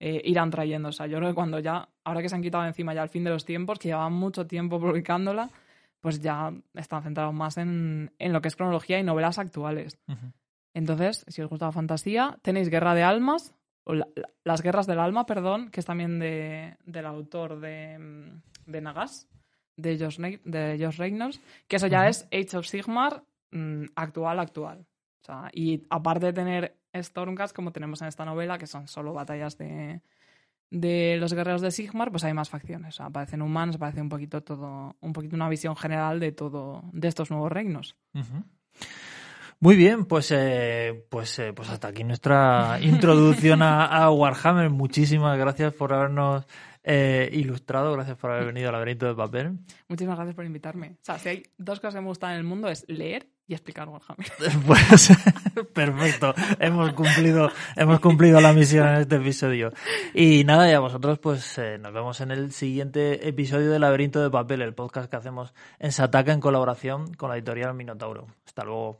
eh, 0.00 0.22
irán 0.24 0.50
trayendo. 0.50 0.88
O 0.88 0.92
sea, 0.92 1.06
yo 1.06 1.18
creo 1.18 1.28
que 1.28 1.34
cuando 1.34 1.58
ya, 1.58 1.88
ahora 2.04 2.22
que 2.22 2.28
se 2.28 2.34
han 2.34 2.42
quitado 2.42 2.66
encima 2.66 2.94
ya 2.94 3.02
al 3.02 3.10
fin 3.10 3.22
de 3.22 3.30
los 3.30 3.44
tiempos, 3.44 3.78
que 3.78 3.88
llevaban 3.88 4.14
mucho 4.14 4.46
tiempo 4.46 4.80
publicándola, 4.80 5.50
pues 6.00 6.20
ya 6.20 6.52
están 6.74 7.02
centrados 7.02 7.34
más 7.34 7.58
en, 7.58 8.10
en 8.18 8.32
lo 8.32 8.40
que 8.40 8.48
es 8.48 8.56
cronología 8.56 8.98
y 8.98 9.04
novelas 9.04 9.38
actuales. 9.38 9.98
Entonces, 10.72 11.24
si 11.28 11.42
os 11.42 11.50
gusta 11.50 11.66
la 11.66 11.72
fantasía, 11.72 12.38
tenéis 12.42 12.70
Guerra 12.70 12.94
de 12.94 13.02
Almas, 13.02 13.54
o 13.84 13.94
Las 14.44 14.62
Guerras 14.62 14.86
del 14.86 14.98
Alma, 14.98 15.26
perdón, 15.26 15.70
que 15.70 15.80
es 15.80 15.86
también 15.86 16.18
de, 16.18 16.76
del 16.84 17.06
autor 17.06 17.60
de, 17.60 18.32
de 18.66 18.80
Nagas, 18.80 19.28
de 19.76 19.98
Josh, 19.98 20.18
de 20.18 20.78
Josh 20.80 20.96
Reynolds, 20.96 21.40
que 21.68 21.76
eso 21.76 21.86
ya 21.86 22.08
es 22.08 22.26
Age 22.32 22.56
of 22.56 22.66
Sigmar 22.66 23.22
mm, 23.50 23.84
actual, 23.94 24.38
actual. 24.38 24.86
O 25.22 25.24
sea, 25.24 25.50
y 25.52 25.82
aparte 25.90 26.26
de 26.26 26.32
tener 26.32 26.79
Stormcast, 26.94 27.54
como 27.54 27.72
tenemos 27.72 28.02
en 28.02 28.08
esta 28.08 28.24
novela, 28.24 28.58
que 28.58 28.66
son 28.66 28.88
solo 28.88 29.12
batallas 29.12 29.56
de, 29.58 30.00
de 30.70 31.16
los 31.18 31.34
guerreros 31.34 31.60
de 31.60 31.70
Sigmar, 31.70 32.10
pues 32.10 32.24
hay 32.24 32.32
más 32.32 32.48
facciones. 32.48 32.94
O 32.94 32.96
sea, 32.98 33.06
aparecen 33.06 33.42
humanos, 33.42 33.76
aparece 33.76 34.00
un 34.00 34.08
poquito 34.08 34.42
todo, 34.42 34.96
un 35.00 35.12
poquito 35.12 35.36
una 35.36 35.48
visión 35.48 35.76
general 35.76 36.20
de 36.20 36.32
todo, 36.32 36.84
de 36.92 37.08
estos 37.08 37.30
nuevos 37.30 37.50
reinos. 37.50 37.96
Muy 39.58 39.76
bien, 39.76 40.06
pues, 40.06 40.30
eh, 40.30 41.04
pues, 41.10 41.38
eh, 41.38 41.52
pues 41.52 41.68
hasta 41.68 41.88
aquí 41.88 42.04
nuestra 42.04 42.78
introducción 42.82 43.60
a, 43.62 44.10
Warhammer. 44.10 44.70
Muchísimas 44.70 45.36
gracias 45.36 45.74
por 45.74 45.92
habernos 45.92 46.46
eh, 46.82 47.28
ilustrado, 47.32 47.92
gracias 47.92 48.16
por 48.16 48.30
haber 48.30 48.46
venido 48.46 48.68
al 48.68 48.72
laberinto 48.72 49.06
de 49.06 49.14
papel. 49.14 49.58
Muchísimas 49.88 50.16
gracias 50.16 50.34
por 50.34 50.46
invitarme. 50.46 50.92
O 50.92 51.04
sea, 51.04 51.18
si 51.18 51.28
hay 51.28 51.42
dos 51.58 51.80
cosas 51.80 51.96
que 51.96 52.00
me 52.00 52.06
gustan 52.06 52.32
en 52.32 52.38
el 52.38 52.44
mundo 52.44 52.68
es 52.68 52.88
leer 52.88 53.28
y 53.50 53.54
explicar 53.54 53.88
Warhammer. 53.88 54.30
Pues 54.66 55.10
perfecto, 55.74 56.32
hemos 56.60 56.92
cumplido, 56.92 57.50
hemos 57.74 57.98
cumplido 57.98 58.40
la 58.40 58.52
misión 58.52 58.86
en 58.86 58.94
este 59.00 59.16
episodio. 59.16 59.72
Y 60.14 60.44
nada, 60.44 60.70
y 60.70 60.72
a 60.72 60.78
vosotros 60.78 61.18
pues 61.18 61.58
eh, 61.58 61.76
nos 61.78 61.92
vemos 61.92 62.20
en 62.20 62.30
el 62.30 62.52
siguiente 62.52 63.28
episodio 63.28 63.72
de 63.72 63.80
Laberinto 63.80 64.22
de 64.22 64.30
Papel, 64.30 64.62
el 64.62 64.74
podcast 64.74 65.10
que 65.10 65.16
hacemos 65.16 65.52
en 65.80 65.90
Sataka 65.90 66.32
en 66.32 66.40
colaboración 66.40 67.12
con 67.14 67.30
la 67.30 67.36
editorial 67.36 67.74
Minotauro. 67.74 68.28
Hasta 68.46 68.62
luego. 68.62 68.98